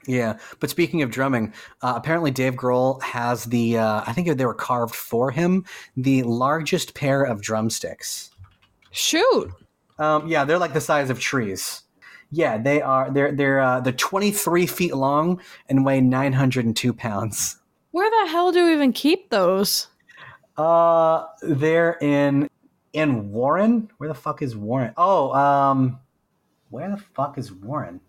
[0.07, 1.53] Yeah, but speaking of drumming,
[1.83, 5.65] uh, apparently Dave Grohl has the uh, I think they were carved for him
[5.97, 8.31] the largest pair of drumsticks.
[8.91, 9.51] shoot
[9.99, 11.83] Um, yeah, they're like the size of trees.
[12.31, 13.11] Yeah, they are.
[13.11, 17.57] They're they're uh, they're 23 feet long and weigh 902 pounds.
[17.91, 19.87] where the hell do we even keep those
[20.57, 22.47] Uh, they're in
[22.93, 23.89] in Warren.
[23.97, 24.93] Where the fuck is Warren?
[24.97, 25.99] Oh, um,
[26.69, 27.99] where the fuck is Warren?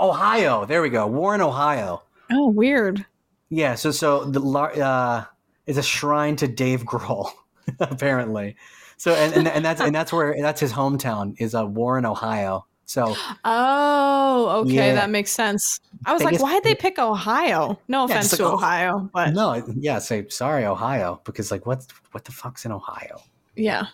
[0.00, 0.64] Ohio.
[0.64, 1.06] There we go.
[1.06, 2.02] Warren, Ohio.
[2.30, 3.04] oh weird
[3.48, 5.24] Yeah, so so the lar- uh,
[5.66, 7.30] is a shrine to Dave Grohl,
[7.80, 8.56] apparently.
[8.98, 12.66] So and, and and that's and that's where that's his hometown is uh, Warren, Ohio.
[12.84, 13.14] So
[13.44, 14.94] Oh, okay, Yeah.
[14.94, 15.78] that makes sense.
[16.06, 17.78] I was like, guess- why'd they pick Ohio?
[17.88, 18.56] No Yeah, offense just to like, oh.
[18.56, 23.20] Ohio, but no, yeah, say sorry, Ohio, because like what what the fuck's in Ohio?
[23.56, 23.86] yeah.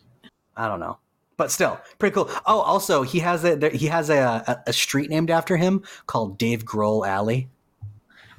[0.56, 0.98] I don't know,
[1.36, 2.30] but still pretty cool.
[2.46, 6.38] Oh, also he has a he has a, a a street named after him called
[6.38, 7.48] Dave Grohl Alley.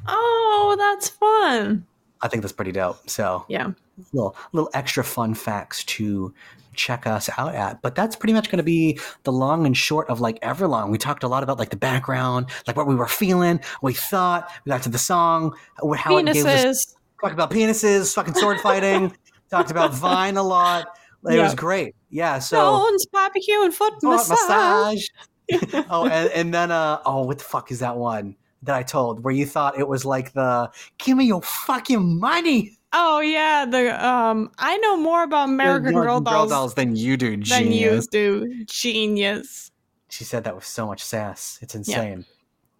[0.07, 1.85] Oh, that's fun.
[2.21, 3.09] I think that's pretty dope.
[3.09, 3.71] So Yeah.
[4.13, 6.33] Little little extra fun facts to
[6.73, 7.81] check us out at.
[7.81, 10.89] But that's pretty much going to be the long and short of like Everlong.
[10.91, 13.93] We talked a lot about like the background, like what we were feeling, what we
[13.93, 14.49] thought.
[14.65, 15.55] We got to the song,
[15.95, 16.65] how it gave us.
[16.65, 16.95] Penises.
[17.21, 19.15] Talked about penises, fucking sword fighting.
[19.49, 20.87] talked about Vine a lot.
[21.27, 21.43] It Yeah.
[21.43, 21.95] was great.
[22.09, 22.39] Yeah.
[22.39, 25.07] So Bones, barbecue, and foot foot massage.
[25.49, 25.85] massage.
[25.89, 29.23] oh, and, and then uh oh, what the fuck is that one that I told
[29.23, 32.74] where you thought it was like the give me your fucking money?
[32.97, 34.51] Oh yeah, the um.
[34.57, 37.49] I know more about American Girl dolls, than you do, genius.
[37.49, 38.65] than you do.
[38.65, 39.71] Genius.
[40.09, 41.59] She said that with so much sass.
[41.61, 42.25] It's insane.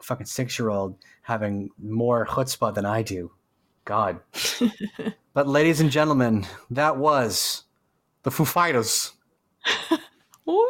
[0.02, 3.30] Fucking six year old having more chutzpah than I do.
[3.84, 4.22] God.
[5.34, 7.66] but ladies and gentlemen, that was
[8.24, 9.12] the Foo Fighters.
[10.46, 10.70] Woo.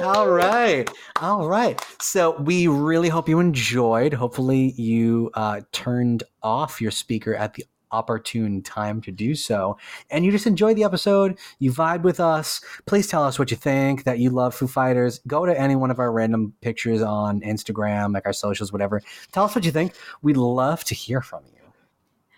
[0.00, 0.88] All right.
[1.20, 1.84] All right.
[2.00, 4.12] So we really hope you enjoyed.
[4.12, 7.64] Hopefully, you uh, turned off your speaker at the
[7.94, 9.78] opportune time to do so.
[10.10, 11.38] And you just enjoy the episode.
[11.58, 12.60] You vibe with us.
[12.86, 15.20] Please tell us what you think, that you love Foo Fighters.
[15.26, 19.00] Go to any one of our random pictures on Instagram, like our socials, whatever.
[19.32, 19.94] Tell us what you think.
[20.22, 21.60] We'd love to hear from you.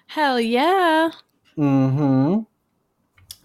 [0.07, 1.11] Hell yeah.
[1.57, 2.41] hmm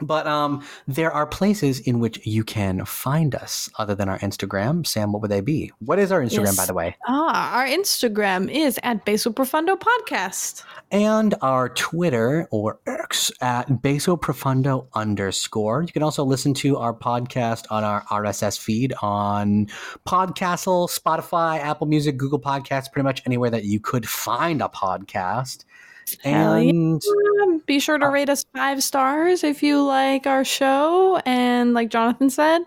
[0.02, 4.86] But um, there are places in which you can find us other than our Instagram.
[4.86, 5.72] Sam, what would they be?
[5.80, 6.58] What is our Instagram, Yes.
[6.58, 6.96] by the way?
[7.08, 10.64] Ah, our Instagram is at Basil Profundo Podcast.
[10.92, 15.84] And our Twitter or X at Basso Profundo underscore.
[15.84, 19.68] You can also listen to our podcast on our RSS feed on
[20.08, 25.64] Podcastle, Spotify, Apple Music, Google Podcasts, pretty much anywhere that you could find a podcast.
[26.24, 26.70] Hell yeah.
[26.70, 27.02] And
[27.44, 31.22] Um, Be sure to rate us five stars if you like our show.
[31.26, 32.62] And like Jonathan said,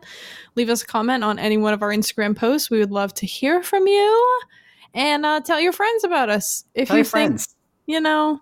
[0.55, 2.70] leave us a comment on any one of our Instagram posts.
[2.70, 4.40] We would love to hear from you.
[4.94, 6.65] And uh, tell your friends about us.
[6.74, 7.55] If tell you think, friends.
[7.86, 8.40] you know,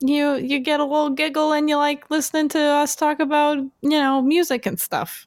[0.00, 3.70] you you get a little giggle and you like listening to us talk about, you
[3.82, 5.26] know, music and stuff.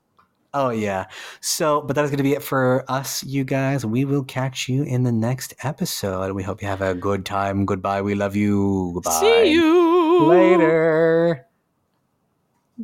[0.54, 1.08] Oh yeah.
[1.42, 3.86] So, but that is going to be it for us, you guys.
[3.86, 6.34] We will catch you in the next episode.
[6.34, 7.66] We hope you have a good time.
[7.66, 8.04] Goodbye.
[8.04, 8.92] We love you.
[8.94, 9.20] Goodbye.
[9.20, 11.48] See you later.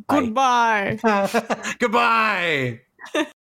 [0.08, 0.98] Goodbye.
[1.78, 2.80] Goodbye.